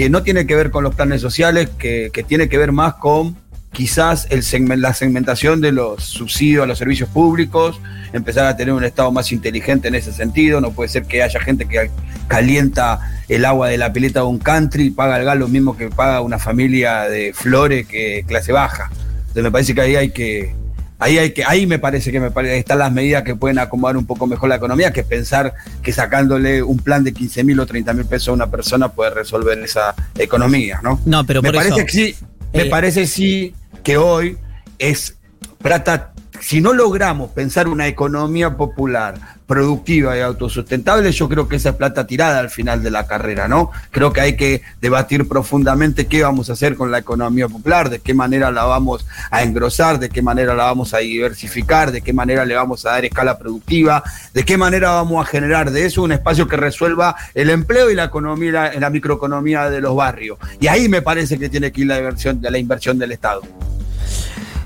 que 0.00 0.08
no 0.08 0.22
tiene 0.22 0.46
que 0.46 0.56
ver 0.56 0.70
con 0.70 0.82
los 0.82 0.94
planes 0.94 1.20
sociales, 1.20 1.68
que, 1.78 2.10
tiene 2.26 2.48
que 2.48 2.56
ver 2.56 2.72
más 2.72 2.94
con 2.94 3.36
quizás 3.70 4.26
el 4.30 4.42
la 4.80 4.94
segmentación 4.94 5.60
de 5.60 5.72
los 5.72 6.02
subsidios 6.02 6.64
a 6.64 6.66
los 6.66 6.78
servicios 6.78 7.10
públicos, 7.10 7.78
empezar 8.14 8.46
a 8.46 8.56
tener 8.56 8.72
un 8.72 8.82
Estado 8.82 9.12
más 9.12 9.30
inteligente 9.30 9.88
en 9.88 9.94
ese 9.94 10.10
sentido. 10.14 10.62
No 10.62 10.70
puede 10.70 10.88
ser 10.88 11.04
que 11.04 11.22
haya 11.22 11.38
gente 11.38 11.66
que 11.66 11.90
calienta 12.28 13.12
el 13.28 13.44
agua 13.44 13.68
de 13.68 13.76
la 13.76 13.92
pileta 13.92 14.20
de 14.20 14.26
un 14.26 14.38
country 14.38 14.84
y 14.84 14.90
paga 14.90 15.18
el 15.18 15.26
gas 15.26 15.36
lo 15.36 15.48
mismo 15.48 15.76
que 15.76 15.90
paga 15.90 16.22
una 16.22 16.38
familia 16.38 17.02
de 17.02 17.34
flores 17.34 17.86
que 17.86 18.24
clase 18.26 18.52
baja. 18.52 18.90
Entonces 19.18 19.42
me 19.42 19.50
parece 19.50 19.74
que 19.74 19.82
ahí 19.82 19.96
hay 19.96 20.12
que, 20.12 20.54
ahí 21.00 21.18
hay 21.18 21.32
que, 21.32 21.44
ahí 21.44 21.66
me 21.66 21.78
parece 21.78 22.12
que 22.12 22.20
me 22.20 22.30
parece, 22.30 22.58
están 22.58 22.78
las 22.78 22.92
medidas 22.92 23.24
que 23.24 23.34
pueden 23.34 23.58
acomodar 23.58 23.96
un 23.96 24.06
poco 24.06 24.26
mejor 24.26 24.48
la 24.48 24.56
economía, 24.56 24.92
que 24.92 25.02
pensar 25.02 25.54
que 25.82 25.92
sacándole 25.92 26.62
un 26.62 26.78
plan 26.78 27.02
de 27.02 27.12
15 27.12 27.42
mil 27.42 27.58
o 27.58 27.66
30 27.66 27.92
mil 27.94 28.04
pesos 28.04 28.28
a 28.28 28.32
una 28.32 28.50
persona 28.50 28.88
puede 28.92 29.10
resolver 29.10 29.58
esa 29.58 29.94
economía, 30.16 30.80
¿no? 30.82 31.00
No, 31.06 31.26
pero 31.26 31.42
me 31.42 31.48
por 31.48 31.56
parece 31.56 31.74
eso, 31.74 31.86
que 31.86 31.92
sí, 31.92 32.16
me 32.52 32.62
eh, 32.62 32.70
parece 32.70 33.06
sí 33.06 33.54
que 33.82 33.96
hoy 33.96 34.38
es 34.78 35.16
plata. 35.58 36.12
Si 36.40 36.60
no 36.60 36.72
logramos 36.72 37.30
pensar 37.32 37.68
una 37.68 37.86
economía 37.86 38.56
popular, 38.56 39.14
productiva 39.50 40.16
y 40.16 40.20
autosustentable, 40.20 41.10
yo 41.10 41.28
creo 41.28 41.48
que 41.48 41.56
esa 41.56 41.70
es 41.70 41.74
plata 41.74 42.06
tirada 42.06 42.38
al 42.38 42.50
final 42.50 42.84
de 42.84 42.92
la 42.92 43.08
carrera, 43.08 43.48
¿no? 43.48 43.72
Creo 43.90 44.12
que 44.12 44.20
hay 44.20 44.36
que 44.36 44.62
debatir 44.80 45.26
profundamente 45.26 46.06
qué 46.06 46.22
vamos 46.22 46.50
a 46.50 46.52
hacer 46.52 46.76
con 46.76 46.92
la 46.92 46.98
economía 46.98 47.48
popular, 47.48 47.90
de 47.90 47.98
qué 47.98 48.14
manera 48.14 48.52
la 48.52 48.62
vamos 48.62 49.04
a 49.28 49.42
engrosar, 49.42 49.98
de 49.98 50.08
qué 50.08 50.22
manera 50.22 50.54
la 50.54 50.66
vamos 50.66 50.94
a 50.94 50.98
diversificar, 50.98 51.90
de 51.90 52.00
qué 52.00 52.12
manera 52.12 52.44
le 52.44 52.54
vamos 52.54 52.86
a 52.86 52.90
dar 52.90 53.04
escala 53.04 53.40
productiva, 53.40 54.04
de 54.32 54.44
qué 54.44 54.56
manera 54.56 54.92
vamos 54.92 55.26
a 55.26 55.28
generar 55.28 55.72
de 55.72 55.84
eso 55.84 56.04
un 56.04 56.12
espacio 56.12 56.46
que 56.46 56.56
resuelva 56.56 57.16
el 57.34 57.50
empleo 57.50 57.90
y 57.90 57.96
la 57.96 58.04
economía, 58.04 58.70
la 58.78 58.88
microeconomía 58.88 59.68
de 59.68 59.80
los 59.80 59.96
barrios. 59.96 60.38
Y 60.60 60.68
ahí 60.68 60.88
me 60.88 61.02
parece 61.02 61.40
que 61.40 61.48
tiene 61.48 61.72
que 61.72 61.80
ir 61.80 61.88
la 61.88 61.98
inversión, 61.98 62.38
la 62.40 62.56
inversión 62.56 63.00
del 63.00 63.10
Estado. 63.10 63.42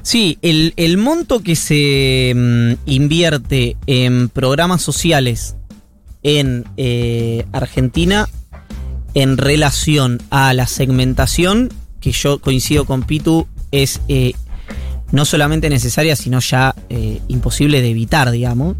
Sí, 0.04 0.38
el, 0.42 0.72
el 0.76 0.96
monto 0.96 1.42
que 1.42 1.56
se 1.56 2.32
mm, 2.36 2.72
invierte 2.86 3.76
en 3.86 4.28
programas 4.28 4.82
sociales 4.82 5.56
en 6.22 6.64
eh, 6.76 7.44
Argentina 7.52 8.28
en 9.14 9.38
relación 9.38 10.20
a 10.30 10.52
la 10.52 10.66
segmentación, 10.66 11.72
que 12.00 12.12
yo 12.12 12.40
coincido 12.40 12.84
con 12.84 13.02
Pitu, 13.02 13.46
es 13.70 14.00
eh, 14.08 14.34
no 15.12 15.24
solamente 15.24 15.70
necesaria, 15.70 16.16
sino 16.16 16.40
ya 16.40 16.74
eh, 16.90 17.20
imposible 17.28 17.80
de 17.80 17.90
evitar, 17.90 18.30
digamos. 18.30 18.76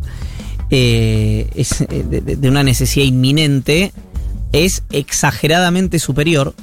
Eh, 0.70 1.49
es 1.55 1.81
eh, 1.83 2.05
de, 2.05 2.49
una 2.49 2.62
necesidad 2.62 3.07
inminente, 3.07 3.93
es 4.53 4.83
exageradamente 4.91 5.99
superior. 5.99 6.55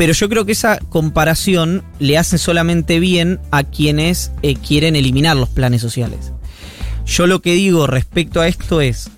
Pero 0.00 0.14
yo 0.14 0.30
creo 0.30 0.46
que 0.46 0.52
esa 0.52 0.78
comparación 0.78 1.84
le 1.98 2.16
hace 2.16 2.38
solamente 2.38 3.00
bien 3.00 3.38
a 3.50 3.64
quienes 3.64 4.32
eh, 4.40 4.54
quieren 4.54 4.96
eliminar 4.96 5.36
los 5.36 5.50
planes 5.50 5.82
sociales. 5.82 6.32
Yo 7.04 7.26
lo 7.26 7.42
que 7.42 7.52
digo 7.52 7.86
respecto 7.86 8.40
a 8.40 8.48
esto 8.48 8.80
es 8.80 9.10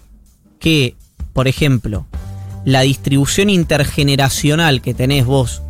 que, 0.58 0.96
por 1.34 1.46
ejemplo, 1.46 2.08
la 2.64 2.80
distribución 2.80 3.48
intergeneracional 3.48 4.82
que 4.82 4.92
tenés 4.92 5.24
vos 5.24 5.62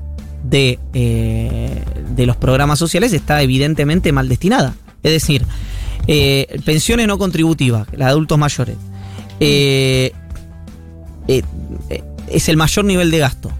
de, 0.45 0.79
eh, 0.95 1.85
de 2.17 2.25
los 2.25 2.37
programas 2.37 2.79
sociales 2.79 3.13
está 3.13 3.43
evidentemente 3.43 4.13
mal 4.13 4.31
destinada. 4.31 4.75
Es 5.03 5.13
decir, 5.13 5.45
eh, 6.07 6.59
pensiones 6.65 7.07
no 7.07 7.19
contributivas, 7.19 7.87
las 7.93 8.07
de 8.07 8.13
adultos 8.13 8.39
mayores, 8.39 8.79
es 9.39 10.15
el 12.49 12.57
mayor 12.57 12.87
nivel 12.87 13.11
de 13.11 13.19
gasto. 13.19 13.53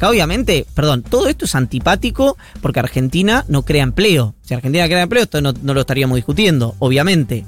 Acá 0.00 0.08
obviamente, 0.08 0.64
perdón, 0.72 1.02
todo 1.02 1.28
esto 1.28 1.44
es 1.44 1.54
antipático 1.54 2.38
porque 2.62 2.80
Argentina 2.80 3.44
no 3.48 3.66
crea 3.66 3.82
empleo. 3.82 4.34
Si 4.40 4.54
Argentina 4.54 4.86
crea 4.86 5.02
empleo, 5.02 5.24
esto 5.24 5.42
no, 5.42 5.52
lo 5.52 5.78
estaríamos 5.78 6.16
discutiendo, 6.16 6.74
obviamente. 6.78 7.44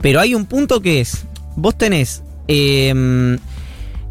Pero 0.00 0.20
hay 0.20 0.36
un 0.36 0.46
punto 0.46 0.80
que 0.80 1.00
es, 1.00 1.24
vos 1.56 1.76
tenés 1.76 2.22
eh, 2.46 3.36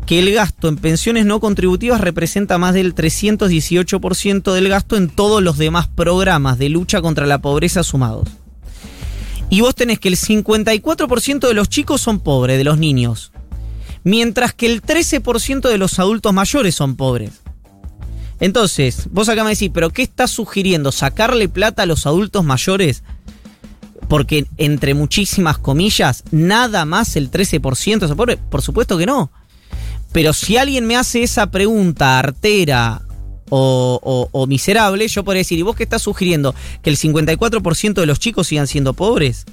que 0.05 0.19
el 0.19 0.33
gasto 0.33 0.67
en 0.67 0.75
pensiones 0.75 1.25
no 1.25 1.39
contributivas 1.39 2.01
representa 2.01 2.57
más 2.57 2.73
del 2.73 2.93
318% 2.93 4.51
del 4.51 4.67
gasto 4.67 4.97
en 4.97 5.07
todos 5.07 5.41
los 5.41 5.57
demás 5.57 5.87
programas 5.87 6.57
de 6.57 6.67
lucha 6.67 7.01
contra 7.01 7.25
la 7.25 7.39
pobreza 7.39 7.83
sumados. 7.83 8.27
Y 9.49 9.61
vos 9.61 9.75
tenés 9.75 9.97
que 9.97 10.09
el 10.09 10.17
54% 10.17 11.47
de 11.47 11.53
los 11.53 11.69
chicos 11.69 12.01
son 12.01 12.19
pobres, 12.19 12.57
de 12.57 12.65
los 12.65 12.77
niños. 12.77 13.31
Mientras 14.03 14.53
que 14.53 14.65
el 14.65 14.81
13% 14.81 15.69
de 15.69 15.77
los 15.77 15.99
adultos 15.99 16.33
mayores 16.33 16.75
son 16.75 16.97
pobres. 16.97 17.40
Entonces, 18.41 19.07
vos 19.11 19.29
acá 19.29 19.43
me 19.45 19.51
decís, 19.51 19.69
¿pero 19.73 19.91
qué 19.91 20.01
estás 20.01 20.31
sugiriendo? 20.31 20.91
¿Sacarle 20.91 21.47
plata 21.47 21.83
a 21.83 21.85
los 21.85 22.05
adultos 22.05 22.43
mayores? 22.43 23.03
Porque, 24.09 24.45
entre 24.57 24.93
muchísimas 24.95 25.57
comillas, 25.57 26.23
nada 26.31 26.83
más 26.85 27.15
el 27.15 27.31
13% 27.31 28.07
son 28.07 28.17
pobres. 28.17 28.39
Por 28.49 28.61
supuesto 28.61 28.97
que 28.97 29.05
no. 29.05 29.31
Pero 30.11 30.33
si 30.33 30.57
alguien 30.57 30.85
me 30.87 30.97
hace 30.97 31.23
esa 31.23 31.49
pregunta 31.51 32.19
artera 32.19 33.03
o, 33.49 33.99
o- 34.03 34.27
o 34.31 34.47
miserable, 34.47 35.07
yo 35.07 35.23
podría 35.23 35.41
decir, 35.41 35.59
¿y 35.59 35.61
vos 35.61 35.75
qué 35.75 35.83
estás 35.83 36.01
sugiriendo? 36.01 36.53
¿Que 36.81 36.89
el 36.89 36.97
54% 36.97 37.93
de 37.93 38.05
los 38.07 38.19
chicos 38.19 38.47
sigan 38.47 38.67
siendo 38.67 38.93
pobres? 38.93 39.45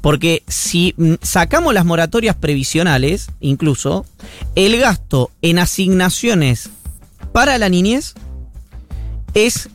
Porque 0.00 0.42
si 0.48 0.94
mm, 0.96 1.14
sacamos 1.22 1.72
las 1.72 1.84
moratorias 1.84 2.34
previsionales, 2.36 3.28
incluso, 3.40 4.04
el 4.56 4.78
gasto 4.78 5.30
en 5.42 5.58
asignaciones 5.60 6.70
para 7.32 7.58
la 7.58 7.68
niñez 7.68 8.14
es 9.34 9.68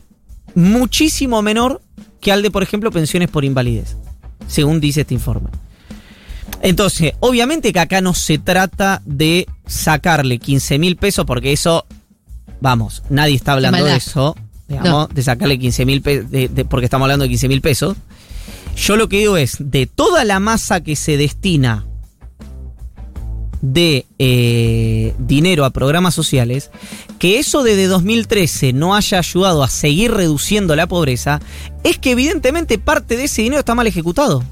muchísimo 0.54 1.42
menor 1.42 1.82
que 2.22 2.32
al 2.32 2.42
de, 2.42 2.52
por 2.52 2.64
ejemplo, 2.64 2.92
pensiones 2.92 3.30
por 3.30 3.46
invalidez, 3.46 3.96
según 4.48 4.80
dice 4.80 5.02
este 5.02 5.14
informe. 5.14 5.50
Entonces, 6.62 7.14
obviamente 7.20 7.72
que 7.74 7.80
acá 7.80 8.02
no 8.02 8.14
se 8.14 8.38
trata 8.38 9.02
de 9.06 9.48
sacarle 9.68 10.40
15 10.40 10.80
mil 10.80 10.96
pesos, 10.96 11.26
porque 11.26 11.52
eso, 11.54 11.86
vamos, 12.62 13.04
nadie 13.10 13.36
está 13.36 13.54
hablando 13.54 13.84
de 13.84 13.96
eso, 13.96 14.36
digamos, 14.68 14.90
No. 14.92 15.08
de 15.08 15.22
sacarle 15.22 15.60
15 15.60 15.86
mil 15.86 16.02
pesos, 16.02 16.28
porque 16.70 16.86
estamos 16.86 17.06
hablando 17.06 17.24
de 17.24 17.30
15 17.30 17.48
mil 17.48 17.62
pesos. 17.62 17.98
Yo 18.76 18.96
lo 18.96 19.08
que 19.08 19.20
digo 19.20 19.38
es, 19.38 19.58
de 19.60 19.86
toda 19.86 20.24
la 20.26 20.40
masa 20.40 20.82
que 20.82 20.96
se 20.96 21.18
destina 21.18 21.86
de 23.74 24.06
eh, 24.20 25.14
dinero 25.18 25.66
a 25.66 25.72
programas 25.72 26.14
sociales, 26.14 26.70
que 27.20 27.40
eso 27.40 27.64
desde 27.64 27.88
2013 27.88 28.74
no 28.74 28.96
haya 28.96 29.18
ayudado 29.20 29.64
a 29.64 29.70
seguir 29.70 30.12
reduciendo 30.12 30.76
la 30.76 30.88
pobreza, 30.88 31.40
es 31.84 31.98
que 31.98 32.12
evidentemente 32.12 32.78
parte 32.78 33.18
de 33.18 33.26
ese 33.26 33.42
dinero 33.42 33.60
está 33.60 33.76
mal 33.76 33.88
ejecutado. 33.88 34.44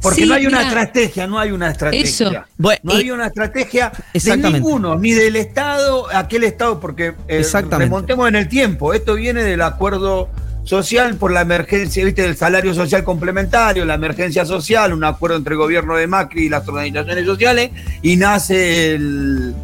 Porque 0.00 0.22
Sí, 0.22 0.26
no 0.28 0.34
hay 0.34 0.46
una 0.46 0.58
mira. 0.58 0.68
estrategia, 0.68 1.26
no 1.26 1.38
hay 1.38 1.50
una 1.50 1.70
estrategia. 1.70 2.04
Eso. 2.04 2.30
Bueno, 2.56 2.80
no 2.84 2.94
hay 2.94 3.10
una 3.10 3.26
estrategia 3.26 3.90
de 3.90 4.04
Exactamente. 4.14 4.60
ninguno, 4.60 4.96
ni 4.96 5.12
del 5.12 5.36
Estado, 5.36 6.06
aquel 6.14 6.44
Estado, 6.44 6.78
porque 6.80 7.08
eh, 7.08 7.14
Exactamente. 7.40 7.84
remontemos 7.86 8.28
en 8.28 8.36
el 8.36 8.48
tiempo. 8.48 8.94
Esto 8.94 9.14
viene 9.14 9.42
del 9.42 9.62
acuerdo 9.62 10.28
social 10.66 11.14
por 11.14 11.32
la 11.32 11.42
emergencia, 11.42 12.04
viste, 12.04 12.22
del 12.22 12.36
salario 12.36 12.74
social 12.74 13.04
complementario, 13.04 13.84
la 13.84 13.94
emergencia 13.94 14.44
social, 14.44 14.92
un 14.92 15.04
acuerdo 15.04 15.36
entre 15.36 15.52
el 15.52 15.58
gobierno 15.58 15.96
de 15.96 16.06
Macri 16.06 16.46
y 16.46 16.48
las 16.48 16.66
organizaciones 16.68 17.24
sociales, 17.24 17.70
y 18.02 18.16
nace 18.16 18.94
el, 18.94 19.54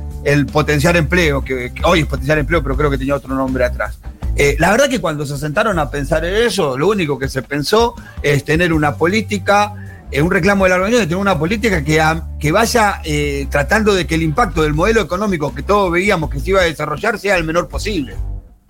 potenciar 0.51 0.97
empleo, 0.97 1.45
que, 1.45 1.73
hoy 1.83 2.01
es 2.01 2.07
potenciar 2.07 2.39
empleo, 2.39 2.63
pero 2.63 2.77
creo 2.77 2.91
que 2.91 2.99
tenía 2.99 3.17
otro 3.17 3.35
nombre 3.35 3.65
atrás. 3.65 3.99
Eh, 4.37 4.57
la 4.59 4.71
verdad 4.71 4.89
que 4.89 5.01
cuando 5.01 5.27
se 5.27 5.37
sentaron 5.37 5.79
a 5.79 5.91
pensar 5.91 6.25
en 6.25 6.35
eso, 6.35 6.79
lo 6.79 6.89
único 6.89 7.19
que 7.19 7.29
se 7.29 7.43
pensó 7.43 7.95
es 8.23 8.45
tener 8.45 8.73
una 8.73 8.97
política, 8.97 9.75
eh, 10.11 10.23
un 10.23 10.31
reclamo 10.31 10.65
de 10.65 10.71
la 10.71 10.77
organización 10.77 11.03
de 11.03 11.09
tener 11.09 11.21
una 11.21 11.39
política 11.39 11.85
que, 11.85 12.01
que 12.39 12.53
vaya 12.53 13.03
eh, 13.05 13.47
tratando 13.51 13.93
de 13.93 14.07
que 14.07 14.15
el 14.15 14.23
impacto 14.23 14.63
del 14.63 14.73
modelo 14.73 15.03
económico 15.03 15.53
que 15.53 15.63
todos 15.63 15.91
veíamos 15.93 16.31
que 16.31 16.39
se 16.39 16.51
iba 16.51 16.61
a 16.61 16.65
desarrollar 16.65 17.19
sea 17.19 17.37
el 17.37 17.45
menor 17.45 17.69
posible. 17.69 18.15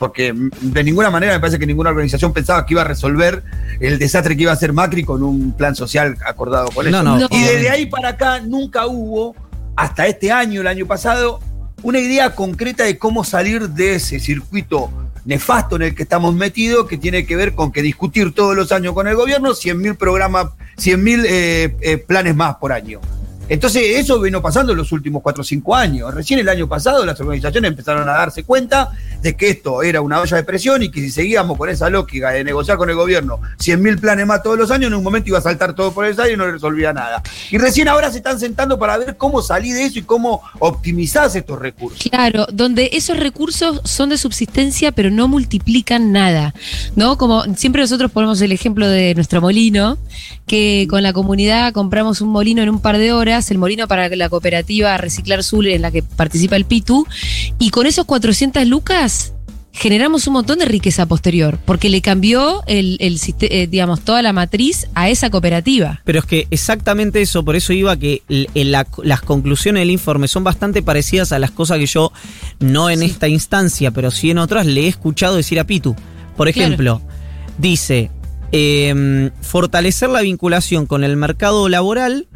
Porque 0.03 0.35
de 0.35 0.83
ninguna 0.83 1.11
manera 1.11 1.35
me 1.35 1.39
parece 1.39 1.61
que 1.61 1.67
ninguna 1.67 1.91
organización 1.91 2.33
pensaba 2.33 2.67
que 2.67 2.75
iba 2.75 2.83
a 2.83 2.85
resolver 2.85 3.45
el 3.79 4.01
desastre 4.01 4.37
que 4.37 4.43
iba 4.43 4.51
a 4.51 4.55
hacer 4.55 4.73
Macri 4.73 5.05
con 5.05 5.23
un 5.23 5.53
plan 5.53 5.77
social 5.77 6.17
acordado 6.27 6.71
con 6.75 6.91
No, 6.91 6.99
eso. 6.99 7.05
no, 7.05 7.29
y 7.31 7.41
desde 7.41 7.71
ahí 7.71 7.87
para 7.87 8.09
acá 8.09 8.41
nunca 8.41 8.89
hubo, 8.89 9.37
hasta 9.77 10.09
este 10.09 10.33
año, 10.33 10.61
el 10.63 10.67
año 10.67 10.87
pasado, 10.89 11.39
una 11.85 12.01
idea 12.01 12.35
concreta 12.35 12.83
de 12.83 12.99
cómo 12.99 13.23
salir 13.23 13.69
de 13.69 13.95
ese 13.95 14.19
circuito 14.19 14.91
nefasto 15.25 15.77
en 15.77 15.83
el 15.83 15.95
que 15.95 16.03
estamos 16.03 16.35
metidos, 16.35 16.89
que 16.89 16.99
tiene 16.99 17.25
que 17.25 17.37
ver 17.37 17.55
con 17.55 17.71
que 17.71 17.81
discutir 17.81 18.35
todos 18.35 18.57
los 18.57 18.73
años 18.73 18.95
con 18.95 19.07
el 19.07 19.15
gobierno 19.15 19.51
100.000 19.51 19.97
programas, 19.97 20.47
100.000 20.79 21.25
eh, 21.29 21.77
eh, 21.81 21.99
planes 21.99 22.35
más 22.35 22.57
por 22.57 22.73
año. 22.73 23.01
Entonces, 23.49 23.99
eso 23.99 24.21
vino 24.21 24.41
pasando 24.41 24.73
en 24.73 24.79
los 24.79 24.93
últimos 24.93 25.23
4 25.23 25.41
o 25.41 25.45
5 25.45 25.75
años. 25.75 26.15
Recién 26.15 26.39
el 26.39 26.49
año 26.49 26.69
pasado 26.69 27.05
las 27.05 27.19
organizaciones 27.21 27.71
empezaron 27.71 28.09
a 28.09 28.13
darse 28.13 28.45
cuenta 28.45 28.91
de 29.23 29.37
que 29.37 29.51
esto 29.51 29.83
era 29.83 30.01
una 30.01 30.21
olla 30.21 30.37
de 30.37 30.45
presión 30.45 30.83
y 30.83 30.91
que 30.91 31.01
si 31.01 31.11
seguíamos 31.11 31.57
con 31.57 31.69
esa 31.69 31.89
lógica 31.89 32.31
de 32.31 32.43
negociar 32.45 32.77
con 32.77 32.91
el 32.91 32.97
gobierno 32.97 33.41
100.000 33.59 34.01
planes 34.01 34.27
más 34.27 34.43
todos 34.43 34.59
los 34.59 34.71
años, 34.71 34.89
en 34.89 34.95
un 34.95 35.05
momento 35.05 35.29
iba 35.29 35.39
a 35.39 35.43
saltar 35.43 35.75
todo 35.75 35.93
por 35.93 36.05
el 36.05 36.19
aire 36.19 36.35
y 36.35 36.37
no 36.37 36.51
resolvía 36.51 36.93
nada. 36.93 37.23
Y 37.51 37.59
recién 37.59 37.89
ahora 37.89 38.11
se 38.11 38.19
están 38.19 38.41
sentando 38.41 38.79
para 38.79 38.99
ver 38.99 39.17
cómo 39.17 39.43
salir 39.43 39.75
de 39.75 39.85
eso 39.85 39.99
y 39.99 40.03
cómo 40.03 40.43
optimizar 40.59 41.31
estos 41.33 41.59
recursos. 41.59 42.09
Claro, 42.11 42.47
donde 42.53 42.91
esos 42.93 43.17
recursos 43.19 43.81
son 43.85 44.09
de 44.09 44.19
subsistencia, 44.19 44.93
pero 44.93 45.11
no 45.11 45.29
multiplican 45.29 46.13
nada, 46.13 46.55
¿no? 46.97 47.17
Como 47.19 47.45
siempre 47.55 47.83
nosotros 47.83 48.11
ponemos 48.11 48.41
el 48.41 48.53
ejemplo 48.53 48.89
de 48.89 49.15
nuestro 49.15 49.41
molino, 49.41 49.99
que 50.47 50.87
con 50.91 51.03
la 51.03 51.13
comunidad 51.13 51.73
compramos 51.73 52.21
un 52.21 52.31
molino 52.31 52.63
en 52.63 52.69
un 52.69 52.81
par 52.81 52.99
de 52.99 53.13
horas, 53.13 53.32
el 53.51 53.59
molino 53.59 53.89
para 53.89 54.09
la 54.15 54.29
cooperativa 54.29 54.97
Reciclar 54.99 55.43
Sul 55.43 55.67
en 55.69 55.83
la 55.83 55.91
que 55.91 56.03
participa 56.03 56.57
el 56.57 56.65
PITU, 56.65 57.07
y 57.59 57.71
con 57.71 57.87
esos 57.87 58.05
400 58.05 58.67
lucas 58.67 59.33
generamos 59.75 60.27
un 60.27 60.35
montón 60.35 60.59
de 60.59 60.67
riqueza 60.67 61.07
posterior, 61.07 61.59
porque 61.65 61.89
le 61.89 62.03
cambió 62.03 62.63
el, 62.67 62.99
eh, 63.01 63.67
digamos, 63.69 64.03
toda 64.03 64.21
la 64.21 64.35
matriz 64.35 64.87
a 64.95 65.09
esa 65.09 65.31
cooperativa. 65.31 66.03
Pero 66.05 66.19
es 66.19 66.27
que 66.27 66.47
exactamente 66.51 67.23
eso, 67.23 67.43
por 67.43 67.57
eso 67.57 67.73
iba 67.73 67.97
que 67.97 68.23
la- 68.29 68.87
las 69.03 69.23
conclusiones 69.23 69.81
del 69.81 69.91
informe 69.91 70.29
son 70.29 70.45
bastante 70.45 70.83
parecidas 70.83 71.33
a 71.33 71.39
las 71.39 71.53
cosas 71.53 71.79
que 71.79 71.87
yo, 71.87 72.13
no 72.61 72.91
en 72.91 73.03
esta 73.03 73.29
instancia, 73.29 73.91
pero 73.93 74.11
sí 74.11 74.31
en 74.31 74.39
otras, 74.39 74.67
le 74.67 74.83
he 74.83 74.89
escuchado 74.89 75.37
decir 75.37 75.59
a 75.59 75.65
Pitu. 75.65 75.97
Por 76.37 76.53
Claro. 76.53 76.67
ejemplo, 76.67 77.03
dice, 77.57 78.11
em, 78.53 79.31
fortalecer 79.41 80.11
la 80.11 80.21
vinculación 80.21 80.85
con 80.85 81.03
el 81.03 81.17
mercado 81.17 81.71
laboral 81.71 82.27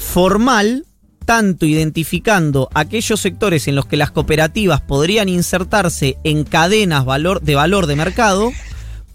formal, 0.00 0.86
tanto 1.24 1.66
identificando 1.66 2.68
aquellos 2.74 3.20
sectores 3.20 3.68
en 3.68 3.76
los 3.76 3.86
que 3.86 3.96
las 3.96 4.10
cooperativas 4.10 4.80
podrían 4.80 5.28
insertarse 5.28 6.16
en 6.24 6.42
cadenas 6.42 7.04
valor, 7.04 7.42
de 7.42 7.54
valor 7.54 7.86
de 7.86 7.94
mercado, 7.94 8.50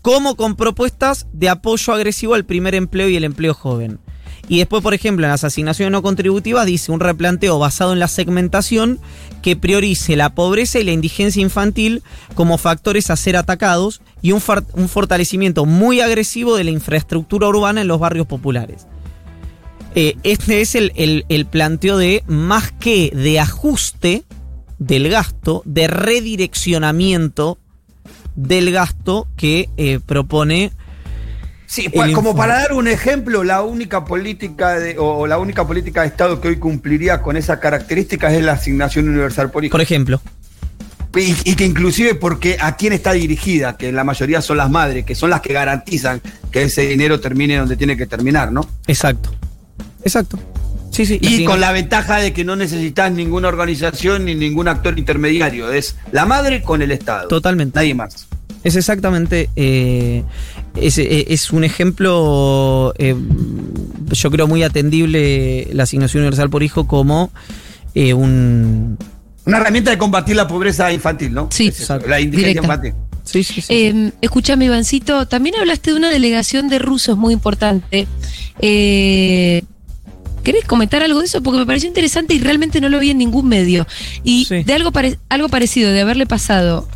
como 0.01 0.35
con 0.35 0.55
propuestas 0.55 1.27
de 1.33 1.49
apoyo 1.49 1.91
agresivo 1.91 2.35
al 2.35 2.45
primer 2.45 2.75
empleo 2.75 3.09
y 3.09 3.17
el 3.17 3.25
empleo 3.25 3.53
joven. 3.53 3.99
Y 4.47 4.59
después, 4.59 4.83
por 4.83 4.93
ejemplo, 4.93 5.25
en 5.25 5.31
las 5.31 5.43
asignaciones 5.43 5.91
no 5.91 6.03
contributivas 6.03 6.67
dice 6.67 6.91
un 6.91 6.99
replanteo 6.99 7.57
basado 7.57 7.91
en 7.91 7.99
la 7.99 8.07
segmentación 8.07 8.99
que 9.41 9.55
priorice 9.55 10.15
la 10.15 10.35
pobreza 10.35 10.79
y 10.79 10.83
la 10.83 10.91
indigencia 10.91 11.41
infantil 11.41 12.03
como 12.35 12.59
factores 12.59 13.09
a 13.09 13.15
ser 13.15 13.35
atacados 13.37 14.01
y 14.21 14.33
un, 14.33 14.41
fortalecimiento 14.41 15.65
muy 15.65 15.99
agresivo 15.99 16.55
de 16.55 16.63
la 16.63 16.71
infraestructura 16.71 17.47
urbana 17.47 17.81
en 17.81 17.87
los 17.87 17.99
barrios 17.99 18.27
populares. 18.27 18.85
Eh, 19.95 20.15
este 20.23 20.61
es 20.61 20.75
el, 20.75 20.91
el- 20.95 21.25
el 21.29 21.45
planteo 21.45 21.97
de 21.97 22.23
más 22.27 22.71
que 22.73 23.11
de 23.15 23.39
ajuste 23.39 24.23
del 24.77 25.09
gasto, 25.09 25.61
de 25.65 25.87
redireccionamiento 25.87 27.57
del 28.35 28.71
gasto 28.71 29.27
que 29.37 29.69
eh, 29.77 29.99
propone. 30.05 30.71
Sí, 31.67 31.89
pa- 31.89 32.11
como 32.11 32.35
para 32.35 32.55
dar 32.59 32.73
un 32.73 32.87
ejemplo, 32.87 33.43
la 33.43 33.61
única 33.61 34.05
política 34.05 34.77
de, 34.79 34.97
o 34.99 35.25
la 35.27 35.39
única 35.39 35.65
política 35.65 36.01
de 36.01 36.07
Estado 36.07 36.39
que 36.41 36.49
hoy 36.49 36.57
cumpliría 36.57 37.21
con 37.21 37.37
esas 37.37 37.59
características 37.59 38.33
es 38.33 38.43
la 38.43 38.51
asignación 38.53 39.07
universal 39.09 39.49
por 39.51 39.63
hijo. 39.65 39.71
Por 39.71 39.81
ejemplo. 39.81 40.21
Y, 41.15 41.33
y 41.49 41.55
que 41.55 41.65
inclusive 41.65 42.13
porque 42.15 42.57
a 42.59 42.75
quién 42.75 42.91
está 42.91 43.13
dirigida, 43.13 43.77
que 43.77 43.91
la 43.93 44.03
mayoría 44.03 44.41
son 44.41 44.57
las 44.57 44.69
madres, 44.69 45.05
que 45.05 45.15
son 45.15 45.29
las 45.29 45.39
que 45.39 45.53
garantizan 45.53 46.21
que 46.51 46.63
ese 46.63 46.85
dinero 46.87 47.21
termine 47.21 47.55
donde 47.55 47.77
tiene 47.77 47.95
que 47.95 48.05
terminar, 48.05 48.51
¿no? 48.51 48.67
Exacto. 48.87 49.33
Exacto. 50.05 50.39
Sí, 50.91 51.05
sí. 51.05 51.19
Y 51.21 51.43
con 51.43 51.59
la 51.59 51.73
ventaja 51.73 52.19
de 52.19 52.31
que 52.31 52.45
no 52.45 52.55
necesitas 52.55 53.11
ninguna 53.11 53.49
organización 53.49 54.23
ni 54.23 54.33
ningún 54.33 54.69
actor 54.69 54.97
intermediario. 54.97 55.69
Es 55.73 55.97
la 56.13 56.25
madre 56.25 56.61
con 56.61 56.81
el 56.81 56.91
Estado. 56.91 57.27
Totalmente. 57.27 57.77
Nadie 57.77 57.93
más. 57.93 58.27
Es 58.63 58.77
exactamente. 58.77 59.49
eh, 59.57 60.23
es, 60.75 60.97
eh, 60.97 61.25
es 61.29 61.51
un 61.51 61.63
ejemplo, 61.65 62.93
eh, 62.97 63.15
yo 64.11 64.31
creo, 64.31 64.47
muy 64.47 64.63
atendible 64.63 65.67
la 65.73 65.83
asignación 65.83 66.21
universal 66.21 66.49
por 66.49 66.63
hijo 66.63 66.87
como 66.87 67.31
eh, 67.93 68.13
un. 68.13 68.97
Una 69.45 69.57
herramienta 69.57 69.91
de 69.91 69.97
combatir 69.97 70.35
la 70.35 70.47
pobreza 70.47 70.91
infantil, 70.91 71.33
¿no? 71.33 71.49
Sí, 71.51 71.67
Es 71.67 71.81
eso, 71.81 71.99
la 71.99 72.19
indigencia 72.19 72.61
infantil. 72.61 72.93
Sí, 73.23 73.43
sí, 73.43 73.61
sí. 73.61 73.73
Eh, 73.73 74.11
escúchame, 74.21 74.65
Ivancito, 74.65 75.27
también 75.27 75.55
hablaste 75.55 75.91
de 75.91 75.97
una 75.97 76.09
delegación 76.09 76.69
de 76.69 76.79
rusos 76.79 77.17
muy 77.17 77.33
importante. 77.33 78.07
Eh, 78.59 79.63
¿Querés 80.45 80.63
comentar 80.65 81.03
algo 81.03 81.19
de 81.19 81.25
eso? 81.25 81.43
Porque 81.43 81.59
me 81.59 81.65
pareció 81.65 81.87
interesante 81.89 82.33
y 82.33 82.39
realmente 82.39 82.79
no 82.79 82.87
lo 82.87 82.99
vi 82.99 83.09
en 83.09 83.17
ningún 83.17 83.47
medio. 83.49 83.85
Y 84.23 84.45
de 84.63 84.73
algo, 84.73 84.91
pare- 84.93 85.19
algo 85.27 85.49
parecido, 85.49 85.91
de 85.91 85.99
haberle 85.99 86.25
pasado, 86.25 86.87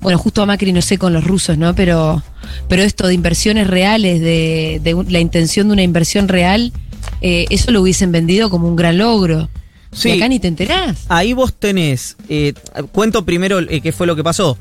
bueno, 0.00 0.18
justo 0.18 0.42
a 0.42 0.46
Macri 0.46 0.72
no 0.72 0.82
sé 0.82 0.98
con 0.98 1.12
los 1.12 1.22
rusos, 1.24 1.56
¿no? 1.58 1.74
Pero, 1.74 2.22
pero 2.68 2.82
esto 2.82 3.06
de 3.06 3.14
inversiones 3.14 3.66
reales, 3.68 4.20
de, 4.20 4.80
de 4.82 5.04
la 5.08 5.20
intención 5.20 5.68
de 5.68 5.74
una 5.74 5.82
inversión 5.82 6.26
real, 6.28 6.72
eh, 7.20 7.46
eso 7.50 7.70
lo 7.70 7.82
hubiesen 7.82 8.10
vendido 8.10 8.50
como 8.50 8.66
un 8.68 8.74
gran 8.76 8.98
logro. 8.98 9.48
Sí. 9.92 10.10
Y 10.10 10.12
acá 10.12 10.28
ni 10.28 10.38
te 10.38 10.48
enterás. 10.48 11.04
Ahí 11.08 11.32
vos 11.32 11.54
tenés, 11.54 12.16
eh, 12.28 12.52
cuento 12.92 13.24
primero 13.24 13.58
eh, 13.60 13.80
qué 13.80 13.90
fue 13.92 14.06
lo 14.06 14.14
que 14.16 14.22
pasó. 14.24 14.58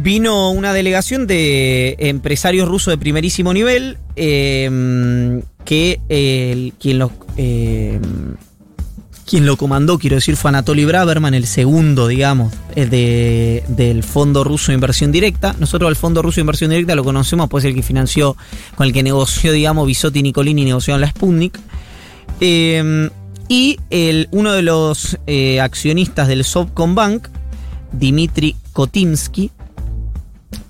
Vino 0.00 0.52
una 0.52 0.72
delegación 0.72 1.26
de 1.26 1.96
empresarios 1.98 2.68
rusos 2.68 2.92
de 2.92 2.98
primerísimo 2.98 3.52
nivel, 3.52 3.98
eh, 4.14 5.42
que 5.64 6.00
quien, 6.78 6.98
lo, 7.00 7.10
eh, 7.36 7.98
quien 9.26 9.44
lo 9.44 9.56
comandó, 9.56 9.98
quiero 9.98 10.14
decir, 10.14 10.36
fue 10.36 10.50
Anatoly 10.50 10.84
Braverman, 10.84 11.34
el 11.34 11.48
segundo, 11.48 12.06
digamos, 12.06 12.54
eh, 12.76 12.86
de- 12.86 13.64
del 13.68 14.04
Fondo 14.04 14.44
Ruso 14.44 14.70
de 14.70 14.74
Inversión 14.74 15.10
Directa. 15.10 15.56
Nosotros 15.58 15.88
al 15.88 15.96
Fondo 15.96 16.22
Ruso 16.22 16.36
de 16.36 16.42
Inversión 16.42 16.70
Directa 16.70 16.94
lo 16.94 17.02
conocemos, 17.02 17.48
pues 17.48 17.64
el 17.64 17.74
que 17.74 17.82
financió, 17.82 18.36
con 18.76 18.86
el 18.86 18.92
que 18.92 19.02
negoció, 19.02 19.50
digamos, 19.50 19.84
Bisotti 19.84 20.20
y 20.20 20.22
Nicolini 20.22 20.64
negociaron 20.64 21.00
la 21.00 21.08
Sputnik. 21.10 21.58
Eh, 22.40 23.10
y 23.48 23.78
el, 23.90 24.28
uno 24.30 24.52
de 24.52 24.62
los 24.62 25.18
eh, 25.26 25.60
accionistas 25.60 26.28
del 26.28 26.44
Sovcombank, 26.44 27.26
Dimitri 27.90 28.54
Kotinsky, 28.72 29.50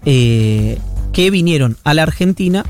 eh, 0.04 0.78
que 1.12 1.30
vinieron 1.30 1.76
a 1.84 1.94
la 1.94 2.02
Argentina 2.04 2.64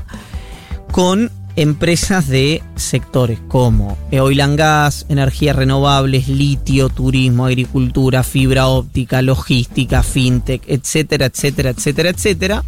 con 0.91 1.31
empresas 1.55 2.27
de 2.27 2.63
sectores 2.75 3.39
como 3.49 3.97
oil 4.13 4.39
and 4.41 4.57
gas, 4.57 5.05
energías 5.09 5.55
renovables, 5.55 6.27
litio, 6.29 6.87
turismo, 6.89 7.45
agricultura, 7.45 8.23
fibra 8.23 8.67
óptica, 8.67 9.21
logística, 9.21 10.01
fintech, 10.03 10.61
etcétera, 10.67 11.25
etcétera, 11.25 11.71
etcétera, 11.71 12.09
etcétera. 12.11 12.63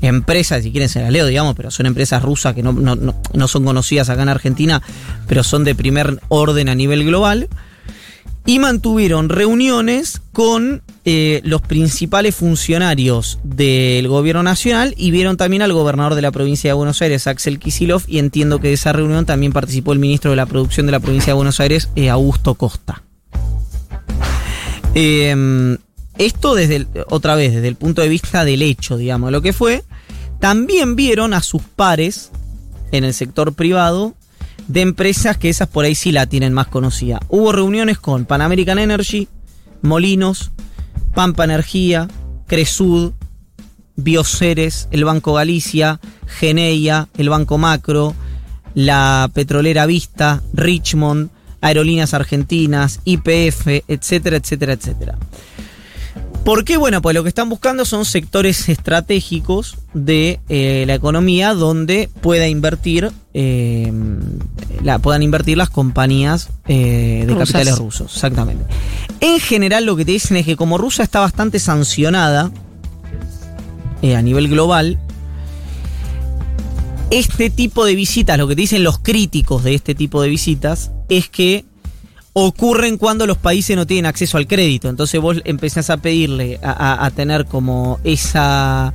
Empresas, 0.00 0.64
si 0.64 0.72
quieren 0.72 0.88
se 0.88 1.00
las 1.00 1.12
leo, 1.12 1.26
digamos, 1.26 1.54
pero 1.54 1.70
son 1.70 1.86
empresas 1.86 2.22
rusas 2.22 2.54
que 2.54 2.62
no, 2.62 2.72
no- 2.72 2.96
no- 2.96 3.14
no 3.32 3.48
son 3.48 3.64
conocidas 3.64 4.08
acá 4.10 4.22
en 4.22 4.28
Argentina, 4.28 4.82
pero 5.28 5.44
son 5.44 5.62
de 5.64 5.74
primer 5.74 6.18
orden 6.28 6.68
a 6.68 6.74
nivel 6.74 7.04
global 7.04 7.48
y 8.46 8.58
mantuvieron 8.58 9.28
reuniones 9.28 10.20
con 10.32 10.82
eh, 11.04 11.40
los 11.44 11.62
principales 11.62 12.34
funcionarios 12.34 13.38
del 13.42 14.06
gobierno 14.08 14.42
nacional 14.42 14.94
y 14.96 15.10
vieron 15.10 15.36
también 15.36 15.62
al 15.62 15.72
gobernador 15.72 16.14
de 16.14 16.22
la 16.22 16.30
provincia 16.30 16.70
de 16.70 16.74
Buenos 16.74 17.00
Aires, 17.02 17.26
Axel 17.26 17.58
Kisilov, 17.58 18.02
y 18.06 18.18
entiendo 18.18 18.60
que 18.60 18.68
de 18.68 18.74
esa 18.74 18.92
reunión 18.92 19.24
también 19.24 19.52
participó 19.52 19.92
el 19.92 19.98
ministro 19.98 20.30
de 20.30 20.36
la 20.36 20.46
producción 20.46 20.86
de 20.86 20.92
la 20.92 21.00
provincia 21.00 21.32
de 21.32 21.36
Buenos 21.36 21.60
Aires, 21.60 21.88
eh, 21.96 22.10
Augusto 22.10 22.54
Costa. 22.54 23.02
Eh, 24.94 25.76
esto 26.18 26.54
desde 26.54 26.86
otra 27.08 27.34
vez, 27.34 27.54
desde 27.54 27.68
el 27.68 27.76
punto 27.76 28.02
de 28.02 28.08
vista 28.08 28.44
del 28.44 28.62
hecho, 28.62 28.96
digamos, 28.96 29.32
lo 29.32 29.42
que 29.42 29.52
fue, 29.52 29.82
también 30.38 30.96
vieron 30.96 31.34
a 31.34 31.42
sus 31.42 31.62
pares 31.62 32.30
en 32.92 33.04
el 33.04 33.14
sector 33.14 33.54
privado 33.54 34.14
de 34.68 34.80
empresas 34.80 35.36
que 35.36 35.48
esas 35.48 35.68
por 35.68 35.84
ahí 35.84 35.94
sí 35.94 36.12
la 36.12 36.26
tienen 36.26 36.52
más 36.52 36.68
conocida. 36.68 37.20
Hubo 37.28 37.52
reuniones 37.52 37.98
con 37.98 38.24
Pan 38.24 38.42
American 38.42 38.78
Energy, 38.78 39.28
Molinos, 39.82 40.52
Pampa 41.14 41.44
Energía, 41.44 42.08
Cresud, 42.46 43.12
Bioceres, 43.96 44.88
el 44.90 45.04
Banco 45.04 45.34
Galicia, 45.34 46.00
Geneia, 46.26 47.08
el 47.16 47.28
Banco 47.28 47.58
Macro, 47.58 48.14
la 48.74 49.30
Petrolera 49.32 49.86
Vista, 49.86 50.42
Richmond, 50.52 51.30
Aerolíneas 51.60 52.12
Argentinas, 52.12 53.00
IPF, 53.04 53.84
etcétera, 53.88 54.36
etcétera, 54.36 54.72
etcétera. 54.72 55.18
¿Por 56.44 56.64
qué? 56.64 56.76
Bueno, 56.76 57.00
pues 57.00 57.14
lo 57.14 57.22
que 57.22 57.30
están 57.30 57.48
buscando 57.48 57.86
son 57.86 58.04
sectores 58.04 58.68
estratégicos 58.68 59.78
de 59.94 60.40
eh, 60.50 60.84
la 60.86 60.94
economía 60.94 61.54
donde 61.54 62.10
pueda 62.20 62.48
invertir, 62.48 63.10
eh, 63.34 63.92
la, 64.82 64.98
puedan 65.00 65.22
invertir 65.22 65.56
las 65.58 65.68
compañías 65.70 66.50
eh, 66.68 67.24
de 67.26 67.32
Rusas. 67.34 67.48
capitales 67.52 67.78
rusos. 67.78 68.14
Exactamente. 68.14 68.64
En 69.20 69.40
general 69.40 69.84
lo 69.86 69.96
que 69.96 70.04
te 70.04 70.12
dicen 70.12 70.36
es 70.36 70.46
que 70.46 70.56
como 70.56 70.78
Rusia 70.78 71.02
está 71.04 71.20
bastante 71.20 71.58
sancionada 71.58 72.50
eh, 74.02 74.16
a 74.16 74.22
nivel 74.22 74.48
global, 74.48 74.98
este 77.10 77.50
tipo 77.50 77.84
de 77.84 77.94
visitas, 77.94 78.38
lo 78.38 78.48
que 78.48 78.54
te 78.56 78.62
dicen 78.62 78.82
los 78.84 78.98
críticos 78.98 79.62
de 79.62 79.74
este 79.74 79.94
tipo 79.94 80.20
de 80.22 80.28
visitas, 80.28 80.90
es 81.08 81.28
que 81.28 81.64
ocurren 82.32 82.96
cuando 82.98 83.26
los 83.26 83.38
países 83.38 83.76
no 83.76 83.86
tienen 83.86 84.06
acceso 84.06 84.36
al 84.36 84.46
crédito. 84.48 84.88
Entonces 84.88 85.20
vos 85.20 85.40
empezás 85.44 85.90
a 85.90 85.98
pedirle 85.98 86.58
a, 86.62 86.70
a- 86.72 87.06
a 87.06 87.10
tener 87.12 87.46
como 87.46 88.00
esa 88.04 88.92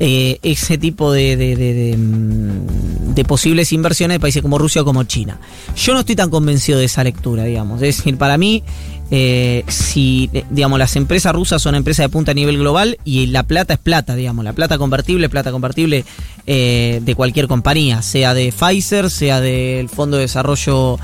eh, 0.00 0.38
ese 0.44 0.78
tipo 0.78 1.10
de, 1.10 1.96
mm, 1.98 3.14
de 3.14 3.24
posibles 3.24 3.72
inversiones 3.72 4.14
de 4.14 4.20
países 4.20 4.42
como 4.42 4.56
Rusia 4.56 4.82
o 4.82 4.84
como 4.84 5.02
China. 5.02 5.40
Yo 5.76 5.92
no 5.92 6.00
estoy 6.00 6.14
tan 6.14 6.30
convencido 6.30 6.78
de 6.78 6.84
esa 6.84 7.02
lectura, 7.02 7.42
digamos. 7.42 7.82
Es 7.82 7.96
decir, 7.96 8.16
para 8.16 8.38
mí, 8.38 8.62
eh, 9.10 9.64
si 9.66 10.30
eh, 10.32 10.44
digamos 10.50 10.78
las 10.78 10.94
empresas 10.94 11.34
rusas 11.34 11.60
son 11.60 11.74
empresas 11.74 12.04
de 12.04 12.10
punta 12.10 12.30
a 12.30 12.34
nivel 12.34 12.58
global 12.58 12.96
y 13.04 13.26
la 13.26 13.42
plata 13.42 13.74
es 13.74 13.80
plata, 13.80 14.14
digamos, 14.14 14.44
la 14.44 14.52
plata 14.52 14.78
convertible, 14.78 15.28
plata 15.28 15.50
convertible 15.50 16.04
de 16.46 17.14
cualquier 17.16 17.48
compañía, 17.48 18.00
sea 18.00 18.32
de 18.34 18.52
Pfizer, 18.52 19.10
sea 19.10 19.40
del 19.40 19.88
Fondo 19.88 20.16
de 20.16 20.22
Desarrollo 20.22 20.98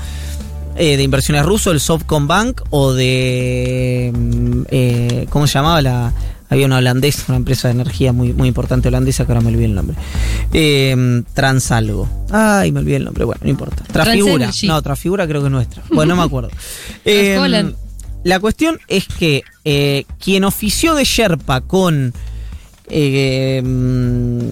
de 0.75 1.03
Inversiones 1.03 1.45
Ruso, 1.45 1.71
el 1.71 1.79
Softcom 1.79 2.27
O 2.71 2.93
de. 2.93 4.11
mm, 4.11 5.29
¿Cómo 5.29 5.45
se 5.47 5.53
llamaba? 5.53 5.81
La, 5.83 6.13
había 6.55 6.65
una 6.65 6.77
holandesa, 6.77 7.25
una 7.27 7.37
empresa 7.37 7.67
de 7.67 7.73
energía 7.73 8.13
muy, 8.13 8.33
muy 8.33 8.47
importante 8.47 8.87
holandesa 8.87 9.25
que 9.25 9.31
ahora 9.31 9.41
me 9.41 9.49
olvidé 9.49 9.65
el 9.65 9.75
nombre. 9.75 9.95
Eh, 10.53 11.23
Transalgo. 11.33 12.09
Ay, 12.31 12.71
me 12.71 12.79
olvidé 12.79 12.97
el 12.97 13.05
nombre. 13.05 13.25
Bueno, 13.25 13.41
no 13.43 13.49
importa. 13.49 13.83
Trafigura. 13.83 14.51
No, 14.63 14.81
Trafigura 14.81 15.27
creo 15.27 15.41
que 15.41 15.47
es 15.47 15.51
nuestra. 15.51 15.83
Bueno, 15.89 16.15
no 16.15 16.21
me 16.21 16.25
acuerdo. 16.25 16.49
Eh, 17.07 17.37
Holland. 17.37 17.75
la 18.23 18.39
cuestión 18.39 18.79
es 18.87 19.05
que 19.07 19.43
eh, 19.63 20.05
quien 20.19 20.43
ofició 20.43 20.95
de 20.95 21.03
Sherpa 21.03 21.61
con 21.61 22.13
eh, 22.87 23.61
mm, 23.63 24.49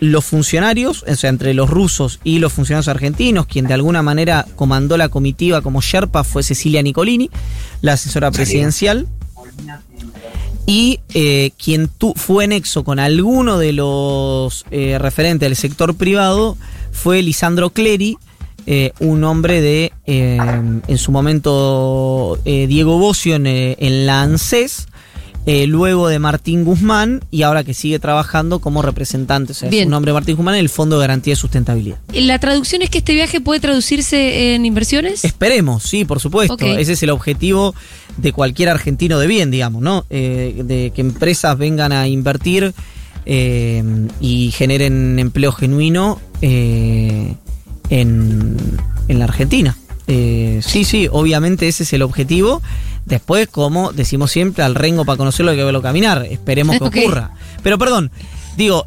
los 0.00 0.24
funcionarios, 0.24 1.04
o 1.08 1.14
sea, 1.14 1.30
entre 1.30 1.54
los 1.54 1.70
rusos 1.70 2.20
y 2.24 2.40
los 2.40 2.52
funcionarios 2.52 2.88
argentinos, 2.88 3.46
quien 3.46 3.66
de 3.66 3.74
alguna 3.74 4.02
manera 4.02 4.46
comandó 4.56 4.96
la 4.96 5.08
comitiva 5.08 5.62
como 5.62 5.80
Sherpa 5.80 6.24
fue 6.24 6.42
Cecilia 6.42 6.82
Nicolini, 6.82 7.30
la 7.80 7.94
asesora 7.94 8.30
presidencial. 8.30 9.06
Y 10.66 11.00
eh, 11.12 11.50
quien 11.62 11.88
tu- 11.88 12.14
fue 12.16 12.46
nexo 12.46 12.84
con 12.84 12.98
alguno 12.98 13.58
de 13.58 13.72
los 13.72 14.64
eh, 14.70 14.98
referentes 14.98 15.46
del 15.46 15.56
sector 15.56 15.94
privado 15.94 16.56
fue 16.92 17.22
Lisandro 17.22 17.70
Clery, 17.70 18.16
eh, 18.66 18.92
un 18.98 19.24
hombre 19.24 19.60
de, 19.60 19.92
eh, 20.06 20.38
en 20.88 20.98
su 20.98 21.12
momento, 21.12 22.38
eh, 22.46 22.66
Diego 22.66 22.98
Bocio 22.98 23.36
en, 23.36 23.46
en 23.46 24.06
la 24.06 24.22
ANSES, 24.22 24.86
luego 25.66 26.08
de 26.08 26.18
Martín 26.18 26.64
Guzmán 26.64 27.22
y 27.30 27.42
ahora 27.42 27.64
que 27.64 27.74
sigue 27.74 27.98
trabajando 27.98 28.60
como 28.60 28.80
representante, 28.80 29.52
o 29.52 29.54
sea, 29.54 29.68
es 29.68 29.84
un 29.84 29.90
nombre 29.90 30.08
de 30.10 30.14
Martín 30.14 30.36
Guzmán 30.36 30.54
en 30.54 30.60
el 30.60 30.70
Fondo 30.70 30.96
de 30.96 31.02
Garantía 31.02 31.32
de 31.32 31.36
Sustentabilidad. 31.36 31.98
La 32.14 32.38
traducción 32.38 32.80
es 32.80 32.88
que 32.88 32.96
este 32.98 33.12
viaje 33.12 33.42
puede 33.42 33.60
traducirse 33.60 34.54
en 34.54 34.64
inversiones. 34.64 35.22
Esperemos, 35.22 35.82
sí, 35.82 36.06
por 36.06 36.18
supuesto. 36.20 36.56
Ese 36.64 36.94
es 36.94 37.02
el 37.02 37.10
objetivo 37.10 37.74
de 38.16 38.32
cualquier 38.32 38.68
argentino 38.68 39.18
de 39.18 39.26
bien, 39.26 39.50
digamos, 39.50 39.82
¿no? 39.82 40.04
Eh, 40.10 40.62
de 40.64 40.92
que 40.94 41.00
empresas 41.00 41.56
vengan 41.58 41.92
a 41.92 42.08
invertir 42.08 42.74
eh, 43.26 43.82
y 44.20 44.50
generen 44.52 45.18
empleo 45.18 45.52
genuino 45.52 46.20
eh, 46.40 47.34
en, 47.90 48.56
en 49.08 49.18
la 49.18 49.24
Argentina. 49.24 49.76
Sí, 50.06 50.84
sí, 50.84 51.08
obviamente 51.10 51.66
ese 51.66 51.82
es 51.82 51.92
el 51.94 52.02
objetivo. 52.02 52.62
Después, 53.06 53.48
como 53.48 53.92
decimos 53.92 54.30
siempre, 54.30 54.62
al 54.62 54.74
rengo 54.74 55.04
para 55.04 55.16
conocerlo 55.16 55.50
hay 55.50 55.56
que 55.56 55.64
verlo 55.64 55.82
caminar. 55.82 56.26
Esperemos 56.30 56.78
que 56.78 56.84
ocurra. 57.02 57.32
Pero 57.62 57.78
perdón, 57.78 58.10
digo, 58.56 58.86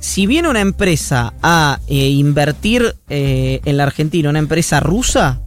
si 0.00 0.26
viene 0.26 0.48
una 0.48 0.60
empresa 0.60 1.34
a 1.42 1.80
invertir 1.88 2.94
en 3.08 3.76
la 3.76 3.82
Argentina, 3.82 4.30
una 4.30 4.38
empresa 4.38 4.78
rusa, 4.78 5.40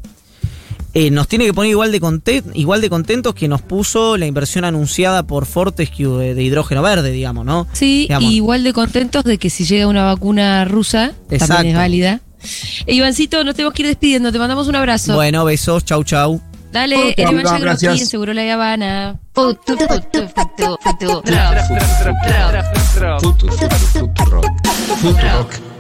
eh, 0.94 1.12
nos 1.12 1.28
tiene 1.28 1.46
que 1.46 1.54
poner 1.54 1.72
igual 1.72 1.92
de, 1.92 2.00
conte- 2.02 2.44
igual 2.54 2.82
de 2.82 2.90
contentos 2.90 3.34
que 3.36 3.48
nos 3.48 3.62
puso 3.62 4.18
la 4.18 4.26
inversión 4.26 4.66
anunciada 4.66 5.24
por 5.24 5.46
Fortescue 5.46 6.08
de, 6.18 6.36
de 6.36 6.44
hidrógeno 6.44 6.82
verde, 6.82 7.12
digamos, 7.12 7.46
¿no? 7.46 7.68
Sí, 7.74 8.02
Digamos, 8.10 8.32
y 8.32 8.36
igual 8.36 8.64
de 8.64 8.74
contentos 8.74 9.24
de 9.24 9.38
que 9.38 9.50
si 9.50 9.66
llega 9.66 9.88
una 9.88 10.06
vacuna 10.06 10.66
rusa, 10.66 11.14
Exacto. 11.30 11.56
también 11.56 11.76
es 11.76 11.80
válida. 11.82 12.22
E, 12.86 12.96
Ivancito, 12.96 13.44
nos 13.44 13.54
tenemos 13.56 13.74
que 13.74 13.82
ir 13.84 13.88
despidiendo. 13.90 14.32
Te 14.32 14.40
mandamos 14.40 14.68
un 14.68 14.76
abrazo. 14.76 15.14
Bueno, 15.16 15.44
besos, 15.46 15.84
chau, 15.86 16.04
chau. 16.04 16.42
Dale, 16.72 17.16
Chau, 17.18 17.34
Iván 17.34 17.98
Seguro 17.98 18.32
La 18.32 18.54
Habana. 18.54 19.20
Futurock. 25.02 25.60